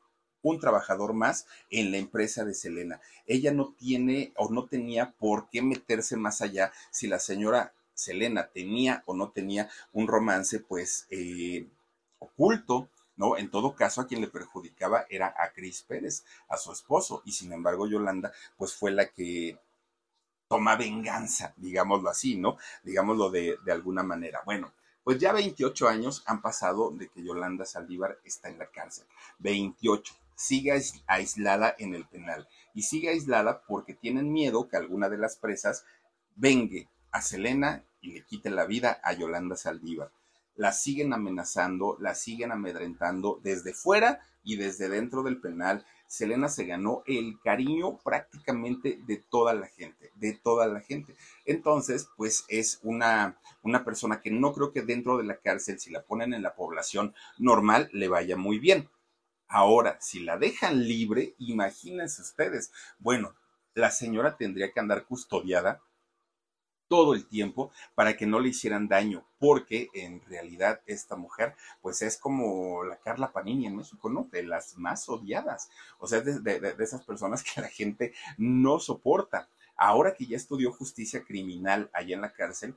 un 0.43 0.61
trabajador 0.61 1.14
más 1.14 1.47
en 1.70 1.91
la 1.91 1.97
empresa 1.97 2.45
de 2.45 2.55
Selena. 2.55 3.01
Ella 3.26 3.53
no 3.53 3.74
tiene 3.78 4.32
o 4.37 4.51
no 4.51 4.66
tenía 4.66 5.12
por 5.12 5.49
qué 5.49 5.62
meterse 5.62 6.16
más 6.16 6.43
allá 6.43 6.70
si 6.91 7.07
la 7.07 7.18
señora 7.18 7.72
Selena 7.95 8.49
tenía 8.49 9.03
o 9.07 9.14
no 9.14 9.30
tenía 9.30 9.70
un 9.93 10.07
romance, 10.07 10.61
pues, 10.61 11.07
eh, 11.11 11.66
oculto, 12.18 12.89
¿no? 13.16 13.39
En 13.39 13.51
todo 13.51 13.74
caso, 13.74 14.01
a 14.01 14.07
quien 14.07 14.20
le 14.20 14.28
perjudicaba 14.28 15.07
era 15.09 15.35
a 15.39 15.53
Cris 15.53 15.82
Pérez, 15.82 16.24
a 16.49 16.57
su 16.57 16.72
esposo, 16.72 17.22
y 17.24 17.32
sin 17.32 17.53
embargo 17.53 17.87
Yolanda, 17.87 18.32
pues 18.57 18.74
fue 18.74 18.91
la 18.91 19.07
que 19.09 19.59
toma 20.49 20.76
venganza, 20.76 21.55
digámoslo 21.57 22.11
así, 22.11 22.37
¿no? 22.37 22.59
Digámoslo 22.82 23.30
de, 23.30 23.59
de 23.64 23.72
alguna 23.72 24.03
manera. 24.03 24.43
Bueno, 24.45 24.72
pues 25.05 25.18
ya 25.18 25.32
28 25.32 25.86
años 25.86 26.22
han 26.26 26.40
pasado 26.40 26.90
de 26.90 27.09
que 27.09 27.22
Yolanda 27.22 27.66
Saldívar 27.66 28.18
está 28.24 28.48
en 28.48 28.59
la 28.59 28.66
cárcel. 28.66 29.05
28. 29.38 30.14
Sigue 30.34 30.72
aislada 31.07 31.74
en 31.78 31.94
el 31.94 32.07
penal. 32.07 32.48
Y 32.72 32.82
sigue 32.82 33.11
aislada 33.11 33.61
porque 33.68 33.94
tienen 33.94 34.32
miedo 34.32 34.66
que 34.66 34.78
alguna 34.78 35.11
de 35.11 35.18
las 35.18 35.36
presas 35.36 35.84
vengue 36.34 36.88
a 37.12 37.20
Selena 37.20 37.84
y 38.00 38.12
le 38.12 38.24
quite 38.24 38.50
la 38.50 38.64
vida 38.64 38.98
a 39.05 39.12
Yolanda 39.12 39.57
Saldívar. 39.57 40.11
La 40.57 40.72
siguen 40.72 41.12
amenazando, 41.12 41.98
la 42.00 42.14
siguen 42.14 42.50
amedrentando 42.50 43.40
desde 43.42 43.74
fuera 43.74 44.20
y 44.42 44.57
desde 44.57 44.88
dentro 44.88 45.22
del 45.22 45.40
penal 45.40 45.84
Selena 46.14 46.48
se 46.48 46.64
ganó 46.64 47.02
el 47.06 47.40
cariño 47.42 47.98
prácticamente 47.98 49.00
de 49.04 49.16
toda 49.16 49.52
la 49.52 49.66
gente, 49.66 50.12
de 50.14 50.32
toda 50.32 50.68
la 50.68 50.80
gente. 50.80 51.16
Entonces, 51.44 52.08
pues 52.16 52.44
es 52.46 52.78
una, 52.84 53.40
una 53.62 53.84
persona 53.84 54.20
que 54.20 54.30
no 54.30 54.52
creo 54.52 54.72
que 54.72 54.82
dentro 54.82 55.18
de 55.18 55.24
la 55.24 55.38
cárcel, 55.38 55.80
si 55.80 55.90
la 55.90 56.04
ponen 56.04 56.32
en 56.32 56.42
la 56.42 56.54
población 56.54 57.16
normal, 57.36 57.90
le 57.92 58.06
vaya 58.06 58.36
muy 58.36 58.60
bien. 58.60 58.88
Ahora, 59.48 59.98
si 60.00 60.20
la 60.20 60.38
dejan 60.38 60.86
libre, 60.86 61.34
imagínense 61.38 62.22
ustedes, 62.22 62.70
bueno, 63.00 63.34
la 63.74 63.90
señora 63.90 64.36
tendría 64.36 64.70
que 64.70 64.78
andar 64.78 65.06
custodiada 65.06 65.82
todo 66.89 67.14
el 67.14 67.26
tiempo 67.26 67.72
para 67.95 68.16
que 68.16 68.26
no 68.26 68.41
le 68.41 68.51
hicieran 68.51 68.89
daño, 68.89 69.24
porque 69.39 69.89
en 69.95 70.20
realidad 70.22 70.80
esta 70.87 71.16
mujer 71.16 71.55
pues 71.80 72.03
es 72.03 72.18
como 72.18 72.85
la 72.85 72.99
Carla 72.99 73.32
Panini 73.32 73.66
en 73.66 73.76
México, 73.76 74.11
¿no? 74.11 74.28
De 74.30 74.43
las 74.43 74.76
más 74.76 75.09
odiadas, 75.09 75.70
o 75.99 76.07
sea, 76.07 76.20
de, 76.20 76.41
de, 76.41 76.74
esas 76.78 77.03
personas 77.05 77.43
que 77.43 77.61
la 77.61 77.68
gente 77.68 78.12
no 78.39 78.78
soporta. 78.78 79.49
Ahora 79.76 80.14
que 80.14 80.26
ya 80.26 80.37
estudió 80.37 80.72
justicia 80.72 81.24
criminal 81.24 81.91
allá 81.93 82.14
en 82.14 82.20
la 82.20 82.32
cárcel, 82.32 82.76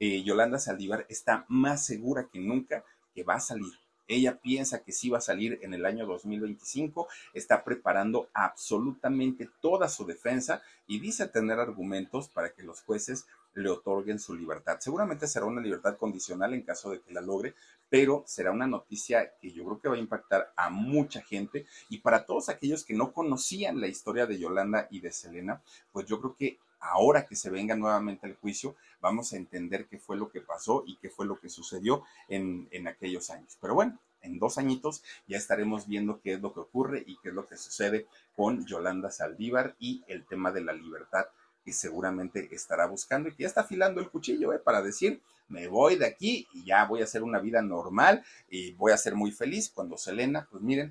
eh, 0.00 0.22
Yolanda 0.22 0.58
Saldívar 0.58 1.06
está 1.08 1.44
más 1.48 1.84
segura 1.84 2.28
que 2.32 2.40
nunca 2.40 2.84
que 3.14 3.22
va 3.22 3.34
a 3.34 3.40
salir. 3.40 3.81
Ella 4.12 4.38
piensa 4.38 4.82
que 4.82 4.92
sí 4.92 5.08
va 5.08 5.18
a 5.18 5.22
salir 5.22 5.58
en 5.62 5.72
el 5.72 5.86
año 5.86 6.06
2025, 6.06 7.08
está 7.32 7.64
preparando 7.64 8.28
absolutamente 8.34 9.48
toda 9.60 9.88
su 9.88 10.04
defensa 10.04 10.62
y 10.86 11.00
dice 11.00 11.28
tener 11.28 11.58
argumentos 11.58 12.28
para 12.28 12.50
que 12.50 12.62
los 12.62 12.82
jueces 12.82 13.26
le 13.54 13.70
otorguen 13.70 14.18
su 14.18 14.34
libertad. 14.34 14.78
Seguramente 14.80 15.26
será 15.26 15.46
una 15.46 15.60
libertad 15.60 15.96
condicional 15.96 16.52
en 16.54 16.62
caso 16.62 16.90
de 16.90 17.00
que 17.00 17.12
la 17.12 17.20
logre, 17.20 17.54
pero 17.88 18.22
será 18.26 18.50
una 18.50 18.66
noticia 18.66 19.34
que 19.40 19.50
yo 19.52 19.64
creo 19.64 19.80
que 19.80 19.88
va 19.88 19.94
a 19.96 19.98
impactar 19.98 20.52
a 20.56 20.70
mucha 20.70 21.22
gente 21.22 21.66
y 21.88 21.98
para 21.98 22.24
todos 22.26 22.48
aquellos 22.48 22.84
que 22.84 22.94
no 22.94 23.12
conocían 23.12 23.80
la 23.80 23.88
historia 23.88 24.26
de 24.26 24.38
Yolanda 24.38 24.88
y 24.90 25.00
de 25.00 25.12
Selena, 25.12 25.62
pues 25.90 26.06
yo 26.06 26.20
creo 26.20 26.36
que 26.36 26.58
ahora 26.82 27.26
que 27.26 27.36
se 27.36 27.48
venga 27.48 27.76
nuevamente 27.76 28.26
el 28.26 28.34
juicio, 28.34 28.76
vamos 29.00 29.32
a 29.32 29.36
entender 29.36 29.86
qué 29.86 29.98
fue 29.98 30.16
lo 30.16 30.30
que 30.30 30.40
pasó 30.40 30.84
y 30.86 30.96
qué 30.96 31.08
fue 31.08 31.24
lo 31.26 31.38
que 31.40 31.48
sucedió 31.48 32.04
en, 32.28 32.68
en 32.72 32.88
aquellos 32.88 33.30
años. 33.30 33.56
Pero 33.60 33.74
bueno, 33.74 33.98
en 34.20 34.38
dos 34.38 34.58
añitos 34.58 35.02
ya 35.26 35.36
estaremos 35.36 35.86
viendo 35.86 36.20
qué 36.20 36.34
es 36.34 36.40
lo 36.40 36.52
que 36.52 36.60
ocurre 36.60 37.02
y 37.06 37.16
qué 37.22 37.28
es 37.28 37.34
lo 37.34 37.46
que 37.46 37.56
sucede 37.56 38.06
con 38.34 38.66
Yolanda 38.66 39.10
Saldívar 39.10 39.76
y 39.78 40.04
el 40.08 40.24
tema 40.26 40.52
de 40.52 40.62
la 40.62 40.72
libertad 40.72 41.26
que 41.64 41.72
seguramente 41.72 42.52
estará 42.54 42.86
buscando 42.86 43.28
y 43.28 43.34
que 43.34 43.44
ya 43.44 43.48
está 43.48 43.62
afilando 43.62 44.00
el 44.00 44.10
cuchillo 44.10 44.52
¿eh? 44.52 44.58
para 44.58 44.82
decir, 44.82 45.22
me 45.48 45.68
voy 45.68 45.96
de 45.96 46.06
aquí 46.06 46.48
y 46.52 46.64
ya 46.64 46.84
voy 46.86 47.00
a 47.00 47.04
hacer 47.04 47.22
una 47.22 47.38
vida 47.38 47.62
normal 47.62 48.24
y 48.48 48.72
voy 48.72 48.92
a 48.92 48.96
ser 48.96 49.14
muy 49.14 49.30
feliz. 49.30 49.70
Cuando 49.70 49.96
Selena, 49.96 50.48
pues 50.50 50.62
miren, 50.62 50.90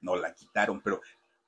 no 0.00 0.16
la 0.16 0.34
quitaron, 0.34 0.80
pero 0.80 1.00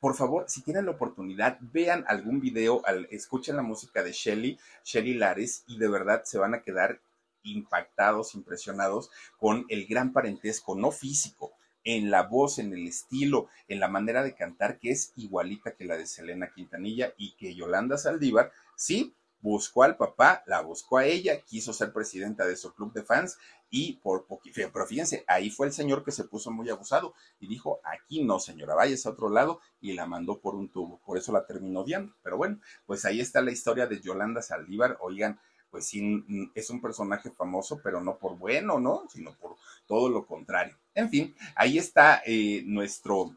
por 0.05 0.15
favor, 0.15 0.45
si 0.49 0.61
tienen 0.61 0.85
la 0.85 0.91
oportunidad, 0.91 1.57
vean 1.63 2.05
algún 2.07 2.39
video, 2.39 2.83
escuchen 3.09 3.57
la 3.57 3.63
música 3.63 4.03
de 4.03 4.13
Shelly, 4.13 4.59
Shelly 4.85 5.15
Lares, 5.15 5.65
y 5.67 5.79
de 5.79 5.89
verdad 5.89 6.25
se 6.25 6.37
van 6.37 6.53
a 6.53 6.61
quedar 6.61 7.01
impactados, 7.43 8.35
impresionados 8.35 9.11
con 9.39 9.65
el 9.71 9.87
gran 9.87 10.13
parentesco, 10.13 10.75
no 10.75 10.91
físico, 10.91 11.55
en 11.85 12.11
la 12.11 12.25
voz, 12.25 12.59
en 12.59 12.75
el 12.75 12.87
estilo, 12.87 13.49
en 13.67 13.81
la 13.81 13.89
manera 13.89 14.23
de 14.23 14.35
cantar, 14.35 14.79
que 14.79 14.91
es 14.91 15.15
igualita 15.17 15.75
que 15.75 15.87
la 15.87 15.97
de 15.97 16.07
Selena 16.07 16.53
Quintanilla 16.55 17.15
y 17.17 17.33
que 17.37 17.55
Yolanda 17.55 17.97
Saldívar, 17.97 18.53
sí, 18.77 19.15
buscó 19.45 19.83
al 19.83 19.99
papá, 19.99 20.43
la 20.47 20.63
buscó 20.63 20.97
a 20.97 21.05
ella, 21.05 21.43
quiso 21.43 21.75
ser 21.75 21.93
presidenta 21.93 22.47
de 22.47 22.57
su 22.57 22.73
club 22.73 22.95
de 22.95 23.03
fans 23.03 23.37
y 23.69 23.97
por 23.97 24.25
poquito, 24.25 24.59
pero 24.73 24.87
fíjense, 24.87 25.23
ahí 25.27 25.51
fue 25.51 25.67
el 25.67 25.75
señor 25.75 26.03
que 26.03 26.13
se 26.13 26.25
puso 26.25 26.51
muy 26.51 26.71
abusado 26.71 27.13
y 27.39 27.47
dijo, 27.47 27.79
aquí 27.85 28.25
no 28.25 28.41
señora, 28.41 28.75
váyase 28.75 29.07
a 29.07 29.13
otro 29.13 29.29
lado 29.29 29.61
y 29.83 29.93
la 29.93 30.07
mandó 30.07 30.41
por 30.41 30.55
un 30.55 30.71
tubo, 30.71 30.99
por 31.05 31.19
eso 31.19 31.31
la 31.31 31.45
terminó 31.45 31.81
odiando. 31.81 32.15
Pero 32.23 32.39
bueno, 32.39 32.59
pues 32.87 33.05
ahí 33.05 33.21
está 33.21 33.43
la 33.43 33.51
historia 33.51 33.87
de 33.87 34.01
Yolanda 34.01 34.41
Saldívar, 34.41 34.97
oigan, 35.03 35.39
pues 35.71 35.89
sí, 35.89 36.25
es 36.55 36.71
un 36.71 36.81
personaje 36.81 37.31
famoso, 37.31 37.81
pero 37.85 38.01
no 38.01 38.17
por 38.17 38.39
bueno, 38.39 38.81
¿no? 38.81 39.05
Sino 39.13 39.35
por 39.35 39.57
todo 39.87 40.09
lo 40.09 40.25
contrario. 40.25 40.75
En 40.95 41.11
fin, 41.11 41.35
ahí 41.55 41.77
está 41.77 42.23
eh, 42.25 42.63
nuestro 42.65 43.37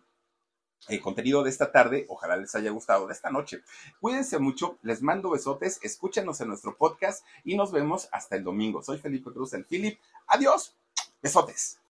el 0.87 1.01
contenido 1.01 1.43
de 1.43 1.49
esta 1.49 1.71
tarde. 1.71 2.05
Ojalá 2.09 2.37
les 2.37 2.53
haya 2.55 2.71
gustado 2.71 3.07
de 3.07 3.13
esta 3.13 3.29
noche. 3.29 3.61
Cuídense 3.99 4.39
mucho, 4.39 4.77
les 4.81 5.01
mando 5.01 5.29
besotes, 5.29 5.79
escúchenos 5.83 6.41
en 6.41 6.49
nuestro 6.49 6.75
podcast 6.75 7.25
y 7.43 7.55
nos 7.55 7.71
vemos 7.71 8.09
hasta 8.11 8.35
el 8.35 8.43
domingo. 8.43 8.81
Soy 8.81 8.97
Felipe 8.97 9.31
Cruz, 9.31 9.53
el 9.53 9.65
Philip. 9.65 9.99
Adiós, 10.27 10.75
besotes. 11.21 11.79